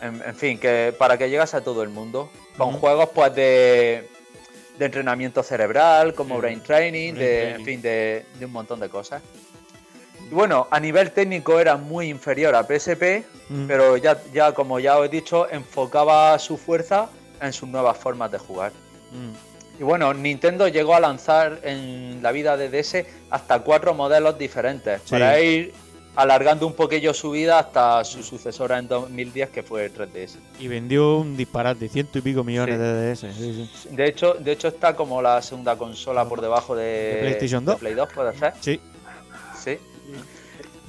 [0.00, 4.08] en, en fin, que para que llegase a todo el mundo, con juegos pues de,
[4.82, 7.58] de entrenamiento cerebral, como brain training, Brain de, training.
[7.60, 9.22] en fin, de, de un montón de cosas.
[10.30, 13.66] Y bueno, a nivel técnico era muy inferior a PSP, Mm.
[13.66, 17.08] pero ya, ya como ya os he dicho, enfocaba su fuerza
[17.40, 18.72] en sus nuevas formas de jugar.
[19.12, 19.80] Mm.
[19.80, 25.00] Y bueno, Nintendo llegó a lanzar en la vida de DS hasta cuatro modelos diferentes
[25.04, 25.10] Sí.
[25.10, 25.72] para ir
[26.14, 30.36] alargando un poquillo su vida hasta su sucesora en 2010 que fue el 3DS.
[30.58, 32.82] Y vendió un disparate, ciento y pico millones Sí.
[32.82, 33.20] de DS.
[33.34, 33.88] Sí, sí.
[33.96, 37.72] De hecho, de hecho está como la segunda consola por debajo de, ¿De PlayStation de
[37.72, 37.80] 2?
[37.80, 38.52] Play 2, puede ser.
[38.60, 38.80] Sí.
[39.58, 39.78] Sí.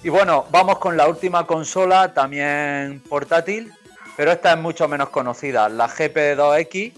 [0.04, 3.72] Y bueno, vamos con la última consola, también portátil,
[4.18, 6.91] pero esta es mucho menos conocida, la GP2X,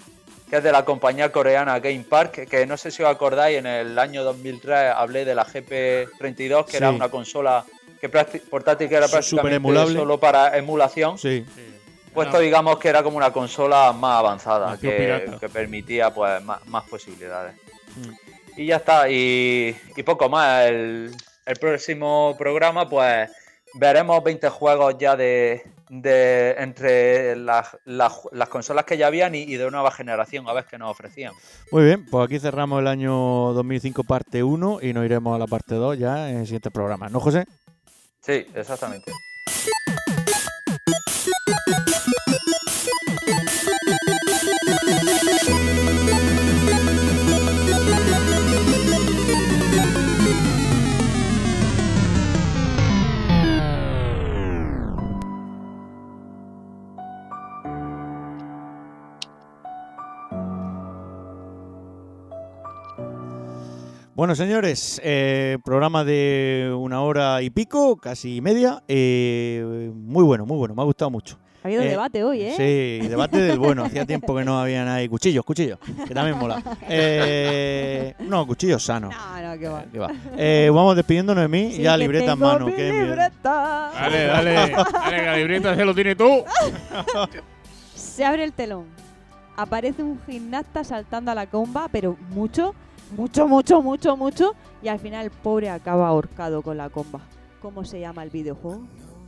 [0.49, 3.68] que es de la compañía coreana Game Park, que no sé si os acordáis, en
[3.68, 7.64] el año 2003 hablé de la GP32, que era una consola
[8.10, 9.95] que portátil que era prácticamente superemulable.
[9.99, 11.18] solo para emulación.
[11.18, 11.45] Sí.
[12.14, 17.56] Puesto, digamos, que era como una consola más avanzada, que, permitía pues más, más posibilidades.
[17.98, 18.60] Mm.
[18.61, 20.65] Y ya está, y, y poco más.
[20.68, 21.11] El,
[21.45, 23.30] el próximo programa, pues
[23.73, 29.40] veremos 20 juegos ya de, de entre las, las- las consolas que ya habían y,
[29.40, 31.34] y de nueva generación, a ver qué nos ofrecían.
[31.69, 33.11] Muy bien, pues aquí cerramos el año
[33.52, 37.10] 2005 parte 1 y nos iremos a la parte 2 ya en el siguiente programa.
[37.10, 37.45] ¿No, José?
[38.26, 39.11] Sí, exactamente.
[64.15, 68.81] Bueno, señores, eh, programa de una hora y pico, casi media.
[68.87, 71.37] eh, muy bueno, muy bueno, me ha gustado mucho.
[71.63, 72.53] Ha habido Eh, debate hoy, ¿eh?
[73.01, 73.83] Sí, debate del bueno.
[73.83, 76.61] Hacía tiempo que no habían ahí cuchillos, cuchillos, que también mola.
[76.87, 79.13] Eh, no, cuchillos sanos.
[79.13, 79.67] No, no, que
[79.99, 80.11] va.
[80.37, 82.67] Eh, vamos despidiéndonos de mí, Sí, ya libreta en mano.
[82.67, 83.91] mi qué libreta.
[83.95, 84.75] Dale, dale, dale,
[85.09, 86.43] que la libreta se lo tiene tú.
[87.95, 88.85] Se abre el telón.
[89.57, 92.75] Aparece un gimnasta saltando a la comba, pero mucho,
[93.15, 94.55] mucho, mucho, mucho, mucho.
[94.81, 97.21] Y al final el pobre acaba ahorcado con la comba.
[97.61, 98.81] ¿Cómo se llama el videojuego?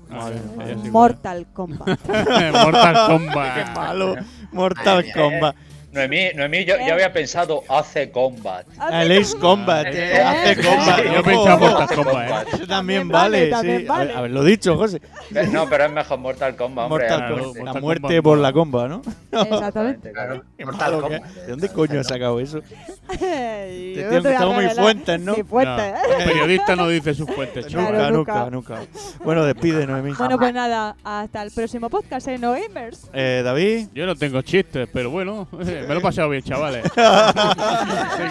[0.10, 2.00] Sé Mortal Kombat.
[2.54, 3.56] Mortal Kombat.
[3.56, 4.16] Qué malo.
[4.52, 5.56] Mortal Kombat.
[5.92, 8.68] Noemí, Noemí yo, yo había pensado hace combat.
[8.92, 11.00] El Ace Combat, eh, Eh, hace combat.
[11.00, 11.58] sí, Yo pensaba.
[11.58, 12.50] Mortal Kombat, ¿eh?
[12.54, 13.86] Eso también También vale, vale, también sí.
[13.88, 14.04] vale.
[14.12, 15.02] Haber- Haberlo dicho, José.
[15.34, 17.04] Eh, No, pero es mejor Mortal Kombat, hombre.
[17.08, 17.46] Mortal claro, Kombat.
[17.48, 19.02] Mortal La Kombat muerte por la comba, ¿no?
[19.32, 20.12] Exactamente.
[20.12, 21.24] Claro, Mortal Kombat.
[21.24, 22.62] ¿De dónde coño has sacado eso?
[23.10, 25.36] A estamos muy fuentes, ¿no?
[25.38, 26.02] Mi fuente, No, ¿eh?
[26.20, 27.90] el periodista no dice sus fuentes, Nunca.
[27.90, 28.80] Claro, nunca, nunca.
[29.24, 30.12] Bueno, despide, Noemí.
[30.18, 33.10] Bueno, pues nada, hasta el próximo podcast en Gamers.
[33.14, 33.88] Eh, David.
[33.94, 35.48] Yo no tengo chistes, pero bueno,
[35.88, 36.86] me lo he pasado bien, chavales.
[36.86, 36.92] es,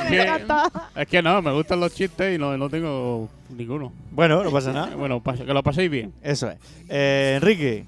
[0.08, 0.46] que,
[0.96, 3.92] es que no, me gustan los chistes y no, no tengo ninguno.
[4.10, 4.94] Bueno, no pasa nada.
[4.96, 6.12] Bueno, pas- que lo paséis bien.
[6.22, 6.56] Eso es.
[6.88, 7.84] Eh, Enrique.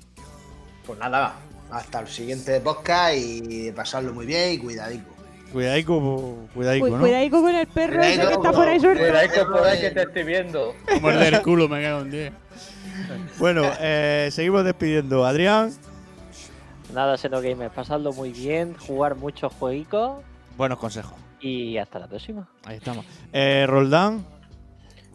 [0.86, 1.35] Pues nada,
[1.70, 5.15] hasta el siguiente podcast y pasarlo muy bien y cuidadico.
[5.53, 6.99] Cuidadico, cuidadico, Uy, ¿no?
[7.01, 9.03] cuidadico con el perro ese que está por ahí suelto.
[9.03, 10.74] Mira, hay que poder que te estoy viendo.
[11.01, 12.32] Morder el culo, me cago en 10.
[13.39, 15.24] Bueno, eh, seguimos despidiendo.
[15.24, 15.73] Adrián.
[16.93, 20.23] Nada, Xenogamer, pasadlo muy bien, jugar muchos jueguicos
[20.56, 21.15] Buenos consejos.
[21.40, 22.48] y hasta la próxima.
[22.65, 23.05] Ahí estamos.
[23.32, 24.24] Eh, Roldán.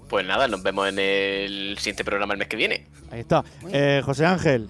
[0.08, 2.88] Pues nada, nos vemos en el siguiente programa el mes que viene.
[3.12, 3.44] Ahí está.
[3.72, 4.70] Eh, José Ángel.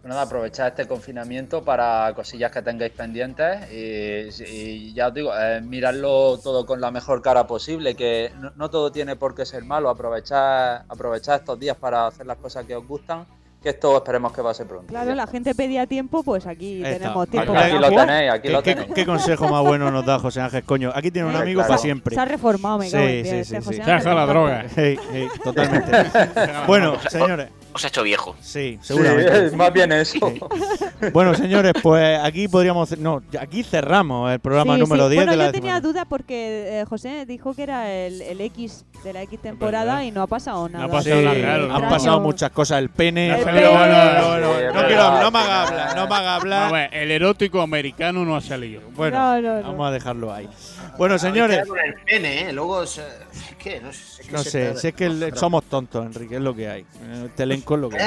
[0.00, 4.42] Pues nada, aprovechad este confinamiento para cosillas que tengáis pendientes y,
[4.88, 8.68] y ya os digo, eh, miradlo todo con la mejor cara posible, que no, no
[8.70, 12.74] todo tiene por qué ser malo, aprovechad, aprovechad estos días para hacer las cosas que
[12.74, 13.26] os gustan
[13.62, 14.88] que esto esperemos que pase pronto.
[14.88, 16.98] Claro, la gente pedía tiempo, pues aquí Está.
[16.98, 17.52] tenemos tiempo.
[17.56, 18.94] Aquí lo tenéis, aquí ¿Qué, lo qué- tenéis.
[18.94, 20.90] qué consejo más bueno nos da José Ángel, coño?
[20.94, 21.68] Aquí tiene un amigo claro.
[21.68, 22.14] para siempre.
[22.14, 23.74] Se ha reformado, me cago en Sí, sí, este sí, sí.
[23.74, 24.74] Se ha dejado la encanta.
[24.76, 25.92] Hey, hey, totalmente.
[26.66, 27.48] bueno, señores.
[27.74, 28.36] Os ha hecho viejo.
[28.40, 29.50] Sí, seguramente.
[29.50, 30.18] Sí, más bien eso.
[31.12, 32.96] Bueno, señores, pues aquí podríamos.
[32.98, 35.10] No, aquí cerramos el programa Sí, número sí.
[35.14, 38.40] 10 Bueno, de la yo tenía duda porque eh, José dijo que era el, el
[38.40, 41.02] X de la X temporada y no ha pasado nada.
[41.02, 41.88] Sí, raro, han ¿no?
[41.88, 42.78] pasado muchas cosas.
[42.78, 43.30] El pene.
[43.36, 43.68] El Pero pene.
[43.68, 46.72] bueno, no, no, no, no quiero, no me haga hablar, no me haga hablar.
[46.72, 48.82] ver, el erótico americano no ha salido.
[48.94, 49.62] Bueno, No, no, no.
[49.72, 50.48] vamos a dejarlo ahí.
[50.98, 52.52] Bueno, señores, el pene, ¿eh?
[52.52, 54.22] Luego, es, eh, es que no sé.
[54.22, 54.80] es que no sé, pierde.
[54.80, 56.86] si es que el- somos tontos, Enrique, es lo que hay.
[57.24, 57.88] Este elenco lo.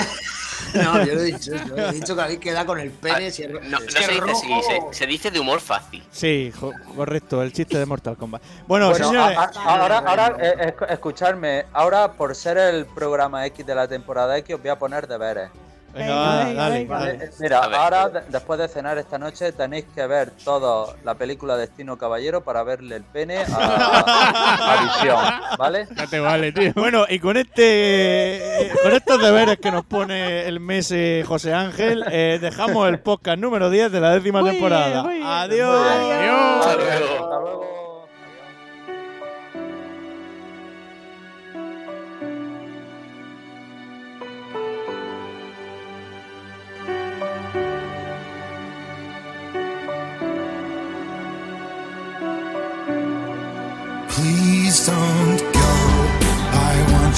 [0.73, 1.77] No, yo no he dicho eso.
[1.77, 3.30] He dicho que aquí queda con el pene.
[3.32, 5.60] si es ro- Ah, No, no es se dice así, se, se dice de humor
[5.61, 6.03] fácil.
[6.11, 8.41] Sí, jo- correcto, el chiste de Mortal Kombat.
[8.68, 9.38] Bueno, Bueno, señores.
[9.38, 13.88] a- a- ahora, ahora eh, esc- escuchadme, ahora por ser el programa X de la
[13.88, 15.49] temporada X os voy a poner deberes.
[15.96, 17.80] Venga, va, dale, Vale, eh, Mira, A ver.
[17.80, 22.42] ahora de- después de cenar esta noche tenéis que ver toda la película Destino Caballero
[22.44, 25.18] para verle el pene a, a Visión,
[25.58, 25.88] ¿vale?
[25.96, 26.74] Ya te vale, tío.
[26.76, 32.04] Bueno, y con este con estos deberes que nos pone el mes eh, José Ángel,
[32.12, 35.04] eh, dejamos el podcast número 10 de la décima Muy temporada.
[35.04, 35.24] bien.
[35.26, 35.88] Adiós.
[35.88, 36.66] Adiós.
[36.66, 37.24] Hasta luego.
[37.24, 37.85] Hasta luego.